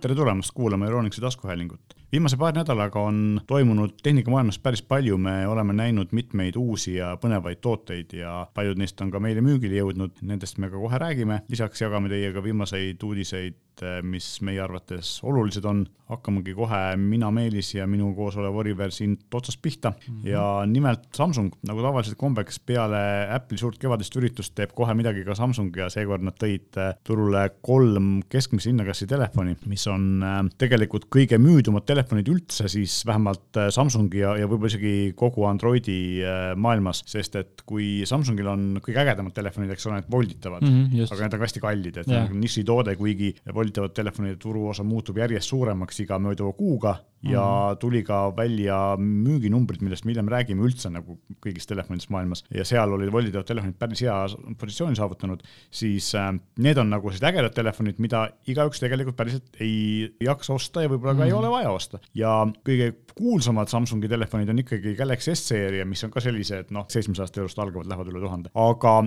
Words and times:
tere 0.00 0.14
tulemast 0.14 0.50
kuulama 0.54 0.86
Euronixi 0.86 1.20
taskuhäälingut. 1.20 1.80
viimase 2.12 2.36
paari 2.36 2.58
nädalaga 2.58 3.00
on 3.00 3.40
toimunud 3.46 3.90
tehnikamaailmas 4.02 4.58
päris 4.58 4.82
palju, 4.82 5.18
me 5.18 5.48
oleme 5.48 5.72
näinud 5.72 6.08
mitmeid 6.12 6.56
uusi 6.56 6.94
ja 6.94 7.16
põnevaid 7.22 7.60
tooteid 7.60 8.12
ja 8.12 8.46
paljud 8.54 8.78
neist 8.78 9.00
on 9.00 9.10
ka 9.10 9.20
meile 9.20 9.40
müügile 9.40 9.80
jõudnud, 9.80 10.20
nendest 10.22 10.58
me 10.58 10.70
ka 10.70 10.76
kohe 10.76 10.98
räägime. 10.98 11.40
lisaks 11.48 11.82
jagame 11.82 12.08
teiega 12.08 12.42
viimaseid 12.42 13.02
uudiseid, 13.02 13.56
mis 14.02 14.40
meie 14.46 14.62
arvates 14.62 15.18
olulised 15.26 15.64
on. 15.64 15.86
hakkamegi 16.06 16.52
kohe 16.54 16.78
mina, 17.02 17.32
Meelis 17.34 17.72
ja 17.74 17.82
minu 17.90 18.12
koos 18.14 18.36
olev 18.38 18.54
Oliver 18.60 18.92
siin 18.94 19.16
otsast 19.34 19.58
pihta 19.58 19.90
mm 19.90 19.96
-hmm. 20.04 20.28
ja 20.28 20.62
nimelt 20.66 21.08
Samsung, 21.12 21.50
nagu 21.66 21.82
tavaliselt 21.82 22.16
kombeks 22.16 22.60
peale 22.60 23.26
Apple'i 23.34 23.58
suurt 23.58 23.78
kevadist 23.78 24.14
üritust 24.16 24.54
teeb 24.54 24.70
kohe 24.74 24.94
midagi 24.94 25.24
ka 25.24 25.34
Samsung 25.34 25.76
ja 25.76 25.88
seekord 25.90 26.22
nad 26.22 26.38
tõid 26.38 26.78
turule 27.04 27.50
kolm 27.60 28.22
keskmise 28.28 28.70
hinnaklassi 28.70 29.06
telefoni, 29.06 29.56
mis 29.66 29.86
on 29.86 30.22
tegelikult 30.58 31.08
kõige 31.10 31.38
müüdumad 31.42 31.84
telefonid 31.84 32.28
üldse 32.28 32.68
siis 32.68 33.02
vähemalt 33.06 33.58
Samsungi 33.70 34.18
ja, 34.18 34.36
ja 34.36 34.46
võib-olla 34.46 34.70
isegi 34.70 35.12
kogu 35.16 35.44
Androidi 35.44 36.22
maailmas, 36.56 37.02
sest 37.06 37.34
et 37.36 37.66
kui 37.66 38.06
Samsungil 38.06 38.46
on 38.46 38.78
kõige 38.78 39.02
ägedamad 39.02 39.34
telefonid, 39.34 39.74
eks 39.74 39.86
ole, 39.86 39.98
need 40.00 40.10
volditavad 40.10 40.62
mm, 40.62 40.86
-hmm, 40.86 41.10
aga 41.10 41.22
need 41.22 41.34
on 41.34 41.40
ka 41.40 41.46
hästi 41.46 41.60
kallid, 41.60 41.96
et 41.96 42.08
yeah. 42.08 42.30
nišitoode, 42.30 42.96
kuigi 42.96 43.34
volditavad 43.66 43.94
telefonide 43.96 44.38
turuosa 44.40 44.84
muutub 44.86 45.18
järjest 45.18 45.50
suuremaks 45.50 46.00
iga 46.04 46.18
mööduva 46.22 46.52
kuuga 46.56 46.96
ja 47.26 47.42
mm. 47.42 47.78
tuli 47.80 48.02
ka 48.06 48.30
välja 48.36 48.76
müüginumbrid, 49.00 49.82
millest 49.82 50.04
me 50.04 50.12
hiljem 50.12 50.28
räägime 50.30 50.62
üldse 50.66 50.90
nagu 50.92 51.16
kõigis 51.42 51.66
telefonides 51.66 52.10
maailmas 52.12 52.44
ja 52.54 52.64
seal 52.68 52.92
olid 52.94 53.10
volditavad 53.12 53.48
telefonid 53.48 53.78
päris 53.80 54.04
hea 54.04 54.14
positsiooni 54.60 54.98
saavutanud, 54.98 55.42
siis 55.74 56.12
äh, 56.18 56.30
need 56.62 56.78
on 56.78 56.92
nagu 56.92 57.10
sellised 57.10 57.28
ägedad 57.30 57.56
telefonid, 57.56 57.98
mida 58.02 58.26
igaüks 58.46 58.82
tegelikult 58.82 59.18
päriselt 59.18 59.60
ei 59.64 60.06
jaksa 60.22 60.54
osta 60.54 60.84
ja 60.84 60.92
võib-olla 60.92 61.16
ka 61.16 61.24
mm. 61.24 61.28
ei 61.30 61.36
ole 61.40 61.52
vaja 61.52 61.74
osta. 61.74 62.02
ja 62.14 62.38
kõige 62.66 62.92
kuulsamad 63.16 63.72
Samsungi 63.72 64.10
telefonid 64.12 64.52
on 64.52 64.62
ikkagi 64.62 64.94
Galaxy 64.98 65.34
S-seeria, 65.34 65.86
mis 65.88 66.04
on 66.06 66.12
ka 66.14 66.22
sellised 66.22 66.70
noh, 66.76 66.86
seitsmesajast 66.92 67.40
eurost 67.42 67.58
algavad, 67.62 67.88
lähevad 67.90 68.12
üle 68.12 68.22
tuhande, 68.22 68.52
aga 68.54 68.98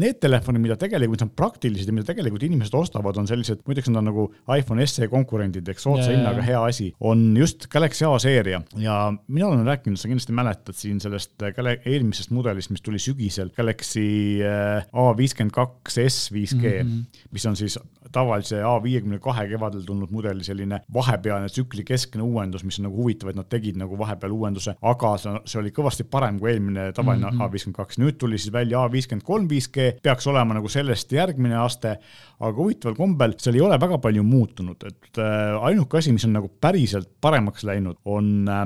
need 0.00 0.18
telefonid, 0.22 0.62
mida 0.62 0.76
tegelikult 0.80 1.24
on 1.26 1.30
praktilised 1.36 1.88
ja 1.88 1.94
mida 1.94 2.06
tegelikult 2.08 2.44
inimesed 2.46 2.74
ostavad, 2.76 3.18
on 3.20 3.28
sellised, 3.28 3.62
muideks 3.68 3.90
nad 3.90 4.00
on 4.00 4.08
nagu 4.10 4.26
iPhone 4.56 4.86
SE 4.88 5.08
konkurendid, 5.12 5.68
eks 5.68 5.86
soodsa 5.86 6.10
hinnaga 6.14 6.44
hea 6.46 6.62
asi, 6.68 6.88
on 7.00 7.24
just 7.36 7.68
Galaxy 7.72 8.06
A 8.08 8.12
seeria. 8.22 8.62
Ja 8.80 8.96
mina 9.28 9.50
olen 9.50 9.66
rääkinud, 9.68 10.00
sa 10.00 10.10
kindlasti 10.10 10.36
mäletad 10.36 10.78
siin 10.78 11.00
sellest 11.02 11.44
äh, 11.44 11.74
eelmisest 11.84 12.32
mudelist, 12.34 12.72
mis 12.72 12.84
tuli 12.84 13.00
sügisel, 13.02 13.52
Galaxy 13.56 14.06
äh, 14.46 14.86
A52 14.92 16.06
S 16.06 16.30
5G 16.32 16.62
mm, 16.82 16.88
-hmm. 16.88 17.26
mis 17.32 17.46
on 17.46 17.56
siis 17.56 17.78
tavalise 18.12 18.62
A52 18.62 19.48
kevadel 19.48 19.84
tulnud 19.86 20.10
mudeli 20.10 20.44
selline 20.44 20.80
vahepealne 20.94 21.48
tsüklikeskne 21.48 22.22
uuendus, 22.22 22.64
mis 22.64 22.78
on 22.78 22.88
nagu 22.88 22.96
huvitav, 22.96 23.30
et 23.30 23.36
nad 23.36 23.48
tegid 23.48 23.76
nagu 23.80 23.98
vahepeal 23.98 24.32
uuenduse, 24.32 24.74
aga 24.82 25.12
see 25.18 25.60
oli 25.60 25.72
kõvasti 25.74 26.04
parem 26.10 26.38
kui 26.40 26.50
eelmine 26.52 26.92
tavaline 26.92 27.30
mm 27.30 27.38
-hmm. 27.38 27.48
A52, 27.48 28.02
nüüd 28.02 28.18
tuli 28.18 28.38
siis 28.38 28.52
välja 28.52 28.86
A53 28.86 29.48
5G 29.52 29.81
see 29.82 29.96
peaks 30.02 30.26
olema 30.30 30.56
nagu 30.56 30.70
sellest 30.72 31.12
järgmine 31.14 31.58
aste, 31.62 31.96
aga 32.42 32.54
huvitaval 32.58 32.96
kombel 32.98 33.36
seal 33.42 33.58
ei 33.58 33.64
ole 33.64 33.78
väga 33.80 33.98
palju 34.02 34.24
muutunud, 34.26 34.86
et 34.88 35.22
äh, 35.22 35.56
ainuke 35.68 36.00
asi, 36.00 36.14
mis 36.14 36.26
on 36.28 36.36
nagu 36.38 36.50
päriselt 36.62 37.10
paremaks 37.22 37.66
läinud, 37.68 38.00
on 38.04 38.32
äh, 38.48 38.64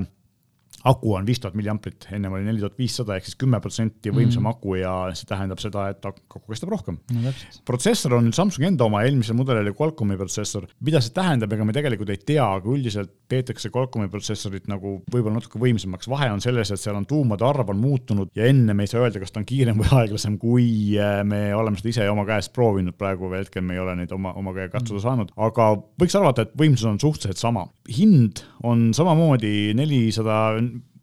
aku 0.87 1.15
on 1.19 1.27
viis 1.27 1.41
tuhat 1.43 1.57
milliamprit, 1.59 2.07
ennem 2.15 2.35
oli 2.37 2.47
neli 2.47 2.63
tuhat 2.63 2.77
viissada 2.79 3.17
ehk 3.17 3.27
siis 3.27 3.39
kümme 3.41 3.59
protsenti 3.63 4.13
võimsam 4.15 4.45
mm. 4.45 4.53
aku 4.55 4.77
ja 4.81 4.93
see 5.19 5.29
tähendab 5.29 5.61
seda, 5.63 5.89
et 5.93 6.07
aku 6.07 6.43
kestab 6.47 6.73
rohkem 6.75 6.99
no,. 7.17 7.33
protsessor 7.67 8.17
on 8.19 8.31
Samsungi 8.37 8.69
enda 8.71 8.87
oma, 8.87 9.03
eelmisel 9.07 9.37
mudelil 9.39 9.67
oli 9.67 9.75
Qualcomm'i 9.77 10.19
protsessor. 10.21 10.69
mida 10.87 11.01
see 11.03 11.15
tähendab, 11.17 11.53
ega 11.53 11.67
me 11.67 11.75
tegelikult 11.77 12.13
ei 12.15 12.21
tea, 12.23 12.45
aga 12.45 12.71
üldiselt 12.73 13.13
peetakse 13.31 13.71
Qualcomm'i 13.75 14.11
protsessorit 14.13 14.69
nagu 14.71 15.01
võib-olla 15.13 15.41
natuke 15.41 15.61
võimsamaks. 15.63 16.11
vahe 16.11 16.31
on 16.33 16.43
selles, 16.45 16.71
et 16.71 16.83
seal 16.83 16.99
on 16.99 17.07
tuumade 17.09 17.47
arv 17.47 17.73
on 17.73 17.81
muutunud 17.83 18.31
ja 18.39 18.47
enne 18.51 18.75
me 18.77 18.87
ei 18.87 18.93
saa 18.93 19.03
öelda, 19.03 19.23
kas 19.23 19.35
ta 19.35 19.43
on 19.43 19.49
kiirem 19.49 19.83
või 19.83 19.91
aeglasem, 20.01 20.39
kui 20.43 20.69
äh, 21.01 21.21
me 21.27 21.43
oleme 21.57 21.81
seda 21.81 21.93
ise 21.95 22.09
oma 22.13 22.27
käest 22.29 22.55
proovinud. 22.57 22.97
praegu 22.97 23.31
veel 23.33 23.47
hetkel 23.47 23.67
me 23.67 23.75
ei 23.77 23.83
ole 23.83 23.97
neid 23.99 24.13
oma, 24.15 24.35
oma 24.39 24.55
käe 24.57 24.71
katsuda 24.73 25.03
saanud, 25.03 25.35
aga 25.49 25.73
võiks 26.01 26.19
arvata, 26.19 26.47
et 26.47 26.55
võimsus 26.59 26.87
on 26.91 27.01
suhteliselt 27.03 27.43
sama. 27.43 27.67
hind 27.91 28.45
on 28.67 28.91
samamoodi 28.95 29.75
nelisada 29.79 30.37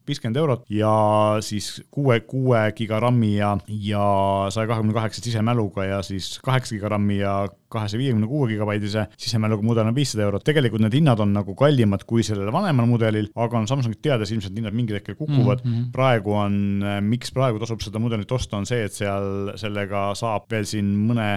viiskümmend 0.07 0.39
eurot 0.41 0.65
ja 0.73 0.93
siis 1.45 1.81
kuue, 1.91 2.19
kuue 2.27 2.61
giga 2.77 2.99
RAM-i 3.03 3.35
ja, 3.35 3.53
ja 3.67 4.05
saja 4.53 4.69
kahekümne 4.69 4.95
kaheksa 4.95 5.23
sisemäluga 5.23 5.85
ja 5.87 6.01
siis 6.05 6.37
kaheksa 6.43 6.75
giga 6.75 6.91
RAM-i 6.93 7.19
ja 7.21 7.35
kahesaja 7.73 8.01
viiekümne 8.01 8.27
kuue 8.29 8.49
gigabaidise 8.51 9.07
sisemäluga 9.17 9.65
mudel 9.65 9.87
on 9.89 9.95
viissada 9.95 10.27
eurot. 10.27 10.43
tegelikult 10.45 10.83
need 10.85 10.97
hinnad 10.99 11.23
on 11.23 11.33
nagu 11.33 11.55
kallimad 11.57 12.05
kui 12.09 12.25
sellel 12.25 12.51
vanemal 12.53 12.89
mudelil, 12.89 13.31
aga 13.35 13.61
on 13.61 13.69
Samsungit 13.69 14.01
teades 14.05 14.33
ilmselt 14.35 14.59
hinnad 14.59 14.75
mingil 14.77 14.99
hetkel 14.99 15.17
kukuvad 15.19 15.63
mm. 15.63 15.71
-hmm. 15.71 15.89
praegu 15.95 16.37
on, 16.37 16.85
miks 17.01 17.33
praegu 17.33 17.59
tasub 17.63 17.81
seda 17.81 17.99
mudelit 17.99 18.31
osta, 18.31 18.57
on 18.57 18.69
see, 18.69 18.83
et 18.85 18.93
seal 18.93 19.55
sellega 19.59 20.11
saab 20.19 20.49
veel 20.51 20.65
siin 20.69 20.93
mõne 21.09 21.29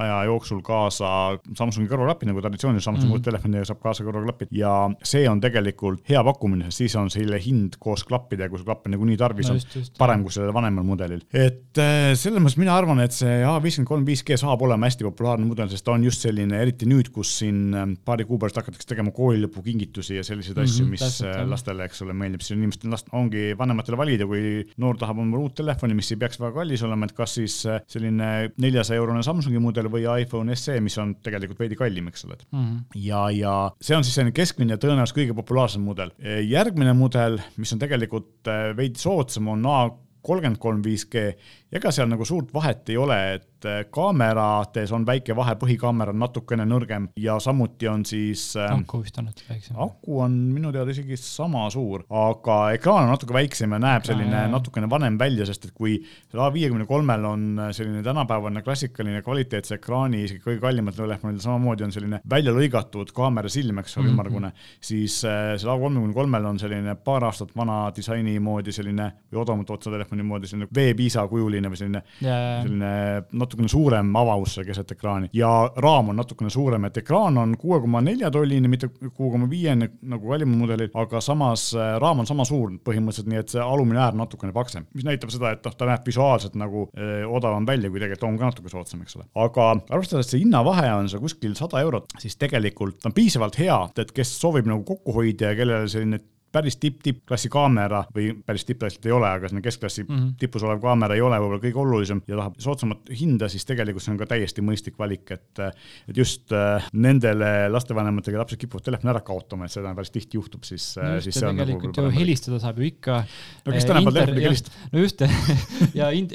aja 0.00 0.22
jooksul 0.28 0.62
kaasa 0.64 1.38
Samsungi 1.58 1.90
kõrvaklapid, 1.90 2.30
nagu 2.30 2.42
traditsiooniliselt 2.44 2.86
Samsungi 2.86 3.12
mm 3.12 3.18
-hmm. 3.18 3.24
telefonidega 3.28 3.68
saab 3.68 3.80
kaasa 3.82 4.04
kõrvaklapid 4.06 4.52
ja 4.56 4.72
see 5.04 5.28
on 5.28 5.40
tegelikult 5.40 6.02
hea 6.08 6.22
pakkumine, 6.24 6.70
sest 6.70 6.82
siis 6.82 6.96
on 6.96 7.10
selle 7.12 7.38
hind 7.42 7.76
koos 7.82 8.04
klappidega, 8.08 8.48
kui 8.50 8.60
sul 8.60 8.68
klappe 8.68 8.92
nagunii 8.92 9.16
tarvis 9.20 9.48
no, 9.48 9.56
just, 9.58 9.76
on, 9.76 9.88
parem 9.98 10.24
kui 10.24 10.32
sellel 10.34 10.54
vanemal 10.54 10.84
mudelil. 10.86 11.22
et 11.32 11.78
äh, 11.78 12.12
selles 12.18 12.42
mõttes 12.42 12.58
mina 12.60 12.76
arvan, 12.76 13.00
et 13.04 13.12
see 13.16 13.42
A53 13.48 14.06
5G 14.08 14.38
saab 14.40 14.62
olema 14.62 14.88
hästi 14.88 15.06
populaarne 15.08 15.46
mudel, 15.46 15.68
sest 15.72 15.84
ta 15.84 15.92
on 15.96 16.04
just 16.04 16.24
selline, 16.24 16.60
eriti 16.62 16.88
nüüd, 16.88 17.12
kus 17.14 17.34
siin 17.42 17.74
äh, 17.74 17.86
paari 18.04 18.26
kuu 18.28 18.38
pärast 18.42 18.60
hakatakse 18.60 18.88
tegema 18.88 19.12
koolilõpukingitusi 19.16 20.16
ja 20.18 20.24
selliseid 20.24 20.56
mm 20.56 20.62
-hmm, 20.62 20.72
asju, 20.72 20.86
mis 20.86 21.04
täpselt, 21.04 21.36
äh, 21.36 21.48
lastele, 21.48 21.84
eks 21.84 22.02
ole, 22.02 22.16
meeldib, 22.16 22.40
siis 22.40 22.56
on 22.56 22.62
inimestel 22.62 22.90
last, 22.90 23.12
ongi 23.12 23.52
vanematele 23.58 23.96
valida, 23.96 24.26
kui 24.26 24.64
noor 24.76 24.98
tahab 24.98 25.18
omale 25.18 25.42
uut 25.42 25.54
telefoni, 25.54 25.94
mis 25.94 26.10
ei 26.12 26.20
peaks 26.24 26.40
väga 26.40 26.52
kallis 26.60 26.82
olema, 26.82 27.06
et 27.08 27.16
kas 27.16 27.34
siis 27.34 27.58
selline 27.86 28.32
neljasaja 28.60 29.00
eurone 29.00 29.22
Samsungi 29.22 29.58
mudel 29.62 29.81
mudel 29.82 29.90
või 29.92 30.22
iPhone 30.22 30.54
SE, 30.56 30.78
mis 30.80 30.96
on 31.00 31.16
tegelikult 31.24 31.60
veidi 31.62 31.78
kallim, 31.78 32.08
eks 32.10 32.26
ole 32.26 32.36
mm. 32.38 32.58
-hmm. 32.58 33.00
ja, 33.02 33.24
ja 33.34 33.54
see 33.80 33.96
on 33.96 34.04
siis 34.04 34.14
selline 34.18 34.34
keskmine, 34.36 34.78
tõenäoliselt 34.80 35.18
kõige 35.18 35.36
populaarsem 35.36 35.82
mudel. 35.82 36.12
järgmine 36.46 36.92
mudel, 36.92 37.40
mis 37.56 37.72
on 37.72 37.82
tegelikult 37.82 38.48
äh, 38.48 38.76
veidi 38.76 38.98
soodsam, 38.98 39.48
on 39.48 39.66
A 39.66 39.90
kolmkümmend 40.22 40.60
kolm 40.62 40.82
5G 40.84 41.32
ega 41.72 41.92
seal 41.94 42.10
nagu 42.10 42.24
suurt 42.28 42.52
vahet 42.54 42.90
ei 42.92 42.98
ole, 43.00 43.18
et 43.38 43.66
äh, 43.68 43.82
kaamerates 43.90 44.92
on 44.92 45.06
väike 45.08 45.36
vahe, 45.36 45.54
põhikaamera 45.60 46.12
on 46.12 46.20
natukene 46.20 46.66
nõrgem 46.68 47.08
ja 47.20 47.38
samuti 47.40 47.88
on 47.88 48.04
siis 48.08 48.50
äh,. 48.60 48.72
aku 48.74 49.02
vist 49.02 49.18
on 49.20 49.30
natuke 49.30 49.48
väiksem. 49.48 49.78
aku 49.80 50.18
on 50.20 50.34
minu 50.52 50.72
teada 50.74 50.92
isegi 50.92 51.16
sama 51.20 51.64
suur, 51.72 52.04
aga 52.08 52.58
ekraan 52.76 53.06
on 53.06 53.14
natuke 53.14 53.36
väiksem 53.36 53.72
ja 53.72 53.80
näeb 53.82 54.04
selline 54.08 54.44
ja, 54.44 54.50
natukene 54.52 54.90
vanem 54.90 55.16
välja, 55.20 55.46
sest 55.48 55.70
et 55.70 55.74
kui 55.76 55.96
A53-l 56.32 57.26
on 57.28 57.46
selline 57.72 58.02
tänapäevane 58.04 58.62
klassikaline 58.62 59.22
kvaliteetse 59.24 59.78
ekraani, 59.78 60.24
isegi 60.26 60.44
kõige 60.44 60.60
kallimatel 60.62 61.06
telefonidel 61.06 61.44
samamoodi 61.44 61.88
on 61.88 61.96
selline 61.96 62.20
välja 62.28 62.52
lõigatud 62.52 63.14
kaamerasilm, 63.16 63.80
eks 63.80 63.96
ole, 63.98 64.12
ümmargune 64.12 64.50
mm, 64.50 64.52
-hmm. 64.52 64.78
siis 64.92 65.22
äh, 65.24 65.54
seal 65.56 65.72
A33-l 65.72 66.50
on 66.52 66.60
selline 66.60 66.94
paar 67.00 67.24
aastat 67.30 67.56
vana 67.56 67.80
disaini 67.96 68.38
moodi 68.40 68.72
selline 68.72 69.08
või 69.32 69.40
odavamat 69.40 69.70
otsa 69.70 69.90
telefoni 69.90 70.22
moodi 70.22 70.50
selline 70.50 70.68
veepiisa 70.74 71.26
kujuline 71.28 71.61
selline 71.62 71.70
või 71.70 71.78
selline 71.78 72.02
yeah., 72.22 72.62
selline 72.62 72.92
natukene 73.38 73.70
suurem 73.70 74.16
avavus 74.16 74.56
seal 74.56 74.66
keset 74.66 74.94
ekraani 74.94 75.30
ja 75.36 75.50
raam 75.82 76.10
on 76.12 76.18
natukene 76.20 76.50
suurem, 76.50 76.84
et 76.88 76.98
ekraan 77.02 77.38
on 77.38 77.54
kuue 77.60 77.80
koma 77.82 78.02
nelja 78.04 78.30
tolline, 78.32 78.68
mitte 78.70 78.90
kuue 79.02 79.30
koma 79.32 79.48
viiene 79.50 79.90
nagu 80.02 80.28
kallimal 80.28 80.58
mudelil, 80.64 80.90
aga 80.98 81.20
samas 81.24 81.70
äh, 81.76 81.94
raam 82.02 82.22
on 82.22 82.28
sama 82.28 82.46
suur 82.48 82.72
põhimõtteliselt, 82.84 83.30
nii 83.30 83.42
et 83.42 83.54
see 83.54 83.62
alumine 83.62 84.02
äär 84.02 84.16
natukene 84.18 84.54
paksem, 84.56 84.86
mis 84.96 85.06
näitab 85.06 85.32
seda, 85.34 85.52
et 85.56 85.64
noh, 85.66 85.76
ta 85.76 85.88
näeb 85.88 86.06
visuaalselt 86.06 86.58
nagu 86.60 86.86
öö, 86.90 87.22
äh, 87.22 87.26
odavam 87.28 87.66
välja, 87.68 87.90
kui 87.90 88.02
tegelikult 88.02 88.28
on 88.28 88.40
ka 88.40 88.50
natuke 88.50 88.72
soodsam, 88.72 89.04
eks 89.04 89.18
ole. 89.18 89.28
aga 89.44 89.68
arvestades, 89.90 90.28
et 90.28 90.36
see 90.36 90.44
hinnavahe 90.44 90.90
on 90.96 91.10
seal 91.12 91.22
kuskil 91.22 91.56
sada 91.58 91.82
eurot, 91.84 92.12
siis 92.22 92.38
tegelikult 92.40 93.08
on 93.08 93.16
piisavalt 93.16 93.58
hea, 93.60 93.78
et 94.02 94.14
kes 94.14 94.36
soovib 94.40 94.68
nagu 94.70 94.84
kokku 94.88 95.14
hoida 95.16 95.52
ja 95.52 95.58
kellele 95.58 95.90
selline 95.90 96.22
päris 96.52 96.76
tipp-tippklassi 96.82 97.50
kaamera 97.52 98.02
või 98.14 98.32
päris 98.46 98.66
tippklassilt 98.68 99.06
ei 99.08 99.14
ole, 99.16 99.28
aga 99.28 99.48
selline 99.48 99.64
keskklassi 99.64 100.04
mm 100.04 100.14
-hmm. 100.14 100.32
tipus 100.40 100.62
olev 100.66 100.80
kaamera 100.82 101.16
ei 101.16 101.24
ole 101.24 101.38
võib-olla 101.40 101.62
kõige 101.62 101.80
olulisem 101.82 102.22
ja 102.28 102.36
tahab 102.36 102.58
soodsamat 102.62 103.12
hinda, 103.20 103.48
siis 103.48 103.64
tegelikult 103.68 104.04
see 104.04 104.12
on 104.12 104.20
ka 104.20 104.28
täiesti 104.34 104.64
mõistlik 104.64 104.98
valik, 104.98 105.30
et, 105.30 105.62
et 106.08 106.16
just 106.16 106.52
äh, 106.52 106.88
nendele 106.92 107.68
lastevanematega 107.72 108.42
lapsed 108.42 108.60
kipuvad 108.60 108.84
telefoni 108.84 109.12
ära 109.14 109.20
kaotama, 109.24 109.64
et 109.66 109.74
seda 109.74 109.94
päris 109.94 110.12
tihti 110.14 110.38
juhtub, 110.40 110.64
siis 110.68 110.96
no, 111.00 111.20
siis 111.20 111.38
see 111.40 111.48
on 111.48 111.56
nagu 111.56 111.92
ju 111.92 112.10
helistada 112.18 112.60
saab 112.62 112.78
ju 112.78 112.88
ikka. 112.90 113.24
no 113.66 113.72
kes 113.72 113.88
tänapäeval 113.88 114.18
telefoniga 114.20 114.48
helistab? 114.48 114.80
no 114.92 114.98
just 115.06 115.22
ja 116.00 116.10
in, 116.10 116.28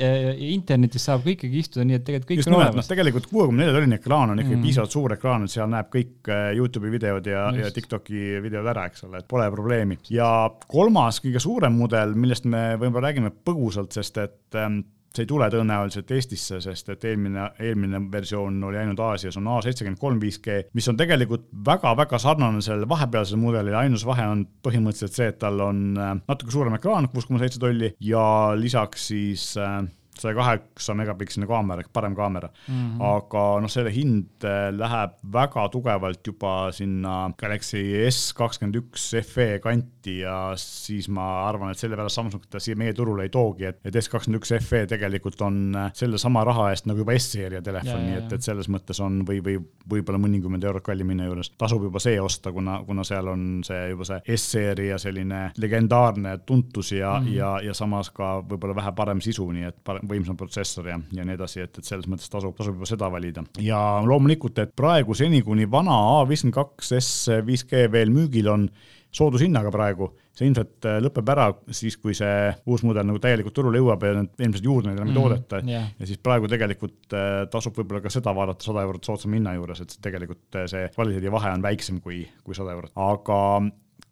internetis 0.57 1.05
saab 1.05 1.23
ka 1.23 1.33
ikkagi 1.35 1.63
istuda, 1.63 1.85
nii 1.85 1.99
et 1.99 2.05
tegelikult 2.07 2.31
kõik 2.31 2.43
just 2.43 2.51
on 2.51 2.59
olemas. 2.59 2.81
noh, 2.81 2.89
tegelikult 2.89 3.29
kuuekümne 3.31 3.63
nelja 3.63 3.77
tolline 3.77 4.01
ekraan 4.01 4.33
on 4.33 4.39
ikkagi 4.39 4.55
mm 4.55 4.65
piisavalt 4.67 4.91
suur 4.91 5.13
ekraan, 5.13 5.45
et 5.45 5.53
seal 5.53 5.69
näeb 5.71 5.87
kõik 5.93 6.27
äh, 6.33 6.49
Youtube'i 6.57 6.91
videod 6.91 7.27
ja, 7.29 7.45
ja 7.55 7.69
TikToki 7.71 8.41
videod 8.43 8.67
ära, 8.67 8.87
eks 8.89 9.05
ole, 9.07 9.21
et 9.21 9.27
pole 9.29 9.45
probleemi 9.53 9.95
ja 10.13 10.27
kolmas, 10.67 11.21
kõige 11.23 11.41
suurem 11.43 11.75
mudel, 11.77 12.13
millest 12.17 12.47
me 12.49 12.69
võib-olla 12.79 13.09
räägime 13.09 13.33
põgusalt, 13.45 13.95
sest 13.97 14.19
et 14.23 14.57
ähm, 14.59 14.81
see 15.17 15.25
ei 15.25 15.29
tule 15.29 15.47
tõenäoliselt 15.51 16.11
Eestisse, 16.13 16.59
sest 16.61 16.91
et 16.93 17.05
eelmine, 17.09 17.47
eelmine 17.63 18.01
versioon 18.13 18.59
oli 18.67 18.79
ainult 18.81 19.01
Aasias, 19.01 19.37
on 19.39 19.49
A 19.49 19.59
seitsekümmend 19.65 19.99
kolm 20.01 20.19
5G, 20.21 20.57
mis 20.77 20.87
on 20.91 20.99
tegelikult 20.99 21.47
väga-väga 21.65 22.19
sarnane 22.21 22.61
sellele 22.65 22.89
vahepealsele 22.89 23.41
mudelile, 23.41 23.77
ainus 23.79 24.05
vahe 24.07 24.27
on 24.29 24.45
põhimõtteliselt 24.65 25.17
see, 25.17 25.29
et 25.33 25.39
tal 25.41 25.61
on 25.65 25.85
äh, 25.97 26.13
natuke 26.27 26.53
suurem 26.53 26.77
ekraan, 26.77 27.09
kuus 27.13 27.29
koma 27.29 27.41
seitse 27.41 27.61
tolli 27.61 27.93
ja 28.03 28.25
lisaks 28.59 29.09
siis 29.11 29.49
äh, 29.61 29.81
saja 30.21 30.35
kaheksa 30.37 30.95
megapiksline 30.97 31.47
kaamera 31.49 31.83
ehk 31.83 31.91
parem 31.93 32.15
kaamera 32.15 32.49
mm. 32.49 32.73
-hmm. 32.73 33.03
aga 33.09 33.43
noh, 33.63 33.71
selle 33.71 33.93
hind 33.93 34.45
äh, 34.45 34.69
läheb 34.75 35.17
väga 35.33 35.67
tugevalt 35.73 36.27
juba 36.27 36.71
sinna 36.71 37.31
Galaxy 37.37 37.83
S 38.09 38.33
kakskümmend 38.37 38.81
üks 38.81 39.09
FE 39.25 39.59
kanti 39.63 40.19
ja 40.23 40.53
siis 40.55 41.09
ma 41.09 41.47
arvan, 41.47 41.71
et 41.71 41.81
sellepärast 41.81 42.15
Samsung 42.15 42.45
ta 42.49 42.59
siia 42.63 42.75
meie 42.79 42.93
turule 42.93 43.27
ei 43.27 43.33
toogi, 43.33 43.67
et, 43.69 43.79
et 43.85 43.95
S 43.95 44.09
kakskümmend 44.09 44.41
üks 44.41 44.53
FE 44.63 44.85
tegelikult 44.89 45.41
on 45.41 45.75
äh, 45.75 45.91
sellesama 45.93 46.43
raha 46.47 46.69
eest 46.71 46.87
nagu 46.89 47.03
juba 47.03 47.17
S-seeria 47.17 47.61
telefon, 47.61 48.03
nii 48.05 48.17
et, 48.21 48.33
et 48.37 48.45
selles 48.45 48.69
mõttes 48.71 49.01
on 49.03 49.21
või, 49.27 49.41
või 49.43 49.57
võib-olla 49.89 50.19
mõnikümmend 50.21 50.63
eurot 50.67 50.85
kallim 50.85 51.11
hinna 51.13 51.27
juures, 51.27 51.51
tasub 51.59 51.83
juba 51.87 52.01
see 52.03 52.19
osta, 52.21 52.51
kuna, 52.55 52.79
kuna 52.87 53.05
seal 53.07 53.27
on 53.31 53.45
see 53.67 53.89
juba 53.91 54.07
see 54.07 54.37
S-seeria 54.37 54.97
selline 55.01 55.41
legendaarne 55.57 56.37
tuntus 56.45 56.91
ja 56.91 57.17
mm, 57.19 57.25
-hmm. 57.25 57.35
ja, 57.35 57.51
ja 57.63 57.73
samas 57.73 58.09
ka 58.15 58.37
võib-olla 58.41 58.75
vähe 58.75 58.91
parem 58.95 59.21
sisu, 59.21 59.49
nii 59.51 59.67
et 59.69 59.77
parem, 59.83 60.06
võimsam 60.09 60.37
protsessor 60.39 60.89
ja, 60.91 60.99
ja 61.13 61.25
nii 61.27 61.37
edasi, 61.37 61.63
et, 61.63 61.79
et 61.79 61.87
selles 61.87 62.07
mõttes 62.09 62.31
tasub, 62.31 62.55
tasub 62.57 62.77
juba 62.77 62.89
seda 62.89 63.09
valida. 63.13 63.43
ja 63.63 63.79
loomulikult, 64.05 64.59
et 64.63 64.75
praegu 64.77 65.15
seni, 65.17 65.43
kuni 65.45 65.67
vana 65.71 65.97
A52S 66.21 67.41
5G 67.47 67.87
veel 67.93 68.13
müügil 68.13 68.51
on, 68.51 68.69
soodushinnaga 69.17 69.71
praegu, 69.73 70.09
see 70.35 70.49
ilmselt 70.49 70.85
äh, 70.85 70.99
lõpeb 71.01 71.31
ära 71.31 71.47
siis, 71.73 71.95
kui 72.01 72.15
see 72.17 72.51
uus 72.69 72.83
mudel 72.85 73.07
nagu 73.07 73.21
täielikult 73.23 73.55
turule 73.55 73.79
jõuab 73.79 74.03
ja 74.05 74.13
need 74.19 74.45
ilmselt 74.45 74.67
juurde 74.67 74.91
neid 74.91 74.99
enam 74.99 75.09
ei 75.09 75.15
mm, 75.15 75.21
toodeta. 75.21 75.61
yeah.. 75.65 75.87
ja 75.97 76.09
siis 76.09 76.21
praegu 76.23 76.49
tegelikult 76.51 77.15
äh, 77.17 77.39
tasub 77.53 77.77
võib-olla 77.79 78.03
ka 78.03 78.11
seda 78.13 78.33
vaadata 78.37 78.67
sada 78.67 78.83
eurot 78.85 79.07
soodsama 79.07 79.39
hinna 79.39 79.55
juures, 79.57 79.81
et 79.83 79.97
tegelikult 80.03 80.59
äh, 80.59 80.67
see 80.69 80.85
kvaliteedivahe 80.93 81.55
on 81.55 81.65
väiksem 81.65 82.01
kui, 82.03 82.21
kui 82.43 82.57
sada 82.57 82.75
eurot, 82.77 82.93
aga 83.07 83.39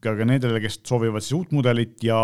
ka 0.06 0.28
nendele, 0.28 0.62
kes 0.64 0.80
soovivad 0.86 1.24
siis 1.24 1.36
uut 1.40 1.52
mudelit 1.56 2.04
ja 2.06 2.20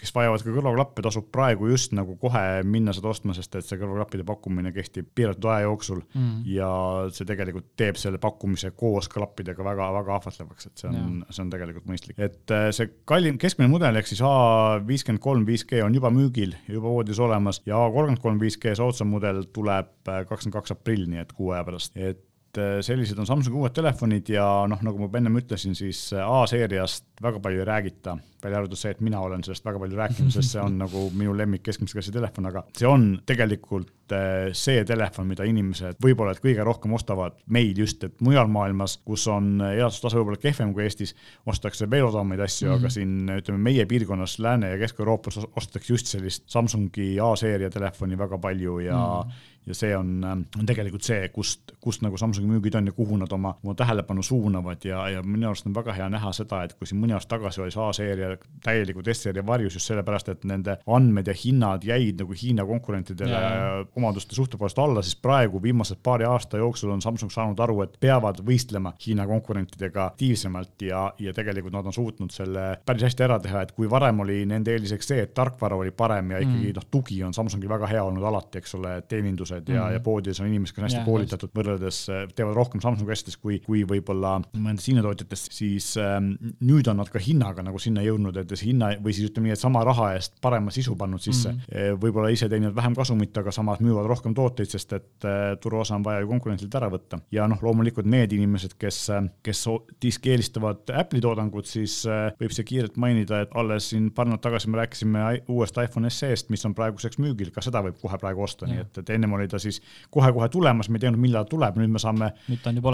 kes 0.00 0.12
vajavad 0.16 0.42
ka 0.44 0.52
kõrvaklappe, 0.54 1.02
tasub 1.04 1.26
praegu 1.32 1.68
just 1.70 1.92
nagu 1.96 2.16
kohe 2.20 2.42
minna 2.64 2.94
seda 2.96 3.10
ostma, 3.10 3.34
sest 3.36 3.58
et 3.58 3.66
see 3.66 3.78
kõrvaklappide 3.80 4.24
pakkumine 4.28 4.72
kehtib 4.74 5.10
piiratud 5.16 5.48
aja 5.52 5.66
jooksul 5.66 6.00
mm. 6.06 6.38
ja 6.48 6.70
see 7.14 7.28
tegelikult 7.28 7.68
teeb 7.80 8.00
selle 8.00 8.20
pakkumise 8.22 8.72
koos 8.78 9.10
klappidega 9.12 9.64
väga-väga 9.66 10.16
ahvatlevaks, 10.16 10.70
et 10.70 10.84
see 10.84 10.90
on, 10.90 11.20
see 11.28 11.44
on 11.44 11.52
tegelikult 11.52 11.90
mõistlik. 11.90 12.16
et 12.18 12.56
äh, 12.56 12.70
see 12.76 12.88
kallim, 13.08 13.38
keskmine 13.40 13.70
mudel 13.72 14.00
ehk 14.00 14.08
siis 14.10 14.24
A 14.24 14.80
viiskümmend 14.86 15.22
kolm 15.24 15.44
5G 15.48 15.84
on 15.84 15.94
juba 15.96 16.12
müügil, 16.14 16.56
juba 16.70 16.96
voodis 16.96 17.20
olemas 17.20 17.60
ja 17.68 17.78
A 17.80 17.92
kolmkümmend 17.92 18.24
kolm 18.24 18.40
5G 18.40 18.74
soodsam 18.80 19.12
mudel 19.12 19.44
tuleb 19.52 19.92
äh, 20.08 20.24
kakskümmend 20.28 20.58
kaks 20.60 20.76
aprill, 20.76 21.06
nii 21.10 21.24
et 21.24 21.36
kuu 21.36 21.52
aja 21.54 21.66
pärast, 21.66 21.96
et 22.00 22.24
Äh, 22.58 22.80
sellised 22.82 23.18
on 23.22 23.28
Samsungi 23.28 23.60
uued 23.60 23.74
telefonid 23.76 24.26
ja 24.32 24.44
noh, 24.70 24.80
nagu 24.82 24.98
ma 25.04 25.18
ennem 25.20 25.38
ütlesin, 25.38 25.76
siis 25.78 26.08
äh, 26.16 26.24
A-seeriast 26.24 27.06
väga 27.22 27.38
palju 27.42 27.62
ei 27.62 27.66
räägita, 27.68 28.16
välja 28.44 28.60
arvatud 28.60 28.80
see, 28.80 28.92
et 28.94 29.00
mina 29.04 29.20
olen 29.20 29.44
sellest 29.44 29.64
väga 29.66 29.80
palju 29.82 29.98
rääkinud, 29.98 30.32
sest 30.34 30.54
see 30.54 30.62
on 30.62 30.78
nagu 30.80 31.06
minu 31.16 31.34
lemmik 31.36 31.64
keskmise 31.66 31.96
klassi 31.96 32.14
telefon, 32.14 32.48
aga 32.50 32.64
see 32.76 32.88
on 32.88 33.06
tegelikult 33.26 34.14
äh, 34.16 34.50
see 34.56 34.84
telefon, 34.88 35.28
mida 35.30 35.46
inimesed 35.48 36.00
võib-olla 36.04 36.34
et 36.36 36.42
kõige 36.44 36.64
rohkem 36.66 36.94
ostavad 36.96 37.38
meil 37.52 37.78
just, 37.78 38.04
et 38.06 38.24
mujal 38.24 38.50
maailmas, 38.52 38.98
kus 39.06 39.26
on 39.32 39.60
elatustase 39.70 40.18
võib-olla 40.20 40.40
kehvem 40.42 40.74
kui 40.76 40.86
Eestis, 40.86 41.14
ostetakse 41.46 41.90
veel 41.90 42.08
odavamaid 42.08 42.40
asju 42.46 42.68
mm, 42.68 42.72
-hmm. 42.72 42.78
aga 42.78 42.88
mhm. 42.88 42.94
siin 42.96 43.38
ütleme, 43.38 43.62
meie 43.70 43.86
piirkonnas 43.86 44.38
Lääne- 44.38 44.70
ja 44.74 44.78
Kesk-Euroopas 44.80 45.40
ostetakse 45.56 45.92
just 45.92 46.06
sellist 46.06 46.48
Samsungi 46.50 47.12
A-seeria 47.20 47.70
telefoni 47.70 48.18
väga 48.18 48.38
palju 48.38 48.78
ja 48.78 48.96
mm 48.96 49.30
-hmm 49.30 49.48
ja 49.66 49.74
see 49.74 49.96
on, 49.96 50.24
on 50.24 50.66
tegelikult 50.66 51.04
see, 51.04 51.28
kust, 51.34 51.74
kust 51.84 52.04
nagu 52.04 52.18
Samsungi 52.18 52.48
müügid 52.50 52.76
on 52.78 52.88
ja 52.90 52.94
kuhu 52.96 53.18
nad 53.20 53.32
oma, 53.32 53.54
oma 53.64 53.74
tähelepanu 53.78 54.22
suunavad 54.24 54.84
ja, 54.84 55.02
ja 55.16 55.22
minu 55.22 55.50
arust 55.50 55.68
on 55.68 55.74
väga 55.76 55.94
hea 55.96 56.08
näha 56.12 56.32
seda, 56.36 56.62
et 56.64 56.74
kui 56.78 56.88
siin 56.88 57.00
mõni 57.02 57.16
aasta 57.16 57.36
tagasi 57.36 57.62
oli 57.62 57.74
see 57.74 57.84
A-seeria 57.84 58.29
täielikult 58.64 59.08
S-seeria 59.12 59.44
varjus 59.46 59.76
just 59.78 59.90
sellepärast, 59.90 60.30
et 60.32 60.46
nende 60.48 60.76
andmed 60.86 61.28
ja 61.28 61.34
hinnad 61.36 61.84
jäid 61.86 62.20
nagu 62.22 62.36
Hiina 62.40 62.64
konkurentidele 62.66 63.40
ja. 63.42 63.84
omaduste 63.96 64.36
suhte 64.36 64.60
poolest 64.60 64.78
alla, 64.80 65.02
siis 65.04 65.18
praegu 65.20 65.62
viimase 65.62 65.96
paari 66.02 66.28
aasta 66.28 66.60
jooksul 66.60 66.94
on 66.94 67.02
Samsung 67.04 67.32
saanud 67.32 67.60
aru, 67.60 67.82
et 67.84 67.98
peavad 68.00 68.40
võistlema 68.46 68.94
Hiina 69.06 69.26
konkurentidega 69.28 70.06
aktiivsemalt 70.12 70.86
ja, 70.88 71.06
ja 71.18 71.34
tegelikult 71.36 71.74
nad 71.76 71.86
on 71.86 71.96
suutnud 71.96 72.32
selle 72.34 72.66
päris 72.86 73.08
hästi 73.08 73.26
ära 73.26 73.40
teha, 73.42 73.64
et 73.66 73.74
kui 73.76 73.90
varem 73.90 74.24
oli 74.24 74.42
nende 74.48 74.72
eeliseks 74.74 75.12
see, 75.12 75.26
et 75.26 75.34
tarkvara 75.36 75.76
oli 75.76 75.92
parem 75.96 76.32
ja 76.34 76.40
ikkagi 76.42 76.70
mm. 76.70 76.80
noh, 76.80 76.88
tugi 76.90 77.20
on 77.26 77.36
Samsungil 77.36 77.70
väga 77.70 77.88
hea 77.90 78.04
olnud 78.04 78.24
alati, 78.30 78.60
eks 78.60 78.78
ole, 78.78 78.96
teenindus 79.08 79.50
teenused 79.50 79.68
ja 79.68 79.84
mm, 79.84 79.92
ja 79.94 80.00
poodides 80.00 80.40
on 80.40 80.48
inimesed, 80.48 80.74
kes 80.74 80.82
on 80.82 80.86
hästi 80.86 80.98
yeah, 80.98 81.06
koolitatud, 81.06 81.52
võrreldes 81.54 82.00
teevad 82.36 82.56
rohkem 82.56 82.82
Samsungi 82.82 83.14
asjadest 83.14 83.40
kui, 83.42 83.58
kui 83.64 83.82
võib-olla 83.88 84.36
mõnedest 84.54 84.90
Hiina 84.90 85.04
tootjatest, 85.04 85.52
siis 85.54 85.92
ähm, 86.00 86.32
nüüd 86.66 86.88
on 86.90 87.00
nad 87.00 87.10
ka 87.12 87.22
hinnaga 87.22 87.64
nagu 87.66 87.80
sinna 87.82 88.04
jõudnud, 88.04 88.19
et 88.28 88.54
see 88.54 88.70
hinna 88.70 88.92
või 89.02 89.14
siis 89.16 89.30
ütleme 89.30 89.48
nii, 89.48 89.56
et 89.56 89.62
sama 89.62 89.82
raha 89.86 90.12
eest 90.16 90.36
parema 90.42 90.72
sisu 90.74 90.96
pannud 90.96 91.22
sisse 91.22 91.52
mm. 91.52 91.60
-hmm. 91.66 92.00
võib-olla 92.02 92.30
ise 92.32 92.48
teenivad 92.48 92.76
vähem 92.76 92.94
kasumit, 92.94 93.36
aga 93.36 93.52
samas 93.54 93.80
müüvad 93.80 94.08
rohkem 94.10 94.34
tooteid, 94.34 94.70
sest 94.70 94.92
et 94.92 95.28
turuosa 95.60 95.96
on 95.96 96.04
vaja 96.04 96.20
ju 96.20 96.28
konkurentsilt 96.28 96.74
ära 96.74 96.90
võtta. 96.92 97.20
ja 97.32 97.48
noh, 97.48 97.62
loomulikult 97.62 98.06
need 98.06 98.32
inimesed, 98.32 98.76
kes, 98.78 99.08
kes 99.42 99.64
diski 100.02 100.30
eelistavad 100.34 100.90
Apple'i 100.94 101.20
toodangut, 101.20 101.66
siis 101.66 102.02
võib 102.40 102.54
see 102.54 102.64
kiirelt 102.64 102.96
mainida, 102.96 103.40
et 103.44 103.54
alles 103.54 103.90
siin 103.90 104.10
paar 104.14 104.28
nädalat 104.28 104.44
tagasi 104.46 104.70
me 104.70 104.80
rääkisime 104.80 105.24
uuest 105.48 105.78
iPhone 105.82 106.10
SE-st, 106.10 106.50
mis 106.50 106.64
on 106.66 106.74
praeguseks 106.74 107.18
müügil, 107.22 107.50
ka 107.54 107.62
seda 107.64 107.82
võib 107.84 107.98
kohe 108.00 108.18
praegu 108.20 108.44
osta, 108.44 108.68
nii 108.70 108.82
et, 108.84 109.00
et 109.02 109.12
ennem 109.16 109.32
oli 109.36 109.48
ta 109.50 109.60
siis 109.62 109.80
kohe-kohe 110.14 110.48
tulemas, 110.52 110.90
me 110.90 110.98
ei 110.98 111.06
teadnud, 111.06 111.22
millal 111.22 111.46
tuleb, 111.50 111.78
nüüd 111.80 111.92
me 111.92 112.02
saame 112.02 112.32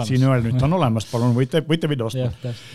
siin 0.07 0.25
öelda, 0.27 0.45
nüüd 0.47 0.59
ta 0.59 0.67
on 0.69 0.77
olemas, 0.79 1.07
palun 1.11 1.35
võite, 1.37 1.63
võite 1.67 1.89
video 1.89 2.09
osta, 2.11 2.29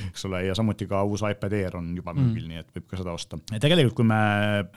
eks 0.09 0.27
ole, 0.29 0.45
ja 0.49 0.57
samuti 0.59 0.89
ka 0.91 1.03
uus 1.09 1.25
iPad 1.29 1.57
Air 1.59 1.79
on 1.79 1.93
juba 1.97 2.15
müügil 2.17 2.42
mm., 2.42 2.42
nii 2.51 2.61
et 2.63 2.77
võib 2.77 2.91
ka 2.91 3.01
seda 3.01 3.15
osta. 3.17 3.39
tegelikult, 3.53 3.97
kui 4.01 4.09
me 4.09 4.21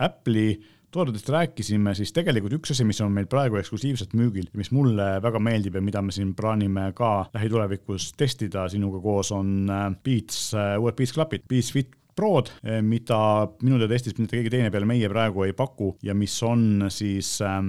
Apple'i 0.08 0.56
toodetest 0.96 1.30
rääkisime, 1.34 1.92
siis 1.98 2.14
tegelikult 2.16 2.56
üks 2.60 2.72
asi, 2.72 2.86
mis 2.88 3.02
on 3.04 3.12
meil 3.12 3.28
praegu 3.32 3.60
eksklusiivselt 3.60 4.16
müügil 4.16 4.48
mis 4.56 4.72
mulle 4.76 5.16
väga 5.24 5.42
meeldib 5.44 5.76
ja 5.76 5.84
mida 5.84 6.02
me 6.06 6.16
siin 6.16 6.32
plaanime 6.38 6.92
ka 6.96 7.28
lähitulevikus 7.36 8.14
testida 8.18 8.70
sinuga 8.72 9.02
koos, 9.04 9.34
on 9.36 9.70
äh, 9.70 9.90
Beats, 10.06 10.48
äh, 10.56 10.76
uued 10.80 10.96
Beats 10.96 11.16
klapid, 11.16 11.48
Beats 11.52 11.74
Fit 11.76 11.92
Prod, 12.16 12.52
äh, 12.64 12.80
mida 12.82 13.18
minu 13.60 13.80
teada 13.82 13.98
Eestis 13.98 14.16
mitte 14.18 14.38
keegi 14.38 14.54
teine 14.54 14.72
peale 14.72 14.88
meie 14.88 15.10
praegu 15.12 15.44
ei 15.44 15.56
paku 15.58 15.96
ja 16.06 16.16
mis 16.16 16.36
on 16.48 16.88
siis 16.94 17.36
äh, 17.44 17.60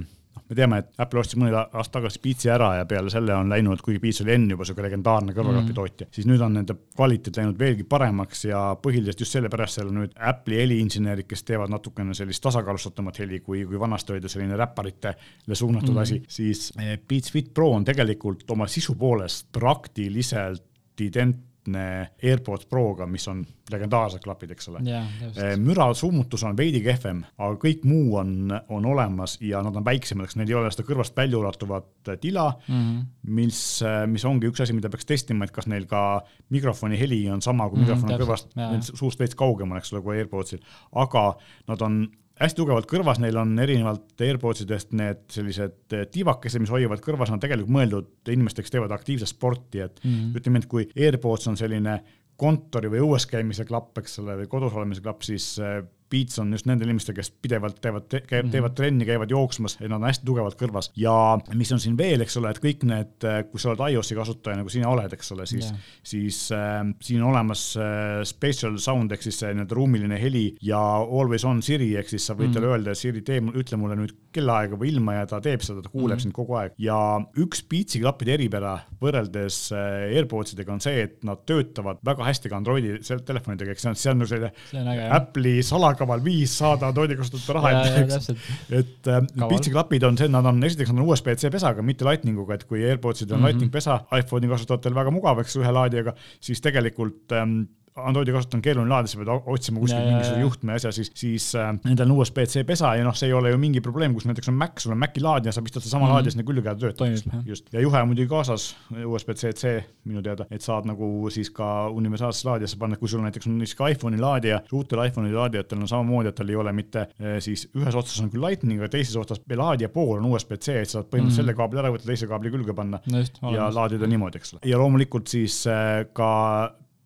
me 0.49 0.55
teame, 0.55 0.79
et 0.81 1.01
Apple 1.03 1.21
ostis 1.21 1.37
mõned 1.39 1.55
aastad 1.57 1.97
tagasi 1.97 2.21
Beatsi 2.23 2.51
ära 2.53 2.69
ja 2.77 2.85
peale 2.89 3.11
selle 3.11 3.35
on 3.35 3.49
läinud, 3.51 3.81
kuigi 3.83 3.99
Beats 4.03 4.21
oli 4.23 4.33
enne 4.35 4.55
juba 4.55 4.67
sihuke 4.67 4.85
legendaarne 4.85 5.35
kõrvaklapi 5.35 5.73
mm. 5.73 6.11
siis 6.15 6.27
nüüd 6.29 6.43
on 6.43 6.55
nende 6.59 6.77
kvaliteet 6.95 7.39
läinud 7.41 7.59
veelgi 7.59 7.87
paremaks 7.89 8.45
ja 8.47 8.61
põhiliselt 8.83 9.23
just 9.23 9.35
sellepärast 9.35 9.79
seal 9.79 9.91
on 9.91 10.01
nüüd 10.03 10.15
Apple'i 10.31 10.61
heliinsenerid, 10.63 11.27
kes 11.29 11.43
teevad 11.47 11.73
natukene 11.73 12.15
sellist 12.17 12.43
tasakaalustatumat 12.45 13.19
heli, 13.23 13.41
kui, 13.45 13.65
kui 13.67 13.79
vanasti 13.79 14.15
oli 14.15 14.23
ta 14.23 14.31
selline 14.31 14.59
räpparitele 14.59 15.59
suunatud 15.59 15.95
mm. 15.95 16.03
asi, 16.05 16.21
siis 16.31 16.71
eh, 16.79 16.95
Beats 16.99 17.33
Fit 17.33 17.53
Pro 17.53 17.71
on 17.75 17.87
tegelikult 17.87 18.47
oma 18.55 18.69
sisu 18.71 18.95
poolest 18.99 19.51
praktiliselt 19.55 20.63
ident-, 21.01 21.46
identne 21.67 22.11
AirPods 22.23 22.65
Proga, 22.65 23.05
mis 23.05 23.27
on 23.27 23.43
legendaarsed 23.71 24.23
klapid, 24.23 24.51
eks 24.55 24.69
ole. 24.71 24.81
Eh, 24.87 25.55
müra 25.59 25.89
summutus 25.95 26.43
on 26.47 26.55
veidi 26.57 26.81
kehvem, 26.83 27.23
aga 27.37 27.57
kõik 27.59 27.83
muu 27.87 28.15
on, 28.17 28.51
on 28.69 28.85
olemas 28.85 29.37
ja 29.41 29.61
nad 29.65 29.75
on 29.75 29.85
väiksemad, 29.85 30.27
eks 30.27 30.37
neil 30.39 30.49
ei 30.49 30.57
ole 30.57 30.71
seda 30.71 30.87
kõrvast 30.87 31.15
välja 31.17 31.37
ulatuvat 31.37 32.13
tila 32.21 32.49
mm, 32.67 32.75
-hmm. 32.75 33.01
mis, 33.39 33.83
mis 34.07 34.25
ongi 34.25 34.47
üks 34.47 34.61
asi, 34.63 34.73
mida 34.73 34.89
peaks 34.89 35.05
testima, 35.05 35.45
et 35.45 35.51
kas 35.51 35.67
neil 35.67 35.85
ka 35.85 36.21
mikrofoni 36.49 36.99
heli 36.99 37.25
on 37.29 37.41
sama, 37.41 37.69
kui 37.69 37.79
mm 37.79 37.83
-hmm, 37.83 37.87
mikrofon 37.87 38.13
on 38.13 38.21
kõrvast, 38.21 38.95
suust 38.95 39.19
veits 39.19 39.35
kaugemal, 39.35 39.77
eks 39.77 39.93
ole, 39.93 40.01
kui 40.01 40.17
AirPodsil, 40.17 40.63
aga 40.93 41.35
nad 41.67 41.81
on 41.81 42.07
hästi 42.37 42.59
tugevalt 42.59 42.87
kõrvas, 42.89 43.19
neil 43.21 43.37
on 43.39 43.55
erinevalt 43.61 44.21
AirPodsidest 44.27 44.93
need 44.97 45.23
sellised 45.33 45.95
eh, 45.95 46.05
tiivakesed, 46.11 46.61
mis 46.63 46.73
hoiavad 46.73 47.01
kõrvas, 47.03 47.31
nad 47.33 47.41
tegelikult 47.43 47.73
mõeldud 47.73 48.31
inimesteks, 48.33 48.73
teevad 48.73 48.93
aktiivset 48.95 49.31
sporti, 49.31 49.81
et 49.85 49.99
mm 50.03 50.13
-hmm. 50.13 50.39
ütleme, 50.39 50.63
et 50.63 50.69
kui 50.71 50.87
AirPods 50.95 51.47
on 51.51 51.57
selline 51.57 51.99
kontori 52.37 52.89
või 52.93 53.01
õues 53.01 53.25
käimise 53.25 53.65
klapp, 53.65 53.97
eks 53.97 54.19
ole, 54.21 54.37
või 54.43 54.47
kodus 54.47 54.73
olemise 54.73 55.01
klapp, 55.01 55.25
siis 55.25 55.57
eh, 55.59 55.81
Beats 56.11 56.39
on 56.39 56.51
just 56.55 56.67
nendel 56.69 56.91
inimestel, 56.91 57.15
kes 57.17 57.31
pidevalt 57.31 57.81
teevad 57.83 58.07
te,, 58.09 58.21
mhm. 58.23 58.51
teevad 58.53 58.75
trenni, 58.77 59.07
käivad 59.07 59.31
jooksmas 59.33 59.77
ja 59.79 59.89
nad 59.89 59.99
on 59.99 60.07
hästi 60.07 60.25
tugevalt 60.27 60.59
kõrvas. 60.59 60.91
ja 60.95 61.13
mis 61.55 61.71
on 61.75 61.83
siin 61.83 61.97
veel, 61.99 62.21
eks 62.25 62.37
ole, 62.41 62.51
et 62.53 62.61
kõik 62.63 62.85
need, 62.87 63.27
kui 63.51 63.61
sa 63.61 63.73
oled 63.73 63.85
iOS-i 63.91 64.17
kasutaja, 64.17 64.59
nagu 64.61 64.71
sina 64.71 64.89
oled, 64.91 65.13
eks 65.13 65.31
ole, 65.35 65.47
siis 65.49 65.71
yeah., 65.71 65.87
siis 66.07 66.51
äh, 66.55 66.81
siin 67.03 67.21
on 67.23 67.31
olemas 67.31 67.63
äh, 67.79 68.21
spatial 68.27 68.77
sound 68.81 69.11
ehk 69.13 69.25
siis 69.25 69.39
see 69.41 69.53
nii-öelda 69.55 69.75
ruumiline 69.77 70.19
heli 70.21 70.45
ja 70.63 70.79
always 71.03 71.45
on 71.47 71.61
Siri 71.65 71.89
ehk 71.99 72.09
siis 72.11 72.25
sa 72.27 72.35
võid 72.35 72.47
mm 72.47 72.51
-hmm. 72.51 72.59
talle 72.59 72.71
öelda, 72.73 72.91
et 72.91 73.01
Siri, 73.01 73.23
tee, 73.25 73.41
ütle 73.41 73.79
mulle 73.79 73.97
nüüd 73.99 74.13
kellaaega 74.35 74.79
või 74.79 74.91
ilma 74.93 75.17
ja 75.19 75.25
ta 75.29 75.41
teeb 75.43 75.63
seda, 75.65 75.81
ta 75.81 75.89
kuuleb 75.89 76.15
mm 76.15 76.17
-hmm. 76.17 76.23
sind 76.23 76.33
kogu 76.37 76.57
aeg. 76.59 76.73
ja 76.77 76.97
üks 77.37 77.63
Beatsi 77.69 78.01
klappide 78.03 78.33
eripära 78.37 78.77
võrreldes 79.01 79.59
äh, 79.75 80.15
AirPodsidega 80.17 80.73
on 80.73 80.81
see, 80.83 81.01
et 81.07 81.23
nad 81.27 81.43
töötavad 81.45 82.01
väga 82.05 82.23
hästi 82.27 82.49
ka 82.49 82.57
Androidi 82.57 82.97
telefonidega, 83.25 83.71
eks 83.71 83.81
see 83.81 83.89
on, 83.89 83.95
see 83.95 84.11
on 84.11 84.21
nagu 84.23 84.29
selline 84.29 85.09
Apple'i 85.17 85.63
sala 85.63 85.93
salakaval 85.97 86.23
viis 86.23 86.53
saada 86.57 86.91
toidikasutajate 86.93 87.55
raha 87.57 87.71
ja, 87.71 87.79
ja 87.79 87.85
ette, 87.87 88.03
eks. 88.03 88.13
täpselt, 88.13 88.37
et 88.69 89.09
äh, 89.09 89.21
Kaval. 89.33 89.49
Beatsi 89.51 89.73
klapid 89.73 90.05
on 90.07 90.17
see, 90.19 90.29
nad 90.31 90.45
on 90.45 90.61
esiteks 90.63 90.93
nad 90.93 91.01
on 91.01 91.09
USB-C 91.11 91.51
pesaga, 91.53 91.85
mitte 91.85 92.05
Lightninguga, 92.07 92.57
et 92.57 92.67
kui 92.69 92.83
AirPodsid 92.85 93.31
on 93.31 93.39
mm. 93.39 93.41
-hmm. 93.41 93.47
Lightning 93.47 93.71
pesa 93.71 93.99
iPhone'i 94.19 94.51
kasutajatel 94.51 94.95
väga 94.95 95.11
mugav, 95.11 95.41
eks 95.41 95.57
ühe 95.57 95.73
laadijaga, 95.73 96.13
siis 96.39 96.61
tegelikult 96.61 97.31
ähm, 97.33 97.63
Androidi 97.97 98.33
kasutajal 98.35 98.59
on 98.59 98.63
keeruline 98.65 98.91
laadida, 98.93 99.11
sa 99.11 99.19
pead 99.21 99.31
otsima 99.53 99.81
kuskilt 99.81 100.05
mingisuguse 100.05 100.41
juhtme 100.41 100.75
asja, 100.77 100.91
siis, 100.95 101.11
siis 101.17 101.47
äh, 101.57 101.71
nendel 101.83 102.11
on 102.11 102.21
USB-C 102.21 102.63
pesa 102.67 102.93
ja 102.97 103.05
noh, 103.05 103.15
see 103.17 103.29
ei 103.29 103.35
ole 103.37 103.51
ju 103.53 103.59
mingi 103.61 103.81
probleem, 103.83 104.15
kus 104.15 104.27
näiteks 104.29 104.51
on 104.51 104.57
Mac, 104.59 104.81
sul 104.83 104.93
on 104.95 105.01
Maci 105.01 105.23
laadija, 105.23 105.53
sa 105.55 105.63
pistad 105.65 105.83
sedasama 105.83 106.05
mm. 106.05 106.09
-hmm. 106.09 106.13
laadija 106.15 106.35
sinna 106.35 106.47
külge 106.47 106.69
ja 106.69 106.75
töötab 106.75 107.45
just. 107.45 107.73
ja 107.73 107.81
juhe 107.81 108.01
on 108.01 108.11
muidugi 108.11 108.29
kaasas, 108.31 108.69
USB-C-C 109.05 109.73
minu 110.05 110.21
teada, 110.25 110.45
et 110.51 110.61
saad 110.61 110.87
nagu 110.89 111.29
siis 111.33 111.49
ka 111.49 111.89
universaalsesse 111.89 112.49
laadijasse 112.49 112.77
panna, 112.77 112.97
kui 112.97 113.09
sul 113.09 113.21
näiteks 113.25 113.47
on 113.47 113.61
ka 113.77 113.87
iPhone'i 113.93 114.21
laadija, 114.21 114.61
uutel 114.73 115.03
iPhone'i 115.05 115.33
laadijatel 115.33 115.81
on 115.81 115.87
samamoodi, 115.87 116.29
et 116.29 116.35
tal 116.35 116.49
ei 116.49 116.55
ole 116.55 116.73
mitte 116.73 117.07
eh, 117.19 117.37
siis 117.39 117.67
ühes 117.75 117.95
otsas 117.95 118.21
on 118.21 118.31
küll 118.31 118.45
Lightning, 118.45 118.81
aga 118.81 118.89
teises 118.89 119.15
otsas 119.15 119.41
laadija 119.55 119.89
pool 119.89 120.17
on 120.17 120.31
USB-C, 120.31 120.81
et 120.81 120.89
sa 120.89 120.99
saad 120.99 121.09
põhimõtteliselt 121.11 121.23
mm. 121.23 121.29
-hmm. 121.29 121.35
selle 121.35 121.53
kaabli 121.53 121.79
ära 121.83 121.93
võtta, 121.93 122.07
teise 122.07 122.27
kaabli 122.27 122.51
külge 122.53 122.73
panna 122.73 122.99
no 123.11 123.23
just, 123.23 123.39
ja 123.53 123.69
laadida 123.73 124.07
niimoodi, 124.07 124.41
eks 124.41 124.53
ole. 124.53 124.61
ja 124.65 124.77
loomulikult 124.77 125.27
siis 125.27 125.63
äh, 125.67 126.05
ka 126.13 126.29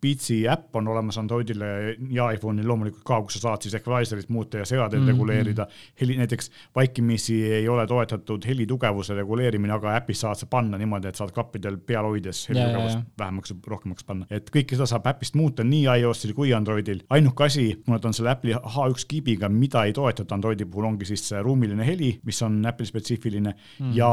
Beatsi 0.01 0.47
äpp 0.49 0.75
on 0.75 0.87
olemas 0.87 1.17
Androidile 1.17 1.95
ja 2.09 2.29
iPhone'il 2.31 2.67
loomulikult 2.67 3.03
ka, 3.05 3.21
kus 3.21 3.37
sa 3.37 3.43
saad 3.49 3.67
siis 3.67 3.75
equalizer'it 3.77 4.29
muuta 4.29 4.57
ja 4.57 4.65
segadeid 4.65 5.01
mm. 5.01 5.07
-hmm. 5.07 5.11
reguleerida. 5.11 5.67
heli, 6.01 6.17
näiteks 6.17 6.51
vaikimisi 6.75 7.43
ei 7.53 7.67
ole 7.69 7.87
toetatud 7.87 8.47
heli 8.47 8.65
tugevuse 8.65 9.13
reguleerimine, 9.13 9.73
aga 9.73 9.95
äpis 9.95 10.21
saad 10.21 10.35
sa 10.35 10.45
panna 10.45 10.77
niimoodi, 10.77 11.07
et 11.07 11.15
saad 11.15 11.31
klappidel 11.31 11.77
peal 11.77 12.05
hoides 12.05 12.49
heli 12.49 12.61
Ja, 12.61 12.67
ja, 12.67 12.73
tugevust 12.73 12.97
ja. 12.97 13.03
vähemaks 13.19 13.53
või 13.53 13.73
rohkemaks 13.73 14.05
panna. 14.07 14.25
et 14.29 14.49
kõike 14.53 14.77
seda 14.77 14.87
saab 14.89 15.07
äpist 15.11 15.35
muuta 15.39 15.63
nii 15.63 15.85
iOS-il 16.01 16.33
kui 16.37 16.53
Androidil. 16.53 17.03
ainuke 17.09 17.43
asi, 17.43 17.65
kuna 17.85 17.99
ta 17.99 18.09
on 18.09 18.17
selle 18.17 18.31
Apple'i 18.33 18.55
H1 18.55 19.07
kiibiga, 19.07 19.49
mida 19.49 19.83
ei 19.87 19.93
toetata 19.93 20.35
Androidi 20.35 20.65
puhul, 20.65 20.89
ongi 20.91 21.07
siis 21.09 21.23
see 21.29 21.41
ruumiline 21.41 21.85
heli, 21.85 22.13
mis 22.25 22.41
on 22.45 22.59
Apple'i 22.65 22.89
spetsiifiline 22.89 23.49
mm 23.51 23.85
-hmm. 23.85 23.95
ja 23.97 24.09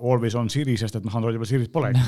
Always 0.00 0.34
on 0.34 0.50
Siri, 0.50 0.76
sest 0.76 0.96
et 0.96 1.04
noh, 1.04 1.16
Androidi 1.16 1.38
peal 1.38 1.50
Siri't 1.52 1.72
polegi. 1.72 2.00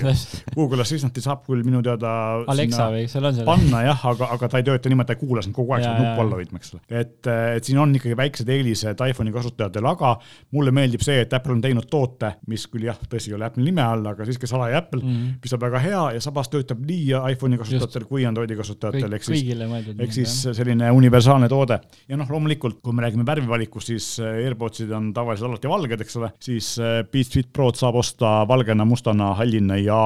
Google 0.58 0.82
Assistanti 0.82 1.20
saab 1.20 1.44
küll 1.46 1.64
minu 1.64 1.82
teada 1.82 2.44
Alexa 2.46 2.90
või, 2.92 3.07
seal 3.12 3.28
on 3.28 3.36
seal. 3.36 3.48
panna 3.48 3.82
jah, 3.86 4.04
aga, 4.12 4.30
aga 4.36 4.50
ta 4.52 4.60
ei 4.60 4.66
tööta 4.68 4.92
niimoodi, 4.92 5.10
ta 5.10 5.16
ei 5.16 5.22
kuula 5.22 5.44
sind 5.44 5.56
kogu 5.56 5.74
aeg, 5.76 5.84
sa 5.84 5.94
pead 5.94 6.06
nuppu 6.06 6.24
alla 6.24 6.40
hoidma, 6.40 6.62
eks 6.62 6.74
ole. 6.74 6.82
et, 7.02 7.30
et 7.58 7.70
siin 7.70 7.80
on 7.82 7.94
ikkagi 7.98 8.18
väiksed 8.18 8.52
eelised 8.54 9.04
iPhone'i 9.08 9.34
kasutajatel, 9.34 9.90
aga 9.92 10.14
mulle 10.56 10.74
meeldib 10.74 11.04
see, 11.04 11.20
et 11.24 11.34
Apple 11.38 11.56
on 11.56 11.62
teinud 11.64 11.88
toote, 11.90 12.34
mis 12.50 12.66
küll 12.70 12.88
jah, 12.88 12.98
tõsi, 13.08 13.32
ei 13.32 13.38
ole 13.38 13.48
Apple'i 13.48 13.68
nime 13.68 13.84
all, 13.84 14.06
aga 14.12 14.26
siiski 14.28 14.50
salaja 14.50 14.82
Apple 14.82 15.02
mm. 15.02 15.14
-hmm. 15.14 15.38
mis 15.42 15.56
on 15.56 15.64
väga 15.64 15.82
hea 15.84 16.04
ja 16.18 16.24
samas 16.24 16.50
töötab 16.52 16.82
nii 16.84 17.12
iPhone'i 17.34 17.60
kasutajatel 17.60 18.08
kui 18.10 18.26
Androidi 18.28 18.56
kasutajatel, 18.58 19.18
ehk 19.18 19.28
siis 19.28 19.44
ehk 19.98 20.12
siis 20.12 20.36
selline 20.52 20.90
universaalne 20.94 21.48
toode 21.48 21.78
ja 22.08 22.16
noh, 22.18 22.28
loomulikult, 22.30 22.80
kui 22.84 22.94
me 22.96 23.04
räägime 23.04 23.26
värvivalikust, 23.26 23.90
siis 23.92 24.08
äh, 24.22 24.40
AirPodsid 24.44 24.90
on 24.94 25.10
tavaliselt 25.16 25.50
alati 25.50 25.70
valged, 25.70 26.04
eks 26.04 26.18
ole, 26.20 26.30
siis 26.42 26.70
äh, 26.82 27.00
Beats 27.12 27.32
Fit 27.34 27.50
Prod 27.52 27.78
saab 27.78 27.98
osta 28.00 28.42
valgena, 28.48 28.86
mustana, 28.88 29.32
hallina 29.38 29.78
ja 29.80 30.00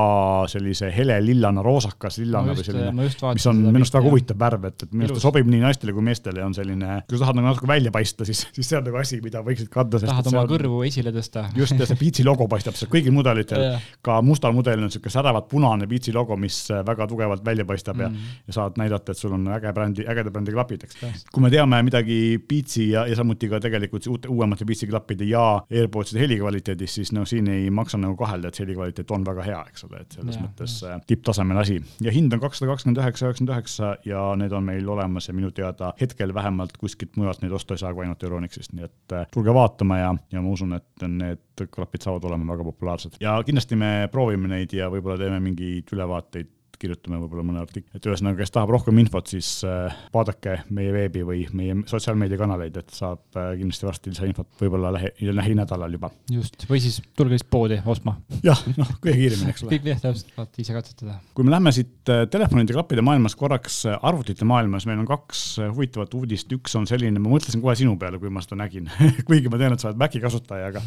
sellise 0.51 0.91
hele 0.95 1.19
lillana, 1.25 1.65
roosakas 1.65 2.19
lillana 2.23 2.53
Ma 2.53 2.59
või 2.59 2.67
selline 2.67 2.92
mis 2.97 3.47
on 3.51 3.63
minu 3.63 3.83
arust 3.83 3.99
väga 3.99 4.09
huvitav 4.09 4.41
värv, 4.43 4.69
et, 4.71 4.87
et 4.87 4.95
minu 4.95 5.09
arust 5.09 5.21
ta 5.21 5.27
sobib 5.27 5.49
nii 5.51 5.63
naistele 5.65 5.95
kui 5.97 6.05
meestele 6.07 6.43
ja 6.43 6.49
on 6.49 6.57
selline, 6.57 7.01
kui 7.09 7.19
sa 7.19 7.27
tahad 7.27 7.41
nagu 7.41 7.51
natuke 7.51 7.71
välja 7.71 7.93
paista, 7.95 8.27
siis, 8.29 8.45
siis 8.55 8.69
see 8.69 8.79
on 8.79 8.87
nagu 8.89 9.01
asi, 9.01 9.21
mida 9.25 9.43
võiksid 9.47 9.71
kanda. 9.73 10.01
tahad 10.03 10.31
oma 10.33 10.45
kõrvu 10.51 10.83
esile 10.89 11.15
tõsta. 11.15 11.49
just, 11.59 11.79
ja 11.79 11.89
see 11.89 12.01
Beatsi 12.03 12.27
logo 12.27 12.49
paistab 12.51 12.79
seal 12.79 12.91
kõigil 12.93 13.15
mudelitel 13.15 13.73
ka 14.03 14.19
mustal 14.25 14.55
mudelil 14.57 14.85
on 14.87 14.93
siuke 14.93 15.11
säravat 15.13 15.49
punane 15.51 15.87
Beatsi 15.91 16.13
logo, 16.15 16.37
mis 16.41 16.59
äh, 16.71 16.83
väga 16.87 17.07
tugevalt 17.11 17.45
välja 17.45 17.65
paistab 17.69 17.97
mm. 17.97 18.03
ja, 18.03 18.39
ja 18.49 18.57
saad 18.57 18.79
näidata, 18.81 19.13
et 19.13 19.19
sul 19.19 19.35
on 19.37 19.47
äge 19.55 19.73
brändi, 19.75 20.07
ägeda 20.09 20.33
brändi 20.35 20.55
klapid, 20.55 20.87
eks. 20.87 21.27
kui 21.33 21.45
me 21.45 21.51
teame 21.53 21.83
midagi 21.87 22.19
Beatsi 22.49 22.91
ja, 22.93 23.07
ja 23.11 23.19
samuti 23.19 23.51
ka 23.53 23.61
tegelikult 23.63 24.09
uute, 24.11 24.31
uuemate 24.33 24.67
Beatsi 24.69 24.89
klappide 24.91 25.29
ja 25.29 25.45
AirPodside 25.71 26.23
helikvaliteedist, 26.25 27.01
siis 27.01 27.13
no 27.17 27.27
siin 27.29 27.51
ei 27.53 27.71
maksa 27.71 28.01
nagu 28.01 28.17
kahelda, 28.19 28.51
et 28.51 28.59
see 28.59 28.67
helikvaliteet 28.67 29.15
on 29.15 29.27
väga 29.27 29.47
hea, 29.47 29.63
eks 29.73 29.87
ole, 29.89 30.03
et 30.05 30.19
selles 30.19 30.39
Jaa, 30.39 30.47
mõttes 30.47 30.79
äh, 30.89 30.99
tipptasemel 31.07 31.63
asi 31.63 31.79
ja 32.05 32.15
hind 32.15 32.35
on 32.35 32.43
kakssada 32.43 32.73
kakskümmend 32.83 32.99
üheksa, 32.99 33.27
üheksakümmend 33.27 33.55
üheksa 33.55 33.97
ja 34.05 34.23
need 34.37 34.53
on 34.53 34.65
meil 34.65 34.89
olemas 34.89 35.29
ja 35.29 35.35
minu 35.35 35.51
teada 35.55 35.93
hetkel 36.01 36.35
vähemalt 36.35 36.77
kuskilt 36.81 37.17
mujalt 37.17 37.43
neid 37.43 37.53
osta 37.53 37.75
ei 37.75 37.83
saa 37.83 37.93
kui 37.95 38.05
ainult 38.05 38.23
Euronixist, 38.23 38.73
nii 38.73 38.85
et 38.85 39.15
äh, 39.15 39.27
tulge 39.35 39.55
vaatama 39.55 39.99
ja, 39.99 40.15
ja 40.33 40.43
ma 40.43 40.51
usun, 40.51 40.75
et 40.77 41.07
need 41.07 41.67
klapid 41.71 42.03
saavad 42.03 42.25
olema 42.25 42.53
väga 42.53 42.67
populaarsed. 42.71 43.21
Ja 43.21 43.37
kindlasti 43.47 43.79
me 43.79 44.09
proovime 44.13 44.51
neid 44.51 44.75
ja 44.75 44.91
võib-olla 44.91 45.19
teeme 45.21 45.41
mingeid 45.43 45.93
ülevaateid 45.95 46.51
kirjutame 46.83 47.21
võib-olla 47.23 47.45
mõne 47.47 47.63
artikli, 47.63 47.91
et 47.97 48.07
ühesõnaga, 48.09 48.41
kes 48.43 48.53
tahab 48.55 48.73
rohkem 48.75 48.99
infot, 49.03 49.31
siis 49.31 49.49
äh, 49.69 49.95
vaadake 50.15 50.59
meie 50.75 50.93
veebi 50.95 51.23
või 51.27 51.45
meie 51.57 51.77
sotsiaalmeediakanaleid, 51.91 52.79
et 52.83 52.95
saab 52.95 53.39
äh, 53.39 53.53
kindlasti 53.61 53.89
varsti 53.89 54.13
lisainfot 54.13 54.51
võib-olla 54.61 54.93
lähi, 54.97 55.13
lähinädalal 55.33 55.97
juba. 55.99 56.11
just, 56.33 56.67
või 56.71 56.83
siis 56.85 57.01
tulge 57.19 57.37
lihtsalt 57.37 57.53
poodi 57.53 57.79
ostma. 57.93 58.17
jah, 58.45 58.61
noh, 58.79 58.91
kõige 58.99 59.17
kiiremini, 59.21 59.53
eks 59.55 59.67
ole. 59.67 59.77
kõik 59.77 59.89
jah, 59.93 60.03
täpselt, 60.03 60.33
saate 60.37 60.65
ise 60.65 60.77
katsetada. 60.77 61.19
kui 61.37 61.47
me 61.47 61.55
lähme 61.55 61.75
siit 61.75 62.13
äh, 62.13 62.25
telefonide 62.33 62.77
klappide 62.77 63.05
maailmas 63.07 63.37
korraks 63.39 63.83
arvutite 63.95 64.49
maailmas, 64.49 64.87
meil 64.91 65.03
on 65.03 65.09
kaks 65.09 65.45
huvitavat 65.63 66.15
uudist, 66.19 66.51
üks 66.57 66.77
on 66.79 66.89
selline, 66.91 67.23
ma 67.23 67.33
mõtlesin 67.33 67.63
kohe 67.65 67.77
sinu 67.79 67.97
peale, 68.01 68.21
kui 68.23 68.33
ma 68.33 68.43
seda 68.45 68.59
nägin, 68.63 68.91
kuigi 69.29 69.53
ma 69.53 69.61
tean, 69.61 69.77
et 69.77 69.83
sa 69.83 69.91
oled 69.91 70.01
Maci 70.03 70.23
kasutaja, 70.23 70.73
aga, 70.73 70.83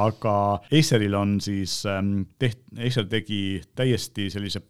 aga 0.00 0.34
Aceril 0.68 1.16
on 1.16 1.38
siis 1.42 1.80
ähm, 1.88 2.26
teht-, 2.40 2.62
Acer 2.78 3.06
tegi 3.10 3.60
täiesti 3.78 4.28
sellise 4.32 4.62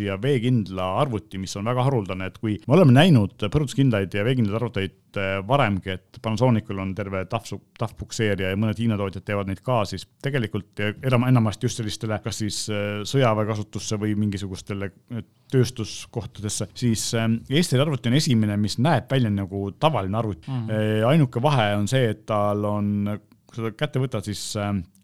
põrutus 0.00 0.06
ja 0.06 0.16
veekindla 0.20 0.86
arvuti, 1.00 1.38
mis 1.38 1.54
on 1.56 1.68
väga 1.68 1.84
haruldane, 1.84 2.28
et 2.28 2.38
kui 2.40 2.58
me 2.66 2.74
oleme 2.74 2.92
näinud 2.92 3.36
põrutuskindlaid 3.50 4.12
ja 4.14 4.24
veekindlaid 4.24 4.56
arvuteid 4.56 5.18
äh, 5.18 5.40
varemgi, 5.46 5.90
et 5.94 6.18
Panasonicul 6.22 6.78
on 6.78 6.94
terve 6.94 7.24
tahv, 7.26 7.60
tahvpukseerija 7.78 8.50
ja 8.50 8.58
mõned 8.58 8.78
Hiina 8.78 8.96
tootjad 8.96 9.24
teevad 9.24 9.48
neid 9.48 9.60
ka, 9.62 9.84
siis 9.84 10.06
tegelikult 10.22 10.80
enam, 10.80 11.26
enamasti 11.28 11.66
just 11.66 11.80
sellistele, 11.80 12.20
kas 12.22 12.40
siis 12.42 12.68
äh, 12.70 13.02
sõjaväekasutusse 13.04 13.98
või 14.00 14.14
mingisugustele 14.18 14.90
äh, 14.90 15.24
tööstuskohtadesse, 15.50 16.68
siis 16.78 17.08
Eesti 17.18 17.80
arvuti 17.80 18.06
on 18.06 18.14
esimene, 18.14 18.54
mis 18.60 18.78
näeb 18.78 19.10
välja 19.10 19.32
nagu 19.34 19.72
tavaline 19.82 20.18
arvuti 20.20 20.46
mm. 20.46 20.68
-hmm. 20.68 21.08
ainuke 21.10 21.42
vahe 21.42 21.72
on 21.74 21.88
see, 21.90 22.12
et 22.12 22.22
tal 22.26 22.62
on, 22.64 23.18
kui 23.46 23.58
sa 23.58 23.66
ta 23.66 23.72
kätte 23.74 23.98
võtad, 23.98 24.28
siis 24.30 24.44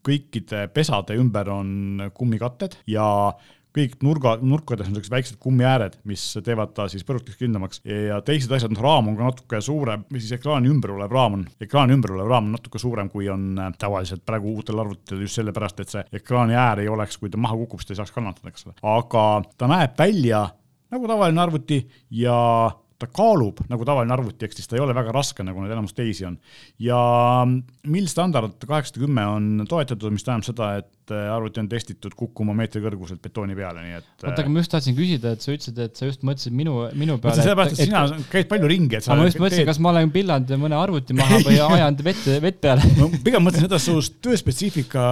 kõikide 0.07 0.69
pesade 0.71 1.17
ümber 1.19 1.50
on 1.50 2.07
kummikatted 2.15 2.79
ja 2.87 3.09
kõik 3.76 3.97
nurga, 4.04 4.37
nurkades 4.40 4.88
on 4.88 4.97
sellised 4.97 5.12
väiksed 5.12 5.38
kummiääred, 5.42 5.99
mis 6.09 6.25
teevad 6.45 6.73
ta 6.76 6.88
siis 6.92 7.04
põrutaks 7.06 7.38
kindlamaks 7.40 7.83
ja 7.85 8.21
teised 8.26 8.52
asjad, 8.56 8.73
noh 8.75 8.85
raam 8.85 9.11
on 9.11 9.18
ka 9.18 9.30
natuke 9.30 9.61
suurem 9.64 10.06
või 10.11 10.23
siis 10.23 10.37
ekraani 10.38 10.71
ümber 10.73 10.95
olev 10.97 11.12
raam 11.12 11.38
on, 11.40 11.45
ekraani 11.62 11.97
ümber 11.97 12.16
olev 12.16 12.30
raam 12.33 12.49
on 12.49 12.56
natuke 12.56 12.80
suurem, 12.83 13.11
kui 13.12 13.28
on 13.33 13.50
äh, 13.61 13.73
tavaliselt 13.80 14.25
praegu 14.26 14.56
uutel 14.56 14.80
arvutitel 14.83 15.23
just 15.26 15.40
sellepärast, 15.40 15.83
et 15.83 15.92
see 15.92 16.06
ekraani 16.21 16.56
äär 16.56 16.85
ei 16.85 16.90
oleks, 16.92 17.21
kui 17.21 17.33
ta 17.33 17.40
maha 17.40 17.59
kukub, 17.62 17.83
siis 17.83 17.92
ta 17.92 17.97
ei 17.97 18.02
saaks 18.02 18.16
kannatada, 18.16 18.52
eks 18.52 18.68
ole. 18.68 18.76
aga 18.97 19.26
ta 19.59 19.71
näeb 19.71 19.97
välja 19.99 20.47
nagu 20.92 21.09
tavaline 21.11 21.42
arvuti 21.42 21.80
ja 22.14 22.37
ta 22.97 23.09
kaalub 23.12 23.61
nagu 23.68 23.85
tavaline 23.85 24.14
arvuti, 24.14 24.47
ehk 24.47 24.56
siis 24.56 24.68
ta 24.71 24.78
ei 24.78 24.83
ole 24.85 24.95
väga 24.97 25.12
raske, 25.14 25.45
nagu 25.45 25.61
need 25.62 25.75
enamus 25.75 25.95
teisi 25.97 26.26
on. 26.28 26.38
ja 26.80 26.99
mill 27.47 28.09
standard 28.11 28.56
kaheksasada 28.62 29.04
kümme 29.04 29.26
on 29.28 29.66
toetatud, 29.68 30.14
mis 30.14 30.25
tähendab 30.25 30.49
seda, 30.49 30.71
et 30.80 30.90
äh, 31.14 31.28
arvuti 31.32 31.60
on 31.62 31.68
testitud 31.70 32.14
kukkuma 32.16 32.54
meetri 32.56 32.82
kõrguselt 32.84 33.22
betooni 33.22 33.56
peale, 33.58 33.84
nii 33.84 33.98
et. 33.98 34.08
oota, 34.22 34.34
aga 34.42 34.52
ma 34.52 34.62
just 34.62 34.72
tahtsin 34.75 34.96
küsida, 34.96 35.34
et 35.36 35.44
sa 35.44 35.54
ütlesid, 35.54 35.80
et 35.86 36.00
sa 36.00 36.08
just 36.08 36.25
mõtlesid 36.26 36.56
minu, 36.56 36.76
minu 36.98 37.16
ma 37.18 37.25
peale. 37.26 37.42
sellepärast, 37.42 37.76
et 37.76 37.90
sina 37.90 38.04
käid 38.32 38.50
palju 38.50 38.70
ringi, 38.70 38.98
et 38.98 39.06
sa 39.06 39.16
ma 39.16 39.26
just 39.28 39.40
mõtlesin, 39.42 39.66
kas 39.68 39.80
ma 39.82 39.92
olen 39.94 40.12
pillanud 40.14 40.54
mõne 40.62 40.78
arvuti 40.78 41.16
maha 41.16 41.40
või 41.46 41.58
ajanud 41.60 42.04
vett, 42.06 42.28
vett 42.46 42.60
peale. 42.62 42.90
ma 42.98 43.10
pigem 43.28 43.46
mõtlen 43.46 43.66
seda, 43.66 43.80
et 43.80 43.86
su 43.86 43.96
tööspetsiifika 44.26 45.06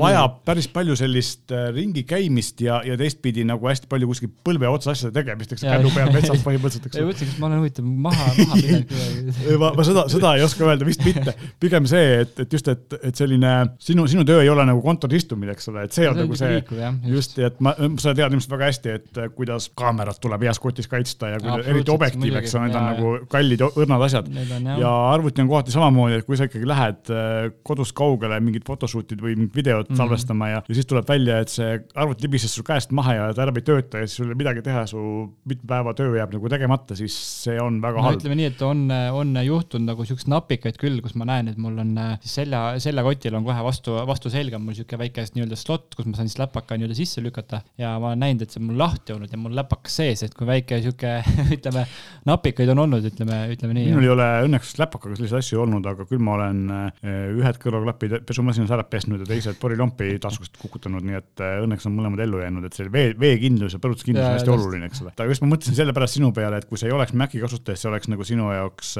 vajab 0.00 0.40
päris 0.48 0.70
palju 0.72 0.98
sellist 0.98 1.54
äh, 1.54 1.68
ringi 1.74 2.04
käimist 2.08 2.60
ja, 2.64 2.80
ja 2.86 2.98
teistpidi 3.00 3.44
nagu 3.48 3.68
hästi 3.70 3.90
palju 3.90 4.10
kuskil 4.10 4.32
põlve 4.44 4.68
otsas 4.70 4.98
asjade 4.98 5.16
tegemist, 5.20 5.54
eks 5.54 5.64
kännu 5.66 5.92
peal 5.94 6.12
metsas 6.14 6.42
põhimõtteliselt, 6.46 6.88
eks 6.88 7.00
ole. 7.00 7.08
mõtlesin, 7.10 7.30
kas 7.32 7.40
ma 7.40 7.50
olen 7.50 7.62
huvitav 7.62 7.86
maha, 8.06 8.28
maha 8.38 8.60
pidanud 8.60 8.90
kuidagi. 8.90 9.58
ma, 9.62 9.72
ma 9.76 9.86
seda, 9.86 10.06
seda 10.12 10.34
ei 10.38 10.44
oska 10.46 10.66
öelda, 10.66 10.88
vist 10.88 11.04
mitte. 11.06 11.34
pigem 11.62 11.88
see, 11.90 12.20
et, 12.24 12.34
et 12.44 12.56
just, 12.56 12.70
et, 12.72 12.98
et 13.10 13.20
selline 13.22 13.54
sinu, 13.82 14.06
sinu 14.10 14.24
töö 14.28 14.42
ei 14.44 14.50
ole 14.52 14.66
nagu 14.68 14.82
kontoris 14.90 15.24
istumine, 15.24 15.54
eks 15.56 15.70
ole, 15.72 15.86
et 15.86 15.96
see 15.96 16.08
on 16.10 16.18
nagu 16.18 16.38
see 16.38 16.58
just. 16.58 17.10
just, 17.14 17.38
et 17.46 17.58
ma, 17.64 17.74
sa 18.02 18.14
tead 18.16 18.34
ilmselt 18.34 18.54
väga 18.54 18.70
hästi, 18.70 18.94
et 18.98 19.20
äh, 19.20 19.30
kuidas 19.36 19.68
kaamerat 19.78 20.20
tuleb 20.22 20.46
heas 20.48 20.60
kotis 20.62 20.90
kaitsta 20.90 21.34
ja 21.34 21.40
kuidas, 21.42 21.66
eriti 21.70 21.94
objektiiv, 21.94 22.38
eks 22.40 22.56
ole, 22.56 22.68
need 22.68 22.78
on 22.80 22.88
nagu 22.90 23.12
kallid 23.32 23.64
õrnad 23.70 24.06
asjad. 24.06 24.30
Ja 24.80 24.92
arvuti 25.10 25.44
on 25.44 25.50
kohati 25.50 25.74
samamoodi, 25.74 26.20
et 26.20 26.28
kui 26.28 26.38
sa 26.38 26.48
ikkagi 26.48 26.68
lähed 26.68 27.12
äh, 27.14 27.50
kodust 27.66 27.94
kaugele 27.98 28.40
mingit 28.44 28.66
photoshoot'id 28.68 29.20
või 29.22 29.36
mingit 29.36 29.56
videot 29.60 29.88
mm. 29.88 29.94
-hmm. 29.94 30.00
salvestama 30.02 30.50
ja, 30.52 30.62
ja 30.66 30.78
siis 30.78 30.88
tuleb 30.90 31.08
välja, 31.08 31.40
et 31.44 31.52
see 31.52 31.78
arvuti 31.94 32.26
libises 32.26 32.54
sul 32.54 32.66
käest 32.66 32.94
maha 32.96 33.16
ja 33.16 33.28
ta 33.36 33.46
enam 33.46 33.60
ei 33.60 33.66
tööta 33.66 34.02
ja 34.02 34.08
siis 34.08 34.20
sul 34.20 34.28
ei 34.28 34.34
ole 34.34 34.40
midagi 34.42 34.64
teha, 34.66 34.86
su 34.90 35.00
mitme 35.48 35.68
päeva 35.70 35.94
töö 35.96 36.14
jääb 36.16 36.34
nagu 36.36 36.52
tegemata, 36.52 36.96
siis 36.98 37.16
see 37.44 37.58
on 37.60 37.80
väga 37.82 38.00
no 38.00 38.08
halb. 38.08 38.20
ütleme 38.20 38.38
nii, 38.40 38.50
et 38.52 38.62
on, 38.66 38.86
on 38.90 39.34
juhtunud 39.44 39.92
nagu 39.92 40.06
siukseid 40.08 40.32
napikaid 40.32 40.78
küll, 40.80 41.00
kus 41.04 41.16
ma 41.18 41.28
näen, 41.28 41.50
et 41.52 41.60
mul 41.60 41.78
on 41.82 41.94
äh, 42.00 42.16
selja, 42.24 42.62
seljakotil 42.82 43.36
on 43.38 43.46
kohe 43.46 43.64
vastu, 43.64 43.96
vastu 44.08 44.32
selga 44.32 44.60
mul 44.60 44.76
sihuke 44.80 44.98
väike 45.00 45.24
nii-öelda 45.34 45.58
slot, 45.58 45.94
kus 45.96 46.08
ma 46.08 46.16
saan 46.18 46.30
siis 46.30 46.40
läpaka 46.40 46.78
nii-öelda 46.78 46.96
sisse 46.98 47.22
lükata 47.24 47.62
ja 47.80 47.92
ma 48.02 48.10
olen 48.12 48.24
näinud, 48.24 48.44
et 48.44 48.54
see 48.54 48.60
on 48.62 48.66
mul 48.70 48.80
lahti 48.80 49.14
olnud 49.14 49.32
ja 49.32 49.40
mul 49.40 49.54
läpakas 49.56 49.98
sees, 50.00 50.24
et 50.26 50.34
kui 50.36 50.48
väike 50.48 50.80
sihuke 50.84 51.12
ütleme, 51.56 51.84
napikaid 52.28 52.72
on 52.74 52.84
olnud, 52.86 53.06
ütleme, 53.10 53.40
ütleme 53.54 53.76
nii. 53.76 53.90
minul 53.92 54.06
ei 54.06 54.12
ole 54.14 54.28
õnneks 54.46 54.74
läpakaga 54.80 55.18
selliseid 55.18 55.44
asju 55.44 55.62
olnud, 55.64 55.88
aga 55.90 56.06
küll 56.08 56.22
ma 56.24 56.36
olen 56.38 56.62
ühed 57.40 57.60
kõrvaklapid 57.62 58.16
pesumasinas 58.28 58.72
ära 58.74 58.86
pesnud 58.88 59.22
ja 59.24 59.28
teised 59.28 59.60
porilompi 59.60 60.14
taskust 60.22 60.58
kukutanud, 60.60 61.04
nii 61.06 61.20
et 61.20 61.44
õnneks 61.64 61.88
on 61.88 61.96
mõlemad 61.98 62.24
ellu 62.24 62.42
jäänud, 62.42 62.66
et 62.66 62.78
see 62.78 62.90
vee, 62.92 63.12
veekindlus 63.20 63.76
ja 63.76 63.82
põrutuskindlus 63.82 64.26
on 64.26 64.38
hästi 64.38 64.54
oluline, 64.54 64.90
eks 64.90 65.04
ole. 65.04 65.14
aga 65.16 65.30
just 65.30 65.44
ma 65.44 65.52
mõtlesin 65.54 65.78
sellepärast 65.78 66.18
sinu 66.18 66.32
peale, 66.36 66.60
et 66.60 66.68
kui 66.70 66.80
sa 66.80 66.88
ei 66.88 66.96
oleks 66.96 67.14
Maci 67.20 67.42
kasutaja, 67.42 67.76
siis 67.76 67.86
see 67.86 67.92
oleks 67.92 68.10
nagu 68.12 68.26
sinu 68.26 68.50
jaoks 68.54 68.96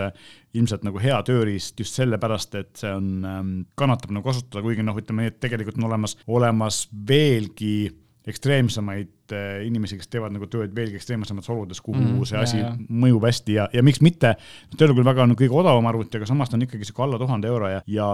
ilmselt 0.58 0.82
nagu 0.86 0.98
hea 1.02 1.18
tööriist 1.26 1.78
just 1.78 1.98
sellepärast, 1.98 2.56
et 2.58 2.72
see 2.80 2.90
on, 2.90 3.10
ähm, 3.26 3.50
kannatab 3.78 4.10
nagu 4.14 4.26
kasutada, 4.26 4.62
kuigi 4.64 4.82
noh, 4.82 4.96
ütleme 4.98 5.24
nii, 5.24 5.32
et 5.34 5.38
tegelikult 5.42 5.69
on 5.78 5.88
olemas, 5.90 6.16
olemas 6.26 6.84
veelgi 7.08 7.90
ekstreemsemaid 8.30 9.32
äh, 9.32 9.66
inimesi, 9.66 9.98
kes 10.00 10.10
teevad 10.12 10.34
nagu 10.34 10.48
tööd 10.50 10.74
veelgi 10.76 10.98
ekstreemsemates 11.00 11.50
oludes, 11.52 11.80
kuhu 11.84 11.98
mm, 12.00 12.22
see 12.28 12.40
asi 12.40 12.60
jah, 12.60 12.76
mõjub 12.90 13.24
hästi 13.26 13.56
ja, 13.56 13.66
ja 13.74 13.84
miks 13.86 14.02
mitte. 14.04 14.34
Teil 14.76 14.92
on 14.92 14.98
küll 14.98 15.08
väga 15.08 15.26
no, 15.28 15.36
kõige 15.38 15.56
odavam 15.56 15.88
arvuti, 15.90 16.20
aga 16.20 16.28
samas 16.28 16.52
ta 16.52 16.58
on 16.58 16.66
ikkagi 16.66 16.88
sihuke 16.88 17.06
alla 17.06 17.20
tuhande 17.20 17.50
euro 17.50 17.70
ja, 17.72 17.80
ja 17.88 18.10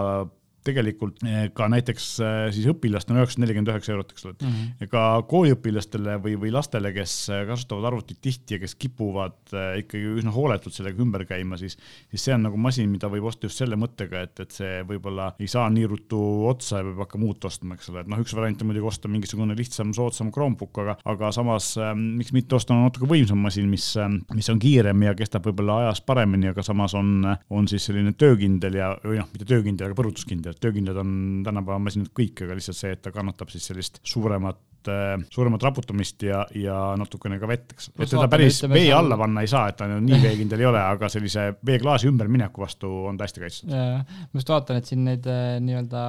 tegelikult 0.67 1.23
eh, 1.25 1.47
ka 1.55 1.67
näiteks 1.71 2.07
eh, 2.23 2.39
siis 2.55 2.67
õpilastel 2.71 3.15
on 3.15 3.21
üheksasada 3.21 3.43
nelikümmend 3.45 3.71
üheksa 3.71 3.93
eurot, 3.93 4.13
eks 4.13 4.27
ole 4.27 4.35
mm. 4.35 4.53
-hmm. 4.53 4.89
ka 4.91 5.03
kooliõpilastele 5.31 6.17
või, 6.23 6.35
või 6.41 6.51
lastele, 6.53 6.91
kes 6.95 7.15
eh, 7.33 7.43
kasutavad 7.49 7.89
arvutit 7.91 8.19
tihti 8.23 8.57
ja 8.57 8.61
kes 8.63 8.75
kipuvad 8.79 9.55
ikkagi 9.81 10.17
üsna 10.19 10.33
hooletult 10.35 10.75
sellega 10.75 11.01
ümber 11.03 11.23
käima, 11.29 11.57
siis, 11.59 11.77
siis 12.11 12.27
see 12.27 12.35
on 12.35 12.45
nagu 12.47 12.59
masin, 12.61 12.89
mida 12.91 13.09
võib 13.11 13.29
osta 13.29 13.47
just 13.47 13.61
selle 13.61 13.79
mõttega, 13.79 14.25
et, 14.27 14.39
et 14.43 14.55
see 14.55 14.81
võib-olla 14.87 15.29
ei 15.39 15.49
saa 15.51 15.69
nii 15.73 15.87
ruttu 15.89 16.19
otsa 16.49 16.81
ja 16.81 16.87
peab 16.89 17.03
hakkama 17.05 17.29
uut 17.29 17.47
ostma, 17.49 17.77
eks 17.77 17.91
ole, 17.93 18.03
et 18.03 18.11
noh, 18.11 18.21
üks 18.23 18.35
variant 18.35 18.61
on 18.61 18.71
muidugi 18.71 18.91
osta 18.91 19.11
mingisugune 19.11 19.55
lihtsam, 19.57 19.93
soodsam 19.95 20.31
Chromebook, 20.35 20.81
aga, 20.83 20.97
aga 21.07 21.31
samas 21.35 21.73
miks 21.97 22.33
mitte 22.35 22.57
osta 22.57 22.75
natuke 22.77 23.09
võimsam 23.09 23.39
masin, 23.43 23.69
mis, 23.71 23.89
mis 24.35 24.51
on 24.51 24.59
kiirem 24.61 25.07
ja 25.07 25.15
kestab 25.17 25.47
võib-olla 25.47 25.81
ajas 25.85 26.01
paremini, 26.05 26.51
aga 26.51 26.65
samas 26.65 26.95
on, 26.97 27.23
on 27.49 27.69
siis 27.71 27.87
selline 27.87 28.13
töökindel 28.17 28.77
ja, 28.79 28.91
või 29.05 29.21
noh, 29.21 29.29
mitte 29.33 29.47
töökindel, 29.47 29.89
aga 29.89 29.99
põrutuskindel 29.99 30.56
et 30.57 30.63
töökindlad 30.65 30.97
on 31.01 31.11
tänapäeva 31.45 31.79
masinad 31.81 32.09
kõik, 32.17 32.43
aga 32.45 32.57
lihtsalt 32.57 32.79
see, 32.79 32.95
et 32.97 33.03
ta 33.05 33.13
kannatab 33.15 33.53
siis 33.53 33.69
sellist 33.69 34.01
suuremat 34.07 34.59
äh, 34.91 35.15
suuremat 35.33 35.63
raputamist 35.67 36.23
ja, 36.27 36.43
ja 36.55 36.77
natukene 36.99 37.39
ka 37.41 37.49
vett, 37.49 37.73
eks. 37.75 37.89
et 37.95 38.11
teda 38.11 38.27
päris 38.31 38.61
vee 38.65 38.87
seal... 38.87 38.97
alla 38.99 39.17
panna 39.19 39.43
ei 39.45 39.51
saa, 39.51 39.67
et 39.71 39.79
ta 39.79 39.87
nii 39.89 40.21
veekindel 40.23 40.63
ei 40.63 40.69
ole, 40.69 40.81
aga 40.81 41.09
sellise 41.11 41.49
veeklaasi 41.67 42.09
ümbermineku 42.11 42.63
vastu 42.63 42.91
on 43.09 43.19
ta 43.19 43.27
hästi 43.27 43.43
kaitstud. 43.43 43.75
ma 43.75 44.41
just 44.41 44.53
vaatan, 44.53 44.81
et 44.81 44.89
siin 44.89 45.03
neid 45.07 45.27
äh, 45.31 45.57
nii-öelda 45.63 46.05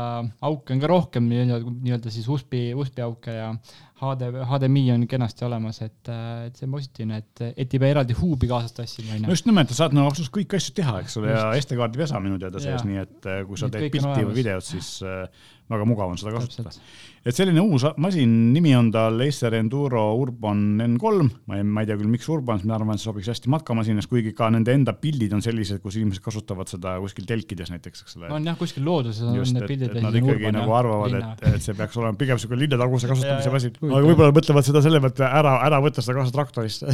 auke 0.49 0.77
on 0.77 0.83
ka 0.83 0.91
rohkem, 0.91 1.29
nii-öelda, 1.29 2.15
siis 2.15 2.29
USB, 2.31 2.71
USB 2.77 3.05
auke 3.07 3.37
ja 3.37 3.53
HD, 3.99 4.31
HDMI 4.47 4.85
on 4.95 5.05
kenasti 5.11 5.45
olemas, 5.49 5.83
et, 5.83 6.11
äh, 6.13 6.47
et 6.47 6.59
see 6.59 6.69
on 6.69 6.77
positiivne, 6.77 7.19
et, 7.19 7.45
et 7.51 7.75
ei 7.75 7.83
pea 7.83 7.93
eraldi 7.97 8.17
huubi 8.19 8.51
kaasas 8.51 8.77
tassima, 8.77 9.17
onju. 9.17 9.27
no 9.27 9.35
just 9.35 9.49
nimelt, 9.49 9.73
sa 9.75 9.85
saad 9.85 9.97
no 9.97 10.07
absoluutselt 10.07 10.37
kõiki 10.39 10.61
asju 10.61 10.75
teha, 10.79 10.99
eks 11.03 11.19
ole, 11.21 11.35
ja 11.35 11.51
SD-kaardi 11.59 12.05
pesa 12.05 12.23
minu 12.23 12.39
teada 12.39 12.63
sees, 12.63 12.87
nii 12.87 13.03
et 13.03 13.31
kui 13.49 13.59
sa 13.59 13.71
teed 13.73 13.91
pilti 13.95 14.27
või 14.29 14.39
videot, 14.39 14.67
siis 14.69 14.99
väga 15.69 15.87
mugav 15.89 16.13
on 16.13 16.19
seda 16.21 16.35
kasutada. 16.35 16.73
et 17.29 17.37
selline 17.37 17.61
uus 17.61 17.85
masin, 18.01 18.31
nimi 18.55 18.73
on 18.77 18.91
tal 18.95 19.21
Acer 19.27 19.59
Enduro 19.59 20.03
Urban 20.17 20.81
N3, 20.85 21.29
ma 21.51 21.59
ei, 21.59 21.67
ma 21.67 21.85
ei 21.85 21.91
tea 21.91 21.99
küll, 21.99 22.11
miks 22.13 22.29
Urban, 22.33 22.63
ma 22.65 22.77
arvan, 22.79 22.97
et 22.97 23.03
see 23.03 23.11
sobiks 23.11 23.29
hästi 23.33 23.53
matkamasinas, 23.53 24.09
kuigi 24.11 24.33
ka 24.37 24.49
nende 24.55 24.73
enda 24.75 24.95
pildid 24.97 25.35
on 25.37 25.45
sellised, 25.45 25.83
kus 25.85 25.99
inimesed 26.01 26.25
kasutavad 26.25 26.71
seda 26.71 26.97
kuskil 27.03 27.29
telkides 27.29 27.73
näiteks, 27.75 28.05
eks 28.07 28.19
ole. 28.21 28.31
on 28.35 28.49
jah, 28.49 28.57
kuskil 28.59 28.87
looduses 28.87 29.27
on 29.29 29.37
Just, 29.37 29.57
need 29.57 29.69
pildid. 29.69 29.97
Nad 29.99 30.17
ikkagi 30.17 30.39
urban, 30.39 30.59
nagu 30.61 30.77
arvavad, 30.79 31.19
et, 31.19 31.45
et 31.53 31.65
see 31.65 31.77
peaks 31.79 31.99
olema 32.01 32.19
pigem 32.19 32.39
niisugune 32.39 32.63
linnataguse 32.65 33.11
kasutamise 33.11 33.53
masin, 33.55 33.77
aga 33.89 34.03
võib-olla 34.07 34.37
mõtlevad 34.37 34.69
seda 34.69 34.85
selle 34.85 35.03
pealt 35.05 35.23
ära, 35.29 35.55
ära 35.67 35.83
võtta 35.85 36.05
seda 36.05 36.17
kaasa 36.21 36.35
traktorist 36.35 36.87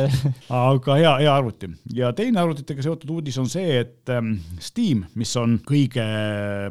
aga 0.66 0.98
hea, 0.98 1.12
hea 1.22 1.32
arvuti. 1.32 1.70
ja 1.96 2.10
teine 2.16 2.40
arvutitega 2.42 2.84
seotud 2.86 3.12
uudis 3.18 3.38
on 3.42 3.48
see, 3.50 3.80
et 3.82 4.12
ähm, 4.12 4.36
Steam, 4.62 5.04
mis 5.18 5.32
on 5.40 5.58
kõige 5.66 6.04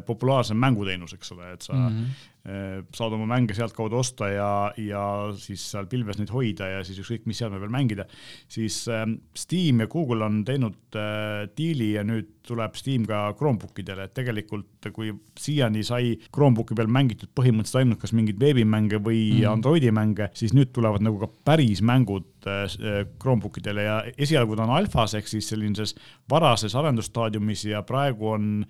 populaarsem 0.06 0.58
mänguteenus, 0.60 1.16
eks 1.16 1.32
ole, 1.36 1.45
et 1.54 1.62
sa 1.62 1.72
mm 1.72 1.88
-hmm. 1.88 2.35
Saad 2.46 3.14
oma 3.16 3.26
mänge 3.26 3.56
sealtkaudu 3.58 3.98
osta 3.98 4.28
ja, 4.30 4.50
ja 4.78 5.02
siis 5.40 5.64
seal 5.72 5.88
pilves 5.90 6.20
neid 6.20 6.30
hoida 6.30 6.68
ja 6.76 6.84
siis 6.86 7.00
ükskõik 7.02 7.26
mis 7.26 7.40
seadme 7.42 7.58
peal 7.58 7.72
mängida, 7.74 8.06
siis 8.48 8.84
Steam 9.34 9.82
ja 9.82 9.88
Google 9.90 10.28
on 10.28 10.44
teinud 10.46 10.98
diili 11.58 11.92
ja 11.96 12.04
nüüd 12.06 12.36
tuleb 12.46 12.76
Steam 12.78 13.04
ka 13.08 13.32
Chromebook 13.38 13.80
idele, 13.82 14.06
et 14.06 14.14
tegelikult 14.16 14.88
kui 14.94 15.10
siiani 15.38 15.82
sai 15.86 16.14
Chromebooki 16.30 16.76
peal 16.78 16.90
mängitud 16.92 17.32
põhimõtteliselt 17.36 17.80
ainult 17.82 18.02
kas 18.02 18.14
mingeid 18.16 18.38
veebimänge 18.40 19.00
või 19.02 19.20
mm 19.24 19.40
-hmm. 19.40 19.52
Androidi 19.52 19.90
mänge, 19.90 20.30
siis 20.34 20.54
nüüd 20.54 20.72
tulevad 20.76 21.02
nagu 21.02 21.18
ka 21.18 21.28
päris 21.44 21.82
mängud 21.82 22.46
äh, 22.46 23.06
Chromebook 23.22 23.58
idele 23.58 23.82
ja 23.82 23.96
esialgu 24.16 24.56
ta 24.56 24.62
on 24.62 24.76
alfas 24.76 25.14
ehk 25.14 25.28
siis 25.28 25.48
sellises 25.48 25.94
varases 26.30 26.74
arendusstaadiumis 26.74 27.64
ja 27.64 27.82
praegu 27.82 28.28
on 28.28 28.64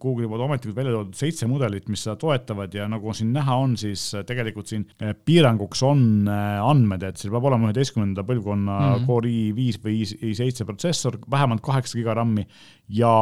Google'i 0.00 0.28
poolt 0.28 0.44
ametlikult 0.44 0.76
välja 0.76 0.92
toodud 0.92 1.14
seitse 1.14 1.46
mudelit, 1.46 1.88
mis 1.88 2.02
seda 2.02 2.16
toetavad 2.16 2.74
ja 2.74 2.88
nagu 2.88 3.03
siin 3.12 3.32
näha 3.34 3.56
on, 3.60 3.76
siis 3.80 4.06
äh, 4.14 4.24
tegelikult 4.26 4.70
siin 4.70 4.86
äh, 5.02 5.12
piiranguks 5.24 5.82
on 5.86 6.28
äh, 6.30 6.62
andmed, 6.64 7.04
et 7.04 7.20
seal 7.20 7.34
peab 7.34 7.50
olema 7.50 7.68
üheteistkümnenda 7.68 8.24
põlvkonna 8.28 8.78
mm 8.78 8.94
-hmm. 8.94 9.06
Core 9.06 9.34
i5 9.34 9.82
või 9.84 10.00
i7 10.32 10.64
protsessor, 10.64 11.18
vähemalt 11.30 11.62
kaheksa 11.64 11.98
giga 11.98 12.14
RAM-i 12.14 12.46
ja 12.88 13.14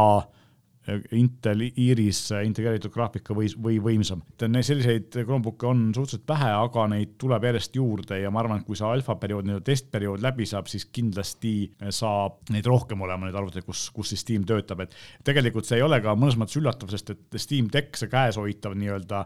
Intel 1.14 1.60
Iris 1.78 2.32
integreeritud 2.42 2.90
graafika 2.90 3.34
või, 3.36 3.46
või 3.54 3.76
võimsam. 3.82 4.22
selliseid 4.38 5.14
Chromebook'e 5.14 5.68
on 5.68 5.84
suhteliselt 5.94 6.26
vähe, 6.26 6.48
aga 6.58 6.86
neid 6.90 7.12
tuleb 7.22 7.44
järjest 7.46 7.76
juurde 7.78 8.18
ja 8.18 8.30
ma 8.34 8.40
arvan, 8.42 8.60
et 8.60 8.66
kui 8.66 8.76
see 8.76 8.88
alfa 8.88 9.14
periood, 9.14 9.46
nii-öelda 9.46 9.64
testperiood 9.68 10.24
läbi 10.24 10.46
saab, 10.46 10.66
siis 10.66 10.88
kindlasti 10.90 11.70
saab 11.88 12.50
neid 12.50 12.66
rohkem 12.66 13.00
olema, 13.06 13.28
neid 13.28 13.38
arvuteid, 13.38 13.64
kus, 13.68 13.84
kus 13.94 14.10
siis 14.10 14.26
Steam 14.26 14.42
töötab, 14.48 14.82
et 14.82 14.96
tegelikult 15.22 15.70
see 15.70 15.78
ei 15.78 15.86
ole 15.86 16.00
ka 16.02 16.16
mõnes 16.18 16.38
mõttes 16.40 16.58
üllatav, 16.58 16.90
sest 16.90 17.14
et 17.14 17.38
Steam 17.38 17.70
Deck, 17.70 17.94
see 17.96 18.10
käeshoitav 18.10 18.74
nii-öelda 18.74 19.22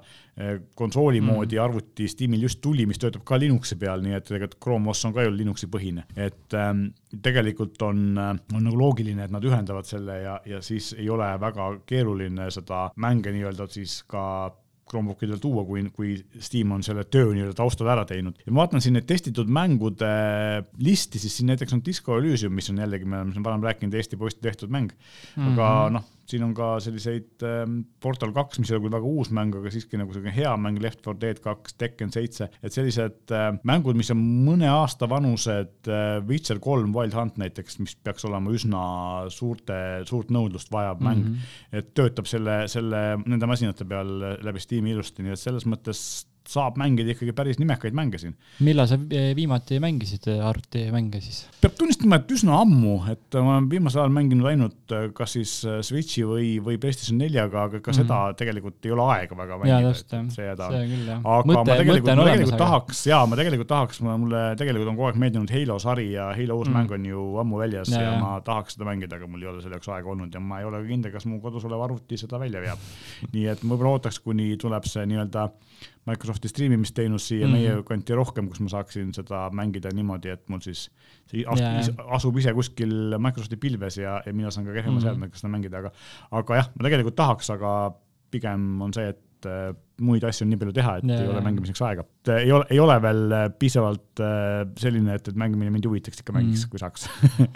konsooli 0.77 1.21
mm. 1.21 1.33
moodi 1.33 1.59
arvuti 1.59 2.09
Steamil 2.13 2.43
just 2.45 2.61
tuli, 2.61 2.85
mis 2.87 3.01
töötab 3.01 3.23
ka 3.25 3.39
Linuxi 3.41 3.79
peal, 3.81 4.03
nii 4.05 4.19
et 4.19 4.27
tegelikult 4.29 4.59
Chrome 4.61 4.93
OS 4.93 5.07
on 5.09 5.15
ka 5.17 5.25
ju 5.25 5.33
Linuxi 5.33 5.69
põhine, 5.73 6.05
et 6.13 6.57
ähm, 6.59 6.91
tegelikult 7.25 7.81
on, 7.87 8.03
on 8.21 8.61
nagu 8.61 8.77
loogiline, 8.77 9.25
et 9.25 9.33
nad 9.33 9.45
ühendavad 9.49 9.89
selle 9.89 10.21
ja, 10.21 10.37
ja 10.45 10.61
siis 10.65 10.93
ei 10.99 11.09
ole 11.13 11.31
väga 11.41 11.71
keeruline 11.89 12.51
seda 12.53 12.91
mänge 13.01 13.33
nii-öelda 13.33 13.69
siis 13.73 14.03
ka 14.11 14.27
Chromebookidel 14.87 15.41
tuua, 15.43 15.65
kui, 15.67 15.83
kui 15.95 16.13
Steam 16.39 16.77
on 16.77 16.85
selle 16.87 17.03
töö 17.11 17.33
nii-öelda 17.33 17.57
taustal 17.59 17.89
ära 17.91 18.05
teinud. 18.07 18.37
ja 18.45 18.53
ma 18.53 18.63
vaatan 18.63 18.85
siin 18.85 18.95
neid 18.95 19.09
testitud 19.09 19.49
mängude 19.51 20.11
listi, 20.79 21.19
siis 21.23 21.41
siin 21.41 21.51
näiteks 21.51 21.75
on 21.75 21.83
Disco 21.87 22.19
Elysium, 22.21 22.55
mis 22.55 22.71
on 22.71 22.79
jällegi, 22.85 23.09
me 23.09 23.19
oleme 23.19 23.35
siin 23.35 23.47
varem 23.47 23.65
rääkinud, 23.67 23.97
Eesti 23.99 24.21
poiste 24.21 24.45
tehtud 24.45 24.71
mäng 24.71 24.93
mm. 24.93 25.41
-hmm. 25.41 25.57
aga 25.57 25.71
noh, 25.97 26.07
siin 26.31 26.45
on 26.47 26.53
ka 26.57 26.77
selliseid 26.83 27.45
ähm, 27.47 27.79
Portal 28.03 28.33
kaks, 28.37 28.61
mis 28.61 28.71
ei 28.71 28.77
ole 28.77 28.87
küll 28.87 28.97
väga 28.97 29.11
uus 29.11 29.31
mäng, 29.35 29.55
aga 29.57 29.73
siiski 29.73 30.01
nagu 30.01 30.15
selline 30.15 30.35
hea 30.35 30.53
mäng, 30.61 30.81
Left 30.83 31.03
4 31.07 31.21
Dead 31.23 31.41
kaks, 31.43 31.77
Tekken 31.81 32.13
seitse, 32.15 32.51
et 32.63 32.75
sellised 32.75 33.35
äh, 33.35 33.49
mängud, 33.69 33.99
mis 33.99 34.13
on 34.15 34.21
mõne 34.47 34.71
aasta 34.73 35.09
vanused 35.11 35.91
äh,, 35.91 36.19
Witcher 36.29 36.61
kolm, 36.63 36.95
Wild 36.97 37.17
Hunt 37.17 37.41
näiteks, 37.43 37.81
mis 37.83 37.97
peaks 37.97 38.27
olema 38.29 38.55
üsna 38.55 38.85
suurte, 39.33 39.81
suurt 40.09 40.33
nõudlust 40.35 40.73
vajav 40.75 41.03
mäng 41.03 41.23
mm, 41.23 41.35
-hmm. 41.35 41.77
et 41.81 41.93
töötab 41.97 42.31
selle, 42.31 42.65
selle, 42.73 43.03
nende 43.25 43.51
masinate 43.51 43.87
peal 43.89 44.17
läbi 44.45 44.63
Steam'i 44.63 44.95
ilusti, 44.95 45.25
nii 45.25 45.37
et 45.37 45.43
selles 45.43 45.67
mõttes 45.69 46.01
saab 46.51 46.79
mängida 46.81 47.15
ikkagi 47.15 47.35
päris 47.37 47.61
nimekaid 47.61 47.97
mänge 47.97 48.21
siin. 48.21 48.35
millal 48.67 48.89
sa 48.91 48.99
viimati 49.01 49.81
mängisid 49.83 50.29
arvutimänge 50.35 51.21
siis? 51.25 51.45
peab 51.63 51.77
tunnistama, 51.79 52.21
et 52.21 52.35
üsna 52.37 52.61
ammu, 52.63 52.97
et 53.13 53.39
ma 53.39 53.57
olen 53.57 53.71
viimasel 53.71 54.05
ajal 54.05 54.15
mänginud 54.17 54.51
ainult 54.51 54.95
äh, 54.97 55.09
kas 55.17 55.37
siis 55.37 55.55
Switchi 55.87 56.25
või, 56.29 56.51
või 56.63 56.79
PlayStation 56.83 57.19
neljaga, 57.21 57.67
aga 57.67 57.81
ka 57.81 57.91
mm 57.91 57.95
-hmm. 57.95 58.01
seda 58.03 58.21
tegelikult 58.39 58.87
ei 58.87 58.95
ole 58.97 59.07
aega 59.17 59.39
väga 59.43 59.61
mängida. 59.63 59.95
see 60.35 60.49
häda 60.51 60.71
aga 60.71 61.41
mõte, 61.51 61.59
ma 61.59 61.65
tegelikult, 61.73 62.11
ma 62.13 62.29
tegelikult 62.31 62.63
tahaks, 62.65 63.07
jaa, 63.11 63.23
ma 63.27 63.41
tegelikult 63.41 63.73
tahaks, 63.73 64.01
mulle 64.07 64.43
tegelikult 64.59 64.93
on 64.93 64.99
kogu 64.99 65.11
aeg 65.11 65.21
meeldinud 65.25 65.53
Halo 65.57 65.79
sari 65.83 66.11
ja 66.13 66.31
Halo 66.37 66.59
uus 66.59 66.69
mm 66.69 66.75
-hmm. 66.75 66.79
mäng 66.79 66.93
on 66.93 67.07
ju 67.07 67.27
ammu 67.43 67.59
väljas 67.59 67.89
ja, 67.89 68.01
ja, 68.01 68.13
ja 68.13 68.21
ma 68.21 68.41
tahaks 68.41 68.77
seda 68.77 68.89
mängida, 68.89 69.17
aga 69.17 69.27
mul 69.27 69.43
ei 69.43 69.49
ole 69.49 69.63
selle 69.63 69.79
jaoks 69.79 69.89
aega 69.89 70.11
olnud 70.11 70.35
ja 70.35 70.41
ma 70.41 70.61
ei 70.61 70.65
ole 70.65 70.83
ka 70.83 70.89
kindel, 70.89 71.13
kas 71.13 71.27
mu 71.27 71.41
kodus 71.41 71.65
olev 71.65 71.81
arvuti 71.81 72.19
seda 72.21 72.41
välja 72.41 72.61
veab. 72.61 72.79
nii 73.35 73.47
et 73.53 73.63
ma 73.63 73.75
võib-olla 73.75 73.99
ootaks, 73.99 74.21
kuni 74.25 74.57
tuleb 74.61 74.89
see 74.89 75.07
nii-öelda 75.07 75.49
Microsofti 76.07 76.49
striimimisteenus 76.49 77.29
siia 77.29 77.47
mm 77.47 77.53
-hmm. 77.53 77.57
meie 77.57 77.83
kanti 77.87 78.15
rohkem, 78.15 78.49
kus 78.49 78.61
ma 78.61 78.69
saaksin 78.69 79.13
seda 79.15 79.47
mängida 79.51 79.91
niimoodi, 79.95 80.31
et 80.31 80.49
mul 80.49 80.63
siis 80.63 80.87
see 81.31 81.43
yeah. 81.43 81.89
asub 82.19 82.37
ise 82.39 82.55
kuskil 82.55 83.19
Microsofti 83.19 83.57
pilves 83.57 83.99
ja, 83.99 84.21
ja 84.27 84.33
mina 84.33 84.51
saan 84.51 84.67
ka 84.67 84.73
kehvema 84.73 84.93
mm 84.93 84.99
-hmm. 84.99 85.09
seadmega 85.09 85.37
seda 85.37 85.53
mängida, 85.53 85.79
aga 85.79 85.91
aga 86.31 86.61
jah, 86.63 86.71
ma 86.79 86.89
tegelikult 86.89 87.17
tahaks, 87.17 87.51
aga 87.51 87.73
pigem 88.31 88.81
on 88.83 88.95
see, 88.95 89.09
et 89.09 89.47
muid 90.03 90.25
asju 90.29 90.45
on 90.45 90.51
nii 90.53 90.59
palju 90.61 90.75
teha, 90.77 90.97
et 91.01 91.07
Ja, 91.09 91.21
ei 91.23 91.29
ole 91.31 91.41
mängimiseks 91.45 91.81
aega. 91.87 92.05
ei 92.37 92.51
ole, 92.53 92.67
ei 92.71 92.81
ole 92.83 92.97
veel 93.03 93.33
äh, 93.33 93.45
piisavalt 93.59 94.21
äh, 94.21 94.67
selline, 94.79 95.15
et, 95.17 95.29
et 95.29 95.37
mängimine 95.39 95.71
mind 95.73 95.87
huvitaks, 95.89 96.21
ikka 96.21 96.35
mängiks 96.37 96.67
Mm. 96.67 96.71
kui 96.71 96.81
saaks 96.81 97.07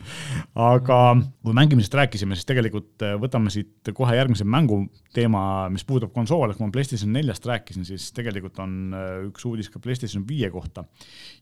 aga 0.72 0.98
kui 1.44 1.57
mängimisest 1.57 1.94
rääkisime, 1.98 2.37
siis 2.38 2.48
tegelikult 2.48 3.05
äh, 3.05 3.16
võtame 3.20 3.53
siit 3.53 3.90
kohe 3.96 4.16
järgmise 4.16 4.46
mängu 4.48 4.83
teema, 5.14 5.68
mis 5.72 5.85
puudutab 5.85 6.14
konsoole, 6.14 6.55
kui 6.55 6.64
ma 6.66 6.72
PlayStation 6.74 7.12
neljast 7.12 7.46
rääkisin, 7.50 7.85
siis 7.88 8.09
tegelikult 8.16 8.59
on 8.62 8.94
äh, 8.94 9.11
üks 9.29 9.44
uudis 9.48 9.68
ka 9.72 9.83
PlayStation 9.83 10.24
viie 10.29 10.50
kohta. 10.55 10.85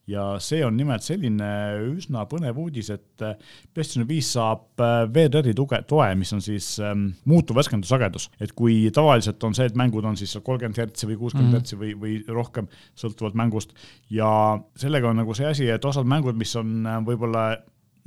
ja 0.09 0.39
see 0.41 0.63
on 0.65 0.77
nimelt 0.77 1.05
selline 1.05 1.49
üsna 1.93 2.25
põnev 2.31 2.57
uudis, 2.59 2.89
et 2.91 3.23
äh, 3.23 3.37
PlayStation 3.75 4.09
viis 4.09 4.33
saab 4.33 4.81
äh, 4.81 5.05
VRR-i 5.13 5.55
tuge, 5.55 5.83
toe, 5.89 6.09
mis 6.17 6.33
on 6.33 6.41
siis 6.43 6.75
ähm, 6.81 7.11
muutuv 7.29 7.61
värskendussagedus, 7.61 8.31
et 8.41 8.55
kui 8.57 8.89
tavaliselt 8.95 9.45
on 9.45 9.55
see, 9.55 9.69
et 9.69 9.77
mängud 9.79 10.05
on 10.09 10.17
siis 10.17 10.33
seal 10.33 10.43
kolmkümmend 10.47 10.79
hertsi 10.79 10.88
või 11.07 11.17
kuuskümmend 11.17 11.53
Mhm. 11.53 11.57
hertsi 11.57 11.77
või, 11.77 11.95
või 11.95 12.25
rohkem, 12.29 12.69
sõltuvalt 12.97 13.35
mängust. 13.35 13.75
ja 14.11 14.61
sellega 14.77 15.09
on 15.11 15.17
nagu 15.17 15.35
see 15.35 15.47
asi, 15.47 15.69
et 15.69 15.85
osad 15.85 16.07
mängud, 16.07 16.37
mis 16.37 16.57
on 16.57 16.87
äh, 16.87 17.05
võib-olla 17.05 17.59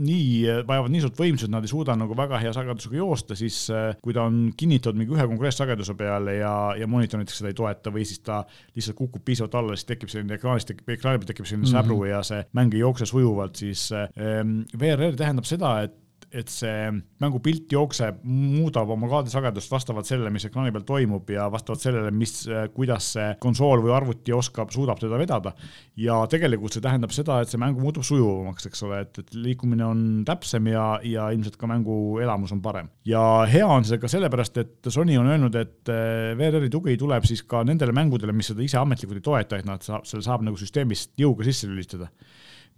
nii, 0.02 0.63
vajavad 0.67 0.91
nii 0.91 1.02
suurt 1.04 1.20
võimsust, 1.20 1.52
nad 1.52 1.63
ei 1.63 1.67
suuda 1.72 1.96
nagu 1.96 2.15
väga 2.17 2.39
hea 2.41 2.54
sagedusega 2.56 2.96
joosta, 2.96 3.36
siis 3.36 3.70
äh, 3.70 3.96
kui 4.02 4.13
ta 4.13 4.24
on 4.24 4.52
kinnitatud 4.58 4.98
mingi 4.98 5.13
ühe 5.13 5.28
konkreetse 5.28 5.63
sageduse 5.63 5.94
peale 6.00 6.36
ja, 6.39 6.74
ja 6.80 6.88
monitor 6.88 7.22
näiteks 7.22 7.41
seda 7.41 7.52
ei 7.52 7.58
toeta 7.58 7.94
või 7.94 8.06
siis 8.08 8.20
ta 8.26 8.44
lihtsalt 8.76 8.98
kukub 8.98 9.24
piisavalt 9.26 9.56
alla, 9.56 9.76
siis 9.76 9.86
tekib 9.91 10.10
selline 10.10 10.38
ekraanis 10.39 10.65
tekib, 10.65 10.89
ekraani 10.89 11.22
peal 11.22 11.28
tekib 11.34 11.46
selline 11.46 11.67
mm. 11.67 11.74
-hmm. 11.74 11.86
säbru 11.86 12.06
ja 12.10 12.24
see 12.24 12.44
mäng 12.58 12.74
ei 12.74 12.80
jookse 12.80 13.06
sujuvalt, 13.06 13.56
siis 13.62 13.89
ähm, 13.91 14.62
VRR 14.80 15.15
tähendab 15.20 15.46
seda, 15.46 15.82
et 15.86 15.98
et 16.32 16.52
see 16.52 16.89
mängupilt 17.22 17.72
jookseb, 17.72 18.22
muudab 18.24 18.89
oma 18.94 19.10
kaadrisagedust 19.12 19.72
vastavalt 19.72 20.08
sellele, 20.08 20.32
mis 20.34 20.46
ekraani 20.48 20.72
peal 20.74 20.86
toimub 20.88 21.30
ja 21.34 21.48
vastavalt 21.52 21.84
sellele, 21.84 22.12
mis, 22.15 22.34
kuidas 22.76 23.12
see 23.17 23.28
konsool 23.44 23.84
või 23.84 23.94
arvuti 23.96 24.36
oskab, 24.36 24.72
suudab 24.74 25.02
teda 25.02 25.20
vedada. 25.20 25.54
ja 26.00 26.22
tegelikult 26.32 26.74
see 26.74 26.84
tähendab 26.84 27.12
seda, 27.15 27.41
et 27.41 27.52
see 27.52 27.60
mäng 27.62 27.80
muutub 27.80 28.06
sujuvamaks, 28.08 28.70
eks 28.70 28.84
ole, 28.88 29.02
et, 29.06 29.22
et 29.24 29.36
liikumine 29.36 29.86
on 29.86 30.04
täpsem 30.28 30.72
ja, 30.72 30.86
ja 31.04 31.28
ilmselt 31.36 31.58
ka 31.60 31.70
mängu 31.70 32.20
elamus 32.24 32.56
on 32.56 32.62
parem. 32.63 32.89
ja 33.06 33.24
hea 33.52 33.67
on 33.67 33.88
see 33.88 34.00
ka 34.02 34.12
sellepärast, 34.12 34.62
et 34.63 34.91
Sony 34.91 35.17
on 35.20 35.28
öelnud, 35.32 35.56
et 35.60 35.91
eh, 35.91 36.32
VRR-i 36.39 36.72
tugi 36.72 36.96
tuleb 37.00 37.28
siis 37.28 37.44
ka 37.44 37.65
nendele 37.67 37.96
mängudele, 37.96 38.36
mis 38.36 38.54
seda 38.54 38.63
ise 38.63 38.80
ametlikult 38.80 39.20
ei 39.20 39.28
toeta, 39.28 39.60
et 39.60 39.67
nad 39.67 39.84
saab, 39.84 40.08
selle 40.08 40.24
saab 40.26 40.48
nagu 40.48 40.60
süsteemist 40.60 41.13
jõuga 41.20 41.48
sisse 41.48 41.67
lülitada 41.67 42.12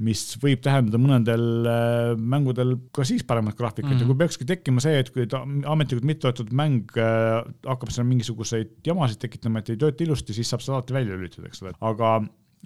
mis 0.04 0.22
võib 0.42 0.62
tähendada 0.66 1.00
mõnedel 1.02 1.44
äh, 1.70 2.14
mängudel 2.18 2.76
ka 2.96 3.06
siis 3.08 3.26
paremat 3.28 3.58
graafikat 3.58 3.92
mm 3.92 3.96
-hmm. 3.98 4.02
ja 4.02 4.10
kui 4.10 4.22
peakski 4.24 4.48
tekkima 4.50 4.82
see, 4.82 4.98
et 5.00 5.12
kui 5.14 5.28
ta 5.30 5.44
ametlikult 5.46 6.08
mitte 6.08 6.26
toetatud 6.26 6.54
mäng 6.54 6.90
äh, 6.98 7.44
hakkab 7.68 7.94
seal 7.94 8.08
mingisuguseid 8.10 8.80
jamasid 8.88 9.22
tekitama, 9.22 9.60
et 9.60 9.70
ei 9.70 9.78
tööta 9.78 10.04
ilusti, 10.04 10.34
siis 10.34 10.50
saab 10.50 10.66
seda 10.66 10.80
alati 10.80 10.94
välja 10.98 11.18
lülitada, 11.18 11.48
eks 11.48 11.62
ole, 11.62 11.76
aga 11.82 12.16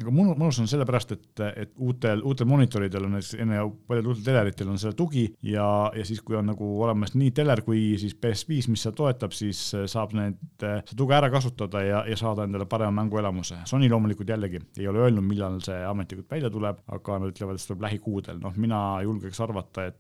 aga 0.02 0.14
mõnus, 0.14 0.38
mõnus 0.38 0.60
on 0.62 0.70
sellepärast, 0.70 1.14
et, 1.16 1.42
et 1.64 1.72
uutel, 1.82 2.22
uutel 2.28 2.50
monitoridel 2.50 3.08
on 3.08 3.16
näiteks 3.18 3.38
enne 3.42 3.62
paljudel 3.90 4.12
uutel 4.12 4.26
teleritel 4.28 4.72
on 4.72 4.80
selle 4.82 4.98
tugi 4.98 5.26
ja, 5.50 5.68
ja 5.96 6.06
siis, 6.08 6.22
kui 6.26 6.38
on 6.38 6.50
nagu 6.52 6.70
olemas 6.86 7.16
nii 7.18 7.32
teler 7.38 7.64
kui 7.66 7.96
siis 8.02 8.16
PS5, 8.18 8.72
mis 8.74 8.86
seda 8.86 8.96
toetab, 8.98 9.36
siis 9.38 9.62
saab 9.90 10.14
need, 10.18 10.40
seda 10.62 10.98
tuge 10.98 11.18
ära 11.18 11.32
kasutada 11.34 11.84
ja, 11.86 12.04
ja 12.10 12.18
saada 12.20 12.46
endale 12.48 12.68
parema 12.70 13.02
mänguelamuse. 13.02 13.62
Sony 13.70 13.90
loomulikult 13.92 14.30
jällegi 14.30 14.62
ei 14.78 14.90
ole 14.90 15.06
öelnud, 15.08 15.26
millal 15.26 15.60
see 15.66 15.80
ametlikult 15.88 16.30
välja 16.32 16.52
tuleb, 16.54 16.84
aga 16.94 17.22
nad 17.22 17.34
ütlevad, 17.34 17.58
et 17.58 17.64
see 17.64 17.74
tuleb 17.74 17.88
lähikuudel. 17.88 18.42
noh, 18.44 18.54
mina 18.58 18.82
julgeks 19.06 19.42
arvata, 19.44 19.90
et 19.90 19.98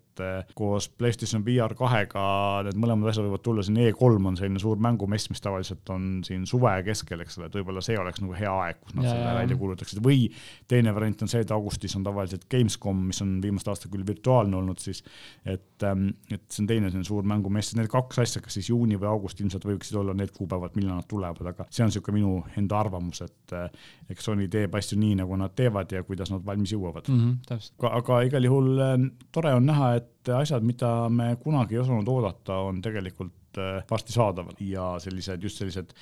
koos 0.58 0.90
PlayStation 0.90 1.46
VR 1.46 1.74
kahega 1.78 2.24
need 2.68 2.80
mõlemad 2.80 3.12
asjad 3.12 3.28
võivad 3.28 3.44
tulla, 3.46 3.66
siin 3.66 3.80
E3 3.82 4.30
on 4.32 4.38
selline 4.40 4.62
suur 4.62 4.80
mängumess, 4.82 5.32
mis 5.32 5.44
tavaliselt 5.44 5.90
on 5.94 6.10
siin 6.28 6.46
suve 6.50 6.74
keskel, 6.88 7.24
eks 7.24 7.40
ole, 7.40 7.50
et 7.50 7.58
võib-olla 7.60 7.84
see 7.86 7.98
oleks 8.00 8.22
nagu 8.24 8.36
hea 8.38 8.54
aeg, 8.68 8.82
kus 8.84 8.96
nad 8.98 9.08
Ja, 9.08 9.14
selle 9.14 9.28
ja. 9.30 9.36
välja 9.38 9.58
kuulutaksid 9.58 10.02
või 10.04 10.28
teine 10.68 10.94
variant 10.96 11.22
on 11.24 11.32
see, 11.32 11.42
et 11.46 11.52
augustis 11.54 11.96
on 11.98 12.06
tavaliselt 12.06 12.48
Gamescom, 12.52 13.06
mis 13.10 13.22
on 13.24 13.38
viimastel 13.44 13.74
aastatel 13.74 13.94
küll 13.96 14.08
virtuaalne 14.08 14.58
olnud 14.60 14.82
siis, 14.82 15.04
et, 15.46 15.84
et 15.84 16.46
see 16.52 16.64
on 16.64 16.70
teine 16.70 16.92
selline 16.92 17.08
suur 17.08 17.28
mängumess, 17.28 17.76
need 17.78 17.90
kaks 17.92 18.22
asja, 18.24 18.42
kas 18.44 18.58
siis 18.58 18.72
juuni 18.72 19.00
või 19.00 19.10
august 19.12 19.42
ilmselt 19.44 19.68
võiksid 19.68 20.00
olla 20.02 20.16
need 20.18 20.34
kuupäevad, 20.36 20.76
millal 20.80 21.00
nad 21.00 21.08
tulevad, 21.10 21.52
aga 21.54 21.68
see 21.70 21.86
on 21.86 21.92
niisugune 21.92 22.18
minu 22.20 22.34
enda 22.60 22.80
arvamus, 22.82 23.24
et 23.26 23.56
eh, 23.58 23.88
eks 24.12 24.28
Sony 24.28 24.50
teeb 24.52 24.76
asju 24.78 25.00
nii, 25.00 25.18
nagu 25.22 25.40
nad 25.40 25.56
teevad 25.58 25.92
ja 25.94 26.04
kuidas 26.08 26.32
nad 26.34 26.46
valmis 26.46 26.74
jõuavad 26.76 27.08
mm. 27.08 27.20
-hmm, 27.24 27.40
täpselt. 27.48 27.90
aga, 27.92 28.22
igal 28.28 28.50
juhul 28.50 28.84
eh, 28.84 28.96
tore 29.32 29.54
on 29.58 29.68
näha, 29.70 29.94
et 30.02 30.07
asjad, 30.36 30.66
mida 30.66 30.92
me 31.14 31.34
kunagi 31.42 31.78
ei 31.78 31.84
osanud 31.84 32.08
oodata, 32.12 32.62
on 32.68 32.82
tegelikult 32.84 33.62
eh, 33.62 33.82
varsti 33.90 34.16
saadaval. 34.16 34.60
Ja 34.64 34.96
sellised, 35.04 35.44
just 35.44 35.62
sellised 35.62 35.94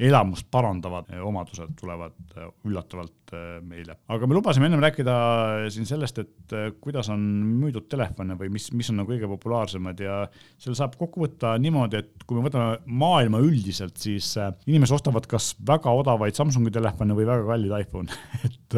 elamust 0.00 0.46
parandavad 0.52 1.10
eh, 1.12 1.20
omadused 1.24 1.74
tulevad 1.80 2.36
eh, 2.36 2.50
üllatavalt 2.68 3.16
meile. 3.62 3.94
aga 4.10 4.26
me 4.26 4.34
lubasime 4.34 4.66
ennem 4.66 4.80
rääkida 4.82 5.12
siin 5.70 5.86
sellest, 5.86 6.16
et 6.18 6.54
kuidas 6.82 7.06
on 7.14 7.20
müüdud 7.60 7.84
telefone 7.86 8.34
või 8.34 8.48
mis, 8.56 8.64
mis 8.74 8.90
on 8.90 8.98
nagu 8.98 9.12
kõige 9.12 9.28
populaarsemad. 9.30 10.02
Ja 10.02 10.16
selle 10.58 10.74
saab 10.74 10.96
kokku 10.98 11.22
võtta 11.22 11.52
niimoodi, 11.62 12.00
et 12.00 12.24
kui 12.26 12.34
me 12.34 12.42
võtame 12.48 12.80
maailma 12.90 13.38
üldiselt, 13.44 14.00
siis 14.02 14.32
inimesed 14.66 14.96
ostavad 14.98 15.30
kas 15.30 15.52
väga 15.62 15.94
odavaid 15.94 16.34
Samsungi 16.34 16.74
telefone 16.74 17.14
või 17.14 17.28
väga 17.28 17.46
kalleid 17.52 17.86
iPhone. 17.86 18.18
Et, 18.70 18.76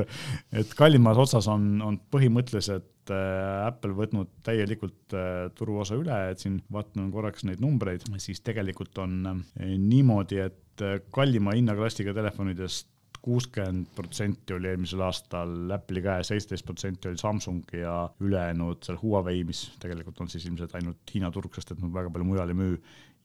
et 0.57 0.71
kallimas 0.77 1.19
otsas 1.21 1.45
on, 1.53 1.65
on 1.85 1.99
põhimõtteliselt 2.13 2.85
äh, 2.85 2.93
Apple 3.11 3.97
võtnud 3.97 4.31
täielikult 4.47 5.17
äh, 5.17 5.51
turuosa 5.59 5.97
üle, 5.99 6.19
et 6.31 6.39
siin 6.39 6.61
vaatan 6.73 7.11
korraks 7.13 7.45
neid 7.49 7.61
numbreid, 7.61 8.07
siis 8.23 8.41
tegelikult 8.47 8.99
on 9.03 9.19
äh, 9.27 9.75
niimoodi, 9.79 10.39
et 10.45 10.85
äh, 10.85 11.01
kallima 11.15 11.57
hinnaklassiga 11.57 12.15
telefonidest 12.15 12.89
kuuskümmend 13.23 13.87
protsenti 13.95 14.55
oli 14.57 14.73
eelmisel 14.73 15.03
aastal 15.07 15.71
Apple'i 15.77 16.03
käes, 16.03 16.33
seitseteist 16.33 16.67
protsenti 16.67 17.09
oli 17.11 17.21
Samsung 17.21 17.75
ja 17.79 17.95
ülejäänud 18.21 18.83
seal 18.83 18.99
Huawei, 19.03 19.45
mis 19.47 19.61
tegelikult 19.83 20.19
on 20.25 20.31
siis 20.33 20.49
ilmselt 20.49 20.75
ainult 20.75 21.15
Hiina 21.15 21.31
turg, 21.31 21.55
sest 21.55 21.71
et 21.75 21.83
nad 21.83 21.93
väga 21.95 22.11
palju 22.11 22.27
mujal 22.27 22.51
ei 22.51 22.59
müü. 22.59 22.81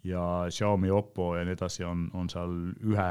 ja 0.06 0.46
Xiaomi, 0.54 0.92
Oppo 0.94 1.36
ja 1.36 1.44
nii 1.46 1.58
edasi 1.58 1.84
on, 1.84 2.06
on 2.14 2.30
seal 2.30 2.54
ühe, 2.86 3.10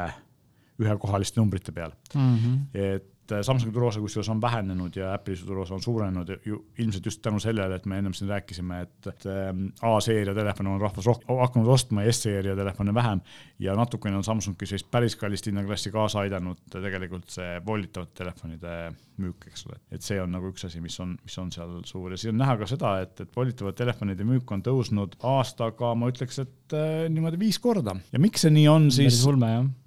ühekohaliste 0.78 1.40
numbrite 1.40 1.72
peal 1.72 1.92
Mm 2.14 2.36
-hmm. 2.36 2.58
et 2.74 3.10
äh, 3.10 3.15
Samsungi 3.42 3.74
turuosa 3.74 4.00
kusjuures 4.00 4.28
on 4.32 4.40
vähenenud 4.40 4.96
ja 4.96 5.12
Apple'i 5.14 5.36
turuosa 5.46 5.74
on 5.74 5.82
suurenenud 5.82 6.30
ju 6.46 6.58
ilmselt 6.78 7.06
just 7.06 7.22
tänu 7.22 7.40
sellele, 7.40 7.74
et 7.74 7.86
me 7.86 7.98
ennem 7.98 8.14
siin 8.14 8.30
rääkisime, 8.30 8.80
et, 8.86 9.06
et 9.06 9.26
ähm, 9.30 9.66
A-seeria 9.82 10.34
telefone 10.34 10.70
on 10.74 10.80
rahvas 10.80 11.06
rohkem 11.06 11.40
hakanud 11.40 11.70
ostma 11.72 12.04
ja 12.06 12.12
S-seeria 12.12 12.56
telefone 12.56 12.94
vähem 12.94 13.20
ja 13.58 13.74
natukene 13.76 14.16
on 14.16 14.24
Samsungi 14.24 14.66
sellist 14.66 14.90
päris 14.90 15.16
kallist 15.16 15.46
hinnaklassi 15.46 15.90
kaasa 15.94 16.22
aidanud 16.24 16.62
tegelikult 16.70 17.30
see 17.32 17.60
voolitavate 17.66 18.14
telefonide 18.22 18.76
müük, 19.22 19.46
eks 19.48 19.66
ole, 19.68 19.78
et 19.92 20.04
see 20.04 20.18
on 20.20 20.32
nagu 20.36 20.50
üks 20.52 20.66
asi, 20.68 20.80
mis 20.84 20.96
on, 21.00 21.14
mis 21.24 21.36
on 21.40 21.50
seal 21.52 21.78
suur. 21.88 22.12
Ja 22.12 22.20
siin 22.20 22.34
on 22.34 22.42
näha 22.44 22.56
ka 22.60 22.68
seda, 22.68 22.96
et, 23.04 23.20
et 23.24 23.36
voolitavate 23.36 23.80
telefonide 23.82 24.26
müük 24.28 24.50
on 24.52 24.64
tõusnud 24.64 25.16
aastaga, 25.26 25.94
ma 25.98 26.10
ütleks, 26.12 26.40
et 26.44 26.76
äh, 26.76 27.06
niimoodi 27.12 27.40
viis 27.40 27.58
korda. 27.62 27.96
Ja 28.12 28.20
miks 28.22 28.44
see 28.44 28.52
nii 28.52 28.66
on, 28.72 28.90
siis 28.94 29.22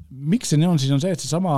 miks 0.09 0.49
see 0.49 0.57
nii 0.57 0.71
on, 0.71 0.79
siis 0.81 0.93
on 0.95 1.03
see, 1.03 1.13
et 1.13 1.21
seesama 1.21 1.53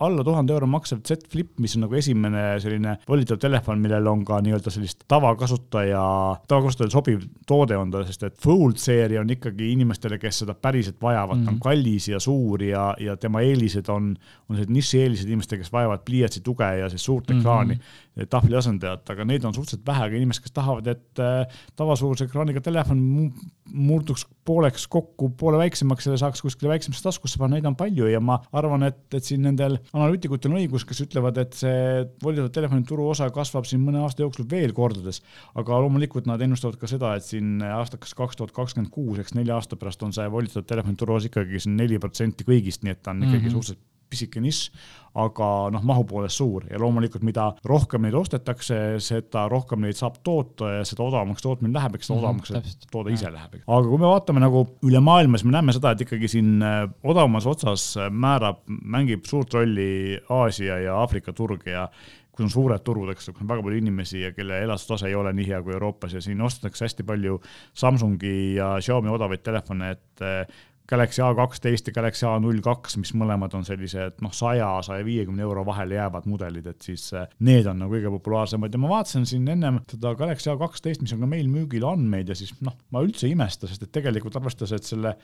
alla 0.00 0.24
tuhande 0.24 0.52
euro 0.52 0.66
maksev 0.66 1.00
Z 1.06 1.28
Flip, 1.32 1.50
mis 1.60 1.76
on 1.76 1.84
nagu 1.86 1.94
esimene 1.94 2.60
selline 2.60 2.96
volitav 3.08 3.38
telefon, 3.42 3.78
millel 3.80 4.06
on 4.10 4.24
ka 4.24 4.40
nii-öelda 4.44 4.70
sellist 4.70 5.04
tavakasutaja, 5.08 6.02
tavakasutajale 6.48 6.90
sobiv 6.92 7.22
toode 7.46 7.76
on 7.78 7.90
ta, 7.90 8.02
sest 8.08 8.22
et 8.28 8.38
Fold 8.42 8.76
seeria 8.82 9.20
on 9.22 9.30
ikkagi 9.32 9.70
inimestele, 9.72 10.18
kes 10.22 10.42
seda 10.44 10.54
päriselt 10.54 11.00
vajavad 11.02 11.38
mm., 11.40 11.44
ta 11.44 11.50
on 11.50 11.56
Mhm. 11.56 11.62
kallis 11.62 12.08
ja 12.08 12.20
suur 12.20 12.62
ja, 12.62 12.94
ja 13.00 13.16
tema 13.16 13.40
eelised 13.40 13.88
on, 13.88 14.16
on 14.48 14.56
sellised 14.56 14.72
nišieelised 14.74 15.28
inimestele, 15.28 15.62
kes 15.62 15.72
vajavad 15.72 16.04
pliiatsi 16.04 16.40
tuge 16.44 16.64
ja 16.78 16.88
siis 16.92 17.04
suurt 17.04 17.30
Mhm. 17.30 17.38
ekraani 17.40 17.74
mm., 17.78 18.26
tahvli 18.30 18.56
asendajat, 18.56 19.10
aga 19.10 19.24
neid 19.28 19.44
on 19.44 19.54
suhteliselt 19.54 19.86
vähe, 19.86 20.04
aga 20.06 20.16
inimesed, 20.16 20.42
kes 20.42 20.52
tahavad, 20.56 20.86
et 20.86 21.20
äh, 21.20 21.46
tavasuuruse 21.76 22.24
ekraaniga 22.24 22.60
telefon 22.64 22.98
mu- 22.98 23.32
murduks 23.72 24.26
pooleks 24.46 24.86
kokku, 24.88 25.28
poole 25.36 25.58
väiksemaks, 25.58 26.04
selle 26.06 26.16
saaks 26.18 26.40
kuskile 26.42 26.70
väiksemasse 26.70 27.02
taskusse 27.02 27.38
panna, 27.38 27.56
neid 27.56 27.66
on 27.66 27.76
palju 27.76 28.06
ja 28.08 28.20
ma 28.20 28.38
arvan, 28.52 28.82
et, 28.88 28.96
et 29.14 29.24
siin 29.24 29.42
nendel 29.42 29.78
analüütikutel 29.92 30.52
on 30.52 30.60
õigus, 30.60 30.86
kes 30.88 31.02
ütlevad, 31.06 31.38
et 31.42 31.56
see 31.58 32.04
volitatud 32.22 32.54
telefoni 32.54 32.86
turuosa 32.88 33.28
kasvab 33.34 33.68
siin 33.68 33.82
mõne 33.84 34.02
aasta 34.02 34.24
jooksul 34.24 34.48
veel 34.50 34.74
kordades. 34.76 35.22
aga 35.54 35.80
loomulikult 35.84 36.26
nad 36.26 36.42
ennustavad 36.42 36.78
ka 36.80 36.90
seda, 36.90 37.14
et 37.16 37.24
siin 37.26 37.60
aastaks 37.62 38.14
kaks 38.14 38.36
tuhat 38.36 38.54
kakskümmend 38.56 38.92
kuus, 38.94 39.20
eks 39.22 39.34
nelja 39.38 39.58
aasta 39.58 39.76
pärast 39.76 40.02
on 40.02 40.12
see 40.16 40.26
volitatud 40.30 40.66
telefoni 40.66 40.96
turuosa 40.96 41.30
ikkagi 41.30 41.60
siin 41.62 41.76
neli 41.76 42.00
protsenti 42.02 42.44
kõigist, 42.44 42.82
nii 42.82 42.96
et 42.96 43.02
ta 43.02 43.14
on 43.14 43.22
ikkagi 43.22 43.38
mm. 43.38 43.46
-hmm. 43.46 43.58
suhteliselt 43.58 43.95
pisike 44.10 44.40
nišš, 44.40 44.70
aga 45.16 45.46
noh, 45.72 45.80
mahu 45.88 46.02
poolest 46.10 46.36
suur 46.36 46.66
ja 46.68 46.76
loomulikult, 46.80 47.22
mida 47.24 47.46
rohkem 47.64 48.02
neid 48.04 48.14
ostetakse, 48.18 48.98
seda 49.00 49.46
rohkem 49.48 49.80
neid 49.86 49.96
saab 49.96 50.18
toota 50.26 50.74
ja 50.74 50.82
seda 50.84 51.06
odavamaks 51.06 51.42
tootmine 51.46 51.72
läheb, 51.78 51.96
eks 51.96 52.10
seda 52.10 52.18
Mhm, 52.18 52.24
odavamaks 52.24 52.52
see 52.52 52.58
täpselt. 52.60 52.84
toode 52.92 53.14
ise 53.14 53.30
läheb. 53.32 53.56
aga 53.64 53.80
kui 53.88 53.98
me 54.02 54.10
vaatame 54.10 54.40
nagu 54.44 54.66
üle 54.84 55.00
maailma, 55.00 55.38
siis 55.40 55.48
me 55.48 55.56
näeme 55.56 55.72
seda, 55.72 55.94
et 55.96 56.04
ikkagi 56.04 56.28
siin 56.28 56.60
äh, 56.62 56.84
odavamas 57.02 57.46
otsas 57.48 57.96
äh, 57.96 58.10
määrab, 58.12 58.60
mängib 58.68 59.24
suurt 59.24 59.54
rolli 59.56 60.20
Aasia 60.28 60.78
ja 60.84 61.00
Aafrika 61.00 61.32
turg 61.32 61.64
ja 61.66 61.88
kus 62.36 62.44
on 62.44 62.50
suured 62.52 62.82
turud, 62.84 63.08
eks, 63.14 63.30
kus 63.32 63.40
on 63.40 63.48
väga 63.48 63.62
palju 63.64 63.78
inimesi 63.80 64.20
ja 64.20 64.32
kelle 64.36 64.58
elatustase 64.60 65.08
ei 65.08 65.14
ole 65.16 65.32
nii 65.32 65.46
hea 65.48 65.62
kui 65.64 65.72
Euroopas 65.72 66.12
ja 66.12 66.20
siin 66.20 66.42
ostetakse 66.44 66.84
hästi 66.84 67.02
palju 67.08 67.38
Samsungi 67.72 68.54
ja 68.58 68.74
Xiaomi 68.80 69.08
odavaid 69.08 69.40
telefone, 69.40 69.90
et 69.96 70.20
äh, 70.20 70.44
Galaxy 70.86 71.22
A 71.24 71.32
kaksteist 71.34 71.88
ja 71.90 71.94
Galaxy 71.96 72.26
A 72.28 72.36
null 72.42 72.60
kaks, 72.62 72.94
mis 73.00 73.10
mõlemad 73.18 73.54
on 73.58 73.64
sellised 73.66 74.20
noh, 74.22 74.34
saja, 74.34 74.68
saja 74.86 75.04
viiekümne 75.06 75.42
euro 75.42 75.64
vahele 75.66 75.98
jäävad 75.98 76.28
mudelid, 76.30 76.68
et 76.70 76.86
siis 76.86 77.08
äh, 77.16 77.26
need 77.46 77.66
on 77.70 77.80
nagu 77.82 77.96
kõige 77.96 78.12
populaarsemad 78.14 78.74
ja 78.74 78.80
ma 78.82 78.92
vaatasin 78.92 79.26
siin 79.28 79.48
ennem 79.56 79.80
seda 79.90 80.14
Galaxy 80.18 80.52
A 80.52 80.56
kaksteist, 80.60 81.02
mis 81.02 81.14
on 81.16 81.24
ka 81.24 81.30
meil 81.30 81.50
müügil 81.50 81.86
andmeid 81.88 82.30
ja 82.30 82.38
siis 82.38 82.54
noh, 82.66 82.76
ma 82.94 83.02
üldse 83.04 83.26
ei 83.26 83.34
imesta, 83.34 83.66
sest 83.70 83.86
et 83.86 83.94
tegelikult 83.98 84.38
arvestades, 84.38 84.76
et 84.76 84.86
selle 84.86 85.16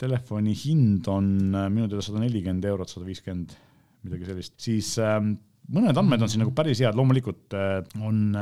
telefoni 0.00 0.54
hind 0.66 1.08
on 1.12 1.30
äh, 1.54 1.68
minu 1.72 1.88
teada 1.88 2.04
sada 2.04 2.20
nelikümmend 2.20 2.68
eurot, 2.68 2.92
sada 2.92 3.08
viiskümmend, 3.08 3.56
midagi 4.04 4.28
sellist, 4.28 4.58
siis 4.60 4.92
äh, 5.00 5.20
mõned 5.72 5.96
andmed 5.96 6.26
on 6.26 6.32
siin 6.32 6.44
nagu 6.44 6.52
päris 6.56 6.84
head, 6.84 6.98
loomulikult 6.98 7.56
äh, 7.56 7.80
on 8.04 8.36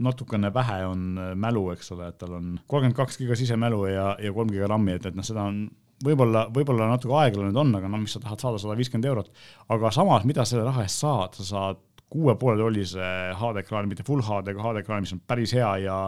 natukene 0.00 0.50
vähe 0.54 0.82
on 0.86 1.18
äh, 1.18 1.32
mälu, 1.38 1.68
eks 1.74 1.92
ole, 1.94 2.08
et 2.10 2.18
tal 2.18 2.36
on 2.38 2.52
kolmkümmend 2.66 2.96
kaks 2.98 3.18
giga 3.20 3.36
sisemälu 3.38 3.84
ja, 3.86 4.14
ja 4.22 4.32
kolm 4.34 4.50
giga 4.52 4.68
RAM-i, 4.70 4.98
et, 4.98 5.06
et 5.10 5.16
noh, 5.16 5.26
seda 5.26 5.46
on 5.50 5.64
võib-olla, 6.04 6.46
võib-olla 6.54 6.88
natuke 6.90 7.16
aeglane 7.22 7.54
on, 7.60 7.74
aga 7.78 7.90
no 7.90 8.00
mis 8.02 8.14
sa 8.16 8.22
tahad 8.22 8.42
saada, 8.42 8.60
sada 8.60 8.76
viiskümmend 8.78 9.08
eurot. 9.10 9.30
aga 9.74 9.92
samas, 9.94 10.24
mida 10.28 10.46
selle 10.48 10.64
raha 10.66 10.84
eest 10.86 11.04
saad, 11.04 11.38
sa 11.38 11.46
saad 11.50 11.82
kuue 12.14 12.34
poole 12.38 12.60
tollise 12.60 13.04
HD-ekraani, 13.38 13.90
mitte 13.90 14.06
full 14.06 14.22
HD, 14.22 14.54
aga 14.54 14.66
HD-ekraani, 14.68 15.06
mis 15.06 15.14
on 15.16 15.22
päris 15.26 15.54
hea 15.56 15.70
ja, 15.84 16.00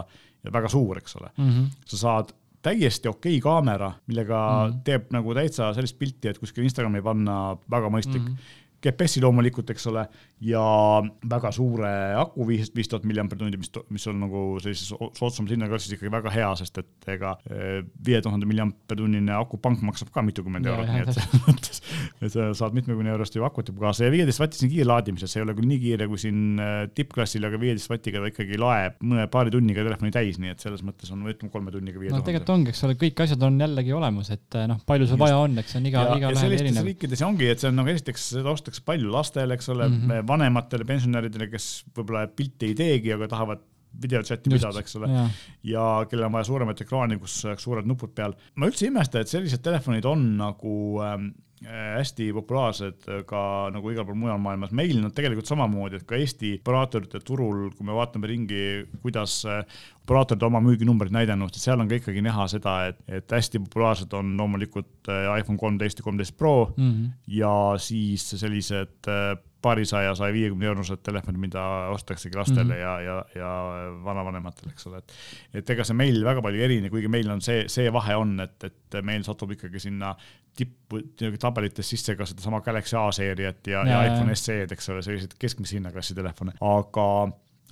ja 0.43 0.53
väga 0.53 0.69
suur, 0.71 0.99
eks 1.01 1.17
ole 1.19 1.31
mm. 1.35 1.49
-hmm. 1.49 1.71
sa 1.85 2.03
saad 2.03 2.35
täiesti 2.67 3.07
okei 3.07 3.37
okay 3.37 3.43
kaamera, 3.43 3.91
millega 4.07 4.37
mm 4.37 4.71
-hmm. 4.71 4.79
teeb 4.83 5.11
nagu 5.15 5.33
täitsa 5.33 5.73
sellist 5.73 5.99
pilti, 5.99 6.27
et 6.27 6.39
kuskil 6.39 6.63
Instagrami 6.63 7.01
panna 7.01 7.57
väga 7.71 7.89
mõistlik 7.93 8.23
mm. 8.23 8.33
-hmm 8.33 8.65
GPS-i 8.83 9.21
loomulikult, 9.23 9.71
eks 9.73 9.87
ole, 9.89 10.03
ja 10.45 10.61
väga 11.29 11.49
suure 11.55 11.89
aku, 12.19 12.45
viis, 12.45 12.69
viis 12.75 12.89
tuhat 12.91 13.07
milliampertundi, 13.09 13.57
mis, 13.57 13.71
mis 13.93 14.03
on 14.11 14.19
nagu 14.21 14.41
sellises 14.61 14.91
soodsamas 15.17 15.53
hinnaklassis 15.53 15.95
ikkagi 15.95 16.11
väga 16.13 16.33
hea, 16.33 16.49
sest 16.59 16.77
et 16.83 17.09
ega 17.15 17.33
eh, 17.49 17.79
viie 18.05 18.21
tuhande 18.21 18.45
milliampertunnine 18.49 19.33
akupank 19.33 19.81
maksab 19.87 20.11
ka 20.13 20.21
mitukümmend 20.27 20.69
eurot, 20.69 20.91
nii 20.93 21.05
et 21.07 21.13
selles 21.15 21.43
mõttes, 21.47 21.81
et 22.21 22.35
sa 22.35 22.51
saad 22.59 22.77
mitmekümne 22.77 23.09
eurost 23.15 23.37
ju 23.37 23.47
akut 23.47 23.71
juba 23.71 23.87
kaasa 23.87 24.05
ja 24.05 24.13
viieteist 24.13 24.43
vattisin 24.43 24.69
kiirlaadimises, 24.75 25.33
see 25.33 25.41
ei 25.41 25.47
ole 25.47 25.57
küll 25.57 25.71
nii 25.71 25.81
kiire 25.81 26.09
kui 26.11 26.21
siin 26.21 26.61
eh, 26.61 26.77
tippklassil, 26.93 27.49
aga 27.49 27.61
viieteist 27.63 27.89
vatiga 27.89 28.21
ta 28.21 28.29
ikkagi 28.29 28.61
laeb 28.61 29.01
mõne 29.01 29.25
paari 29.33 29.53
tunniga 29.57 29.87
telefoni 29.89 30.13
täis, 30.13 30.37
nii 30.43 30.53
et 30.53 30.61
selles 30.61 30.85
mõttes 30.85 31.09
on, 31.15 31.25
ütleme 31.25 31.53
kolme 31.53 31.73
tunniga 31.73 31.97
viie 31.97 32.13
tuhande. 32.13 32.21
no 32.21 32.29
tegelikult 32.29 32.53
ongi, 32.59 32.75
eks 32.75 32.85
ole, 32.85 32.99
kõik 33.01 33.25
asjad 33.25 33.49
on 33.49 33.57
jällegi 33.65 33.97
olemas, 33.97 34.29
et 34.37 34.61
eh, 34.61 34.69
noh, 34.69 34.85
palju 34.85 35.09
sul 35.09 35.21
vaja 35.25 35.41
on, 35.41 35.57
eks 35.63 35.73
see 35.73 35.81
on 35.81 35.89
iga, 35.89 36.07
iga 36.21 36.33
lehel 36.37 36.57
erinev. 36.61 36.91
riikides 36.91 37.25
ongi, 37.25 37.49
et 37.49 37.65
see 37.65 37.73
on 37.73 37.81
nagu 37.81 37.95
esiteks 37.95 38.29
seda 38.37 38.53
ostetakse 38.67 38.85
palju 38.85 39.11
lastele, 39.11 39.55
eks 39.55 39.69
ole 39.73 39.87
mm, 39.87 39.97
-hmm 40.03 40.27
vanematele 40.27 40.85
pensionäridele, 40.85 41.47
kes 41.51 41.85
võib-olla 41.95 42.27
pilti 42.27 42.71
ei 42.71 42.75
teegi, 42.75 43.13
aga 43.13 43.27
tahavad 43.31 43.63
videochati 44.01 44.51
pidada, 44.51 44.79
eks 44.83 44.95
ole, 44.99 45.09
ja 45.63 46.05
kellel 46.09 46.27
on 46.27 46.35
vaja 46.35 46.43
suuremat 46.49 46.81
ekraani, 46.83 47.17
kus 47.17 47.39
oleks 47.45 47.63
suured 47.63 47.87
nupud 47.87 48.13
peal. 48.13 48.35
ma 48.55 48.67
üldse 48.67 48.85
ei 48.85 48.91
imesta, 48.91 49.19
et 49.19 49.31
sellised 49.31 49.63
telefonid 49.63 50.05
on 50.05 50.25
nagu 50.37 51.01
ähm, 51.01 51.29
äh, 51.31 51.46
hästi 51.65 52.27
populaarsed 52.37 53.07
ka 53.25 53.41
nagu 53.73 53.89
igal 53.91 54.05
pool 54.05 54.17
mujal 54.19 54.37
maailmas. 54.41 54.71
meil 54.77 54.99
on 55.01 55.11
tegelikult 55.11 55.49
samamoodi, 55.49 55.97
et 55.97 56.07
ka 56.07 56.19
Eesti 56.19 56.53
operaatorite 56.61 57.21
turul, 57.25 57.71
kui 57.73 57.87
me 57.87 57.95
vaatame 57.97 58.29
ringi, 58.29 58.61
kuidas 59.01 59.39
äh, 59.49 59.63
operaatorid 60.05 60.45
oma 60.47 60.61
müüginumbreid 60.63 61.15
näidanud, 61.15 61.57
seal 61.57 61.81
on 61.81 61.89
ka 61.89 61.97
ikkagi 61.97 62.21
näha 62.25 62.45
seda, 62.51 62.77
et, 62.91 63.01
et 63.09 63.37
hästi 63.37 63.63
populaarsed 63.65 64.13
on 64.17 64.35
loomulikult 64.37 65.09
äh, 65.09 65.31
iPhone 65.39 65.57
kolmteist 65.57 65.99
ja 65.99 66.05
kolmteist 66.05 66.37
Pro 66.37 66.73
mm 66.77 66.91
-hmm. 66.91 67.11
ja 67.27 67.53
siis 67.81 68.29
sellised 68.29 69.09
paarisaja, 69.61 70.15
saja 70.15 70.33
viiekümne 70.33 70.65
eurosed 70.69 71.01
telefonid, 71.03 71.39
mida 71.41 71.63
ostaksegi 71.93 72.37
lastele 72.37 72.63
mm 72.63 72.71
-hmm. 72.71 72.81
ja, 72.81 73.01
ja, 73.01 73.25
ja 73.35 73.49
vanavanematele, 74.03 74.71
eks 74.71 74.87
ole, 74.87 74.97
et. 74.97 75.13
et 75.53 75.69
ega 75.69 75.83
see 75.83 75.97
meil 75.97 76.23
väga 76.25 76.41
palju 76.41 76.61
ei 76.61 76.65
erine, 76.65 76.89
kuigi 76.93 77.07
meil 77.11 77.29
on 77.33 77.41
see, 77.41 77.65
see 77.67 77.93
vahe 77.93 78.15
on, 78.15 78.39
et, 78.39 78.63
et 78.63 78.86
meil 79.05 79.25
satub 79.27 79.51
ikkagi 79.55 79.81
sinna 79.81 80.13
tippu 80.57 81.01
tabelites 81.39 81.89
sisse 81.89 82.15
ka 82.17 82.25
sedasama 82.25 82.61
Galaxy 82.65 82.97
A 82.97 83.09
seeriat 83.13 83.67
ja, 83.67 83.83
ja, 83.85 84.03
ja 84.03 84.13
iPhone 84.13 84.35
SE-d, 84.35 84.71
eks 84.73 84.89
ole, 84.93 85.03
selliseid 85.05 85.35
keskmise 85.39 85.77
hinnaklassi 85.77 86.15
telefone, 86.17 86.55
aga 86.65 87.07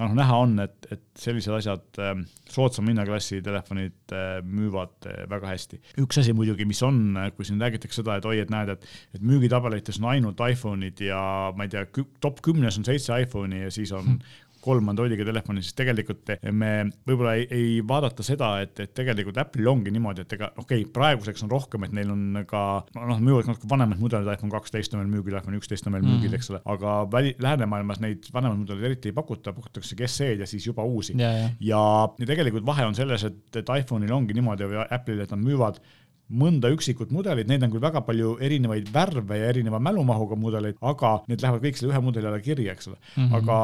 noh, 0.01 0.15
näha 0.17 0.37
on, 0.43 0.55
et, 0.63 0.87
et 0.91 1.03
sellised 1.19 1.53
asjad 1.55 1.99
äh,, 2.03 2.13
soodsama 2.51 2.91
hinnaklassi 2.91 3.39
telefonid 3.45 4.13
äh, 4.15 4.37
müüvad 4.43 5.07
äh, 5.09 5.23
väga 5.31 5.53
hästi. 5.53 5.79
üks 6.03 6.19
asi 6.21 6.35
muidugi, 6.35 6.67
mis 6.67 6.81
on, 6.85 7.01
äh, 7.19 7.29
kui 7.35 7.47
siin 7.47 7.61
räägitakse 7.63 8.01
seda, 8.01 8.19
et 8.19 8.27
oi, 8.27 8.39
et 8.43 8.51
näed, 8.53 8.73
et, 8.75 8.87
et 9.15 9.25
müügitabelites 9.25 10.01
on 10.01 10.09
ainult 10.13 10.43
iPhone'id 10.43 11.05
ja 11.07 11.21
ma 11.55 11.67
ei 11.67 11.73
tea, 11.73 11.85
top 12.23 12.43
kümnes 12.45 12.79
on 12.81 12.87
seitse 12.87 13.21
iPhone'i 13.25 13.65
ja 13.65 13.71
siis 13.73 13.95
on 13.95 14.15
hmm 14.15 14.41
kolm 14.65 14.89
Androidiga 14.91 15.25
telefoni, 15.27 15.63
siis 15.63 15.75
tegelikult 15.77 16.33
me 16.55 16.71
võib-olla 17.07 17.35
ei, 17.39 17.47
ei 17.53 17.69
vaadata 17.87 18.25
seda, 18.25 18.55
et, 18.65 18.79
et 18.83 18.93
tegelikult 18.97 19.37
Apple'il 19.41 19.69
ongi 19.69 19.93
niimoodi, 19.93 20.25
et 20.25 20.37
ega 20.37 20.51
okei 20.55 20.83
okay,, 20.83 20.91
praeguseks 20.95 21.45
on 21.45 21.51
rohkem, 21.53 21.85
et 21.87 21.95
neil 21.95 22.11
on 22.13 22.41
ka 22.49 22.63
noh, 22.95 23.21
müüvad 23.21 23.49
natuke 23.51 23.69
vanemad 23.71 24.01
mudelid, 24.01 24.31
iPhone 24.33 24.53
kaksteist 24.53 24.95
on 24.95 25.03
veel 25.03 25.11
müügil, 25.13 25.37
iPhone 25.39 25.59
üksteist 25.59 25.89
on 25.89 25.97
veel 25.97 26.05
müügil 26.05 26.31
mm., 26.31 26.39
eks 26.39 26.51
ole, 26.53 26.61
aga 26.75 26.95
väli, 27.11 27.35
läänemaailmas 27.41 28.01
neid 28.03 28.29
vanemaid 28.33 28.63
mudeleid 28.63 28.89
eriti 28.91 29.11
ei 29.11 29.17
pakuta, 29.17 29.53
pakutakse 29.55 29.97
SE-d 30.05 30.43
ja 30.43 30.49
siis 30.49 30.65
juba 30.67 30.85
uusi. 30.85 31.15
Yeah. 31.19 31.51
ja, 31.59 31.83
ja 32.19 32.29
tegelikult 32.29 32.65
vahe 32.67 32.87
on 32.87 32.97
selles, 32.97 33.25
et, 33.27 33.43
et 33.61 33.75
iPhone'il 33.81 34.13
ongi 34.15 34.35
niimoodi 34.37 34.69
või 34.71 34.81
Apple'il, 34.85 35.23
et 35.25 35.33
nad 35.33 35.41
müüvad 35.41 35.79
mõnda 36.33 36.71
üksikut 36.73 37.11
mudelit, 37.13 37.47
neid 37.49 37.63
on 37.65 37.71
küll 37.73 37.83
väga 37.83 38.01
palju 38.05 38.35
erinevaid 38.43 38.89
värve 38.93 39.37
ja 39.37 39.49
erineva 39.51 39.79
mälumahuga 39.83 40.37
mudeleid, 40.39 40.77
aga 40.81 41.19
need 41.29 41.43
lähevad 41.43 41.61
kõik 41.61 41.77
selle 41.77 41.93
ühe 41.93 42.01
mudeli 42.01 42.29
alla 42.29 42.41
kirja, 42.41 42.73
eks 42.73 42.89
ole 42.89 42.97
mm. 42.97 43.27
-hmm. 43.27 43.35
aga 43.37 43.57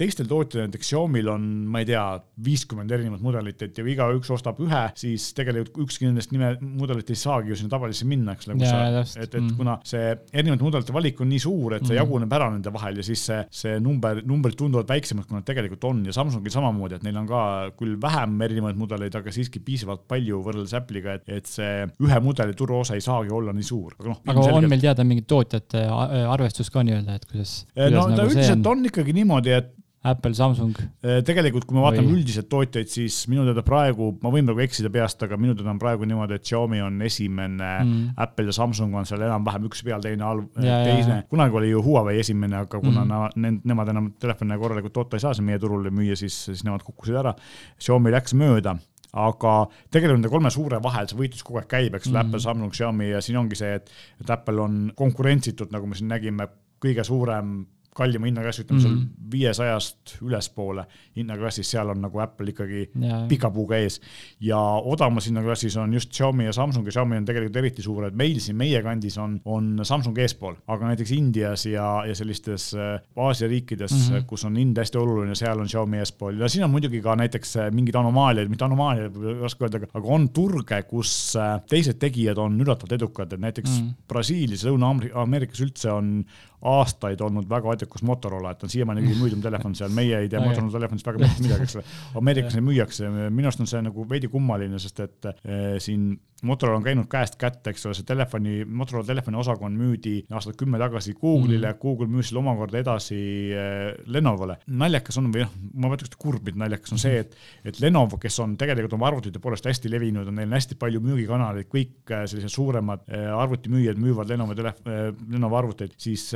teistel 0.00 0.28
tootjatel, 0.28 0.68
näiteks 0.68 0.90
Xiaomi'l 0.90 1.30
on, 1.32 1.46
ma 1.72 1.80
ei 1.80 1.88
tea, 1.88 2.04
viiskümmend 2.44 2.92
erinevat 2.92 3.24
mudelit, 3.24 3.62
et 3.64 3.78
ja 3.78 3.84
igaüks 3.94 4.30
ostab 4.34 4.60
ühe, 4.60 4.82
siis 5.00 5.30
tegelikult 5.36 5.86
ükski 5.86 6.08
nendest 6.10 6.34
nime, 6.34 6.54
mudelit 6.60 7.10
ei 7.10 7.16
saagi 7.16 7.54
ju 7.54 7.56
sinna 7.56 7.72
tabalisse 7.72 8.08
minna, 8.08 8.36
eks 8.36 8.50
ole, 8.50 8.60
et, 8.60 9.16
et 9.16 9.40
mm 9.40 9.48
-hmm. 9.48 9.56
kuna 9.56 9.78
see 9.84 10.12
erinevate 10.32 10.64
mudelite 10.64 10.92
valik 10.92 11.20
on 11.20 11.28
nii 11.28 11.40
suur, 11.40 11.74
et 11.74 11.86
see 11.86 11.94
mm 11.94 11.96
-hmm. 11.96 12.02
jaguneb 12.04 12.32
ära 12.32 12.50
nende 12.50 12.72
vahel 12.72 12.96
ja 12.96 13.02
siis 13.02 13.26
see, 13.26 13.40
see 13.50 13.80
number, 13.80 14.20
numbrid 14.24 14.56
tunduvad 14.60 14.88
väiksemad, 14.88 15.26
kui 15.26 15.36
nad 15.36 15.44
tegelikult 15.44 15.84
on 15.84 16.04
ja 16.04 16.12
Samsungil 16.12 16.50
samamoodi, 16.50 16.94
et 16.94 17.02
neil 17.02 17.16
on 17.16 17.26
ka 17.26 17.70
küll 17.78 17.96
vähem 18.00 18.40
erinevaid 18.42 18.76
mudeleid, 18.76 19.14
aga 19.14 19.32
siiski 19.32 19.60
piisavalt 19.60 20.06
palju 20.08 20.42
võrreldes 20.42 20.76
Apple'iga, 20.76 21.14
et, 21.14 21.28
et 21.28 21.46
see 21.46 21.86
ühe 22.02 22.20
mudeli 22.24 22.56
turuosa 22.58 22.98
ei 22.98 23.04
saagi 23.04 23.32
olla 23.34 23.54
nii 23.54 23.66
suur. 23.66 23.94
aga, 23.98 24.08
no, 24.10 24.18
aga 24.24 24.42
selgelt... 24.42 24.58
on 24.64 24.72
meil 24.72 24.82
teada 24.82 25.06
mingit 25.06 25.28
tootjate 25.30 25.86
arvestus 26.34 26.72
ka 26.74 26.82
nii-öelda, 26.86 27.20
et 27.20 27.30
kuidas, 27.30 27.56
kuidas? 27.70 27.94
no 27.94 28.04
nagu 28.08 28.18
ta 28.18 28.28
üldiselt 28.30 28.60
on? 28.66 28.84
on 28.84 28.92
ikkagi 28.92 29.16
niimoodi, 29.20 29.54
et 29.54 29.72
Apple, 30.04 30.34
Samsung? 30.36 30.76
tegelikult, 31.24 31.64
kui 31.64 31.78
me 31.78 31.80
vaatame 31.80 32.10
Või... 32.10 32.18
üldiselt 32.18 32.50
tootjaid, 32.52 32.90
siis 32.92 33.22
minu 33.32 33.46
teada 33.46 33.62
praegu, 33.64 34.10
ma 34.20 34.32
võin 34.32 34.44
praegu 34.44 34.60
eksida 34.66 34.90
peast, 34.92 35.22
aga 35.24 35.38
minu 35.40 35.54
teada 35.56 35.72
on 35.72 35.80
praegu 35.80 36.04
niimoodi, 36.08 36.36
et 36.36 36.44
Xiaomi 36.44 36.82
on 36.84 36.98
esimene 37.06 37.70
mm., 37.78 38.10
Apple 38.20 38.52
ja 38.52 38.56
Samsung 38.58 38.92
on 39.00 39.08
seal 39.08 39.24
enam-vähem 39.24 39.64
üks 39.70 39.80
peal, 39.86 40.04
teine 40.04 40.26
all, 40.28 40.44
teine. 40.58 41.22
kunagi 41.30 41.60
oli 41.60 41.72
ju 41.72 41.80
Huawei 41.86 42.18
esimene, 42.20 42.60
aga 42.66 42.82
kuna 42.84 43.06
mm. 43.06 43.30
na, 43.40 43.54
nemad 43.64 43.94
enam 43.94 44.10
telefone 44.20 44.60
korralikult 44.60 44.92
toota 44.98 45.16
ei 45.16 45.24
saa 45.24 45.32
siin 45.36 45.48
meie 45.48 45.62
turul 45.62 45.88
müüa, 45.88 46.18
siis, 46.20 46.36
siis 46.50 46.66
nemad 46.68 46.84
kukkusid 46.84 47.16
ära. 47.24 47.32
Xiaomi 47.80 48.12
läks 48.12 48.36
mööda 48.36 48.76
aga 49.14 49.54
tegelikult 49.90 50.18
nende 50.18 50.30
kolme 50.32 50.50
suure 50.50 50.80
vahel 50.82 51.06
see 51.08 51.18
võitlus 51.18 51.44
kogu 51.46 51.60
aeg 51.60 51.68
käib, 51.70 51.94
eks 51.94 52.08
ole 52.08 52.16
mm 52.16 52.20
-hmm., 52.20 52.26
Apple, 52.26 52.40
Samsung, 52.40 52.74
Xiaomi 52.74 53.10
ja 53.10 53.20
siin 53.22 53.38
ongi 53.38 53.58
see, 53.58 53.74
et, 53.78 53.90
et 54.20 54.30
Apple 54.30 54.60
on 54.60 54.92
konkurentsitult, 54.96 55.70
nagu 55.70 55.86
me 55.86 55.94
siin 55.94 56.10
nägime, 56.10 56.48
kõige 56.82 57.04
suurem 57.04 57.60
kallima 57.94 58.28
hinnaklass, 58.28 58.60
ütleme 58.64 58.82
seal 58.82 58.94
mhm. 58.94 59.30
viiesajast 59.32 60.16
ülespoole 60.24 60.84
hinnaklassis, 61.16 61.70
seal 61.74 61.92
on 61.92 62.00
nagu 62.04 62.20
Apple 62.22 62.50
ikkagi 62.50 62.88
ja, 63.02 63.20
pika 63.30 63.50
puuga 63.54 63.78
ees. 63.78 64.00
ja 64.42 64.58
odavamas 64.58 65.28
hinnaklassis 65.30 65.76
on 65.80 65.94
just 65.94 66.12
Xiaomi 66.14 66.48
ja 66.48 66.52
Samsung 66.56 66.86
ja 66.88 66.94
Xiaomi 66.96 67.20
on 67.20 67.28
tegelikult 67.28 67.58
eriti 67.62 67.84
suured, 67.84 68.16
meil 68.18 68.40
siin 68.42 68.58
meie 68.58 68.82
kandis 68.84 69.18
on, 69.22 69.36
on 69.44 69.84
Samsung 69.86 70.18
eespool, 70.18 70.56
aga 70.70 70.90
näiteks 70.90 71.14
Indias 71.16 71.66
ja, 71.70 71.86
ja 72.08 72.16
sellistes 72.18 72.72
äh, 72.74 72.98
Aasia 73.16 73.48
riikides 73.50 73.92
mm, 73.94 74.04
-hmm. 74.08 74.26
kus 74.30 74.44
on 74.48 74.58
hind 74.58 74.78
hästi 74.78 74.98
oluline, 74.98 75.38
seal 75.38 75.60
on 75.60 75.70
Xiaomi 75.70 76.02
eespool 76.02 76.40
ja 76.40 76.48
siin 76.48 76.66
on 76.66 76.74
muidugi 76.74 77.02
ka 77.02 77.16
näiteks 77.16 77.56
äh, 77.56 77.70
mingid 77.72 77.94
anomaaliad, 78.00 78.50
mitte 78.50 78.66
anomaaliad, 78.66 79.20
ei 79.22 79.46
oska 79.46 79.68
öelda, 79.68 79.84
aga 79.94 80.08
on 80.18 80.28
turge, 80.34 80.82
kus 80.90 81.36
äh, 81.38 81.60
teised 81.70 82.00
tegijad 82.02 82.38
on 82.42 82.58
üllatavalt 82.60 82.98
edukad, 82.98 83.32
et 83.32 83.40
näiteks 83.40 83.70
mm 83.70 83.86
-hmm. 83.86 84.08
Brasiilias, 84.08 84.66
Lõuna-Ameerikas 84.66 85.62
üldse 85.62 85.90
on 85.92 86.24
aastaid 86.64 87.20
olnud 87.24 87.48
väga 87.48 87.74
edukas 87.76 88.04
Motorola, 88.06 88.54
et 88.54 88.62
on 88.64 88.72
siiamaani 88.72 89.04
kõige 89.04 89.20
müüdum 89.20 89.42
telefon 89.44 89.74
seal, 89.76 89.92
meie 89.94 90.22
ei 90.24 90.30
tea 90.32 90.42
Motorola 90.42 90.78
telefonist 90.78 91.08
väga 91.08 91.24
mitte 91.24 91.44
midagi, 91.44 91.68
eks 91.68 91.78
ole. 91.78 91.88
Ameerikas 92.20 92.56
neid 92.56 92.68
müüakse, 92.68 93.10
minu 93.28 93.50
arust 93.50 93.64
on 93.64 93.70
see 93.70 93.82
nagu 93.84 94.06
veidi 94.08 94.30
kummaline, 94.32 94.80
sest 94.82 95.02
et 95.04 95.28
eh, 95.30 95.74
siin 95.82 96.14
Motorola 96.44 96.76
on 96.76 96.84
käinud 96.84 97.06
käest 97.08 97.38
kätte, 97.40 97.72
eks 97.72 97.86
ole, 97.88 97.96
see 97.96 98.04
telefoni, 98.04 98.64
Motorola 98.68 99.06
telefoni 99.08 99.38
osakond 99.40 99.78
müüdi 99.80 100.18
aastat 100.34 100.58
kümme 100.60 100.80
tagasi 100.80 101.14
Google'ile 101.16 101.70
mm. 101.70 101.78
Google 101.80 102.08
müüs 102.10 102.28
selle 102.28 102.42
omakorda 102.42 102.80
edasi 102.82 103.20
eh, 103.52 103.94
Lenovole. 104.12 104.58
naljakas 104.66 105.20
on 105.20 105.30
või 105.32 105.44
noh, 105.44 105.54
ma 105.72 105.92
mõtleks, 105.92 106.12
et 106.12 106.18
kurb, 106.20 106.44
mitte 106.44 106.60
naljakas 106.60 106.96
on 106.96 107.00
see, 107.00 107.22
et, 107.24 107.36
et 107.64 107.80
Lenovo, 107.80 108.18
kes 108.20 108.40
on 108.44 108.58
tegelikult 108.60 108.98
oma 108.98 109.08
arvutite 109.12 109.40
poolest 109.44 109.68
hästi 109.68 109.92
levinud, 109.92 110.28
on 110.28 110.40
neil 110.40 110.56
hästi 110.58 110.76
palju 110.80 111.00
müügikanaleid, 111.04 111.68
kõik 111.72 112.12
eh, 112.12 112.26
sellised 112.30 112.52
suuremad 112.52 113.08
arvutimüüjad 113.14 114.00
müüvad 114.00 114.32
Lenovo 114.32 114.56
telef-, 114.58 114.84
Lenovo 114.84 115.60
arvuteid, 115.60 115.96
siis 116.00 116.28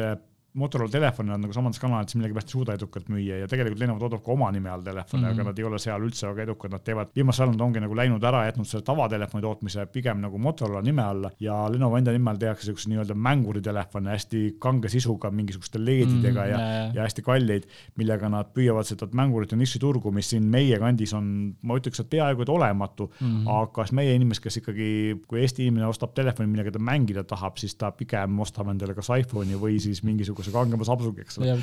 Motorola 0.59 0.91
telefoni 0.93 1.33
nad 1.33 1.43
nagu 1.43 1.55
samades 1.55 1.81
kanalites 1.83 2.17
millegipärast 2.19 2.51
ei 2.51 2.57
suuda 2.57 2.77
edukalt 2.79 3.09
müüa 3.13 3.43
ja 3.43 3.49
tegelikult 3.51 3.83
Lenovo 3.83 4.03
toodab 4.05 4.25
ka 4.25 4.33
oma 4.35 4.51
nime 4.55 4.71
all 4.73 4.83
telefone 4.83 5.23
mm, 5.23 5.29
-hmm. 5.29 5.41
aga 5.41 5.49
nad 5.51 5.59
ei 5.59 5.65
ole 5.69 5.79
seal 5.83 6.07
üldse 6.09 6.27
väga 6.29 6.43
edukad, 6.49 6.73
nad 6.75 6.85
teevad, 6.85 7.13
viimasel 7.17 7.47
ajal 7.47 7.55
nad 7.55 7.65
ongi 7.67 7.83
nagu 7.85 7.97
läinud 7.97 8.25
ära, 8.31 8.45
jätnud 8.49 8.67
selle 8.67 8.85
tavatelefoni 8.85 9.43
tootmise 9.43 9.87
pigem 9.93 10.21
nagu 10.25 10.39
Motorola 10.39 10.83
nime 10.83 11.03
alla 11.03 11.31
ja 11.41 11.57
Lenovo 11.73 11.97
enda 11.97 12.13
nime 12.13 12.31
all 12.31 12.43
tehakse 12.43 12.71
siukseid 12.71 12.93
nii-öelda 12.93 13.15
mänguritelefone 13.15 14.11
hästi 14.11 14.43
kange 14.59 14.89
sisuga, 14.89 15.31
mingisuguste 15.31 15.79
LED-idega 15.79 16.45
mm, 16.45 16.53
-hmm. 16.53 16.59
ja, 16.59 16.91
ja 16.95 17.03
hästi 17.03 17.23
kalleid, 17.23 17.69
millega 17.97 18.29
nad 18.29 18.51
püüavad 18.55 18.89
seda 18.89 19.09
mängurite 19.13 19.57
nišiturgu, 19.57 20.13
mis 20.13 20.31
siin 20.31 20.49
meie 20.51 20.79
kandis 20.79 21.15
on, 21.15 21.55
ma 21.63 21.79
ütleks, 21.79 22.01
et 22.03 22.11
peaaegu 22.11 22.43
et 22.43 22.49
olematu 22.49 23.11
mm, 23.21 23.27
-hmm. 23.27 23.51
aga 23.63 23.85
siis 23.87 23.93
meie 23.93 24.15
inimesed, 24.15 24.43
kes 24.43 24.61
ikkagi, 24.63 24.89
kui 25.29 25.41
Eesti 25.41 25.67
inimene 25.67 25.87
ostab 25.87 26.15
telefoni, 26.15 26.51
millega 26.51 26.73
ta 26.75 26.79
mängida 26.79 27.25
tahab, 27.25 27.57
siis 27.57 27.75
ta 27.75 27.91
pigem 27.93 28.41
ostab 28.41 28.69
endale 28.73 28.95
kas 28.95 29.11
iPhone'i 29.19 29.59
või 29.61 29.79
siis 29.83 30.03
mingisuguse 30.03 30.48
kangema 30.55 30.87
Samsungi, 30.89 31.25
eks 31.25 31.39
ole. 31.41 31.55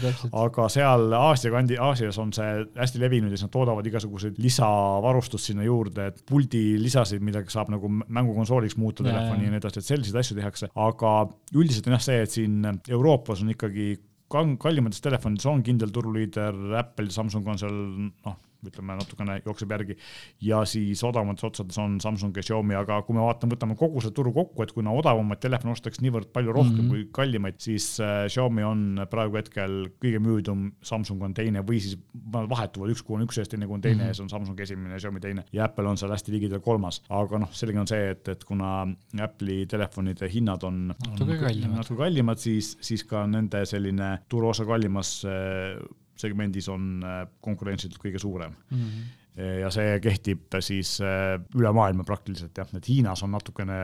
aga 0.41 0.67
seal 0.71 1.15
Aasia 1.17 1.51
kandi, 1.53 1.77
Aasias 1.81 2.19
on 2.21 2.33
see 2.35 2.49
hästi 2.77 3.01
levinud 3.01 3.33
ja 3.33 3.39
siis 3.39 3.47
nad 3.47 3.53
toodavad 3.55 3.87
igasuguseid 3.89 4.39
lisavarustust 4.41 5.51
sinna 5.51 5.67
juurde, 5.67 6.09
et 6.11 6.23
puldi 6.29 6.63
lisasid, 6.81 7.23
millega 7.25 7.51
saab 7.53 7.71
nagu 7.73 7.89
mängukonsooliks 7.89 8.79
muuta 8.81 9.05
telefoni 9.05 9.47
ja 9.47 9.53
nii 9.53 9.61
edasi, 9.61 9.81
et 9.81 9.91
selliseid 9.91 10.19
asju 10.21 10.39
tehakse, 10.39 10.71
aga 10.87 11.15
üldiselt 11.55 11.89
on 11.89 11.97
jah 11.97 12.05
see, 12.09 12.19
et 12.25 12.35
siin 12.37 12.59
Euroopas 12.89 13.43
on 13.45 13.53
ikkagi 13.55 13.95
kallimates 14.29 15.03
telefonides 15.05 15.45
on 15.49 15.61
kindel 15.63 15.91
turuliider, 15.93 16.55
Apple, 16.79 17.11
Samsung 17.13 17.47
on 17.47 17.61
seal 17.61 17.75
noh, 17.75 18.37
ütleme 18.71 18.97
natukene 18.99 19.39
jookseb 19.45 19.71
järgi. 19.71 19.97
ja 20.41 20.63
siis 20.65 21.03
odavamates 21.03 21.43
otsades 21.43 21.77
on 21.81 21.99
Samsung 22.01 22.35
ja 22.37 22.43
Xiaomi, 22.43 22.75
aga 22.75 23.01
kui 23.05 23.15
me 23.15 23.23
vaatame, 23.25 23.55
võtame 23.55 23.77
kogu 23.79 24.01
selle 24.01 24.15
turu 24.15 24.33
kokku, 24.35 24.63
et 24.63 24.73
kuna 24.75 24.93
odavamaid 24.95 25.41
telefone 25.43 25.73
ostetakse 25.75 26.03
niivõrd 26.05 26.31
palju 26.35 26.53
rohkem 26.55 26.73
mm 26.73 26.81
-hmm. 26.81 26.89
kui 26.89 27.09
kallimaid, 27.11 27.59
siis 27.59 27.99
äh, 27.99 28.25
Xiaomi 28.27 28.63
on 28.63 29.05
praegu 29.09 29.37
hetkel 29.37 29.89
kõige 30.01 30.19
müüdum, 30.19 30.71
Samsung 30.81 31.23
on 31.23 31.33
teine 31.33 31.61
või 31.61 31.79
siis 31.79 31.97
vahetuvad, 32.31 32.91
üks 32.91 33.03
kuu 33.03 33.15
on 33.15 33.25
üks 33.27 33.39
ees, 33.39 33.49
teine 33.49 33.67
kuu 33.67 33.75
on 33.75 33.81
teine 33.81 33.95
mm 33.95 34.01
-hmm. 34.01 34.07
ees, 34.07 34.19
on 34.19 34.29
Samsung 34.29 34.59
esimene 34.59 34.95
ja 34.95 34.99
Xiaomi 34.99 35.19
teine 35.19 35.45
ja 35.53 35.65
Apple 35.65 35.87
on 35.89 35.97
seal 35.97 36.11
hästi 36.11 36.31
ligidal 36.31 36.59
kolmas. 36.59 37.01
aga 37.09 37.39
noh, 37.39 37.51
selge 37.51 37.79
on 37.79 37.87
see, 37.87 38.09
et, 38.11 38.27
et 38.27 38.43
kuna 38.43 38.87
Apple'i 39.21 39.65
telefonide 39.67 40.29
hinnad 40.31 40.63
on 40.63 40.95
kallimad, 41.17 41.77
natuke 41.77 41.97
kallimad, 41.99 42.41
siis, 42.41 42.77
siis 42.81 43.03
ka 43.03 43.25
nende 43.27 43.65
selline 43.65 44.19
turuosa 44.29 44.65
kallimas 44.65 45.17
äh, 45.25 45.77
segmendis 46.19 46.69
on 46.71 47.03
äh, 47.03 47.21
konkurentsiliselt 47.45 48.01
kõige 48.01 48.21
suurem 48.21 48.55
mm. 48.69 48.81
-hmm 48.81 49.21
ja 49.35 49.67
see 49.73 49.97
kehtib 49.99 50.55
siis 50.63 50.93
äh, 51.03 51.33
üle 51.59 51.71
maailma 51.75 52.05
praktiliselt 52.07 52.55
jah, 52.55 52.69
et 52.77 52.87
Hiinas 52.87 53.19
on 53.25 53.33
natukene, 53.35 53.77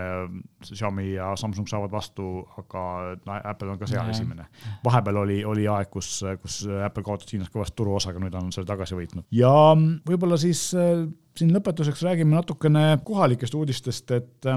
Xiaomi 0.64 1.10
ja 1.18 1.34
Samsung 1.36 1.68
saavad 1.68 1.92
vastu, 1.92 2.46
aga 2.62 2.84
Apple 3.42 3.74
on 3.74 3.82
ka 3.82 3.90
seal 3.90 4.06
ja. 4.06 4.14
esimene. 4.16 4.46
vahepeal 4.86 5.20
oli, 5.26 5.42
oli 5.44 5.66
aeg, 5.68 5.90
kus, 5.92 6.22
kus 6.40 6.62
Apple 6.86 7.04
kaotas 7.04 7.34
Hiinas 7.34 7.52
kõvasti 7.52 7.76
turuosa, 7.82 8.14
aga 8.14 8.24
nüüd 8.24 8.38
on 8.40 8.48
selle 8.56 8.70
tagasi 8.70 8.96
võitnud 8.96 9.28
ja 9.36 9.52
võib-olla 10.08 10.40
siis 10.40 10.70
siin 10.72 11.52
lõpetuseks 11.52 12.04
räägime 12.08 12.36
natukene 12.36 12.86
kohalikest 13.08 13.56
uudistest, 13.56 14.12
et 14.16 14.48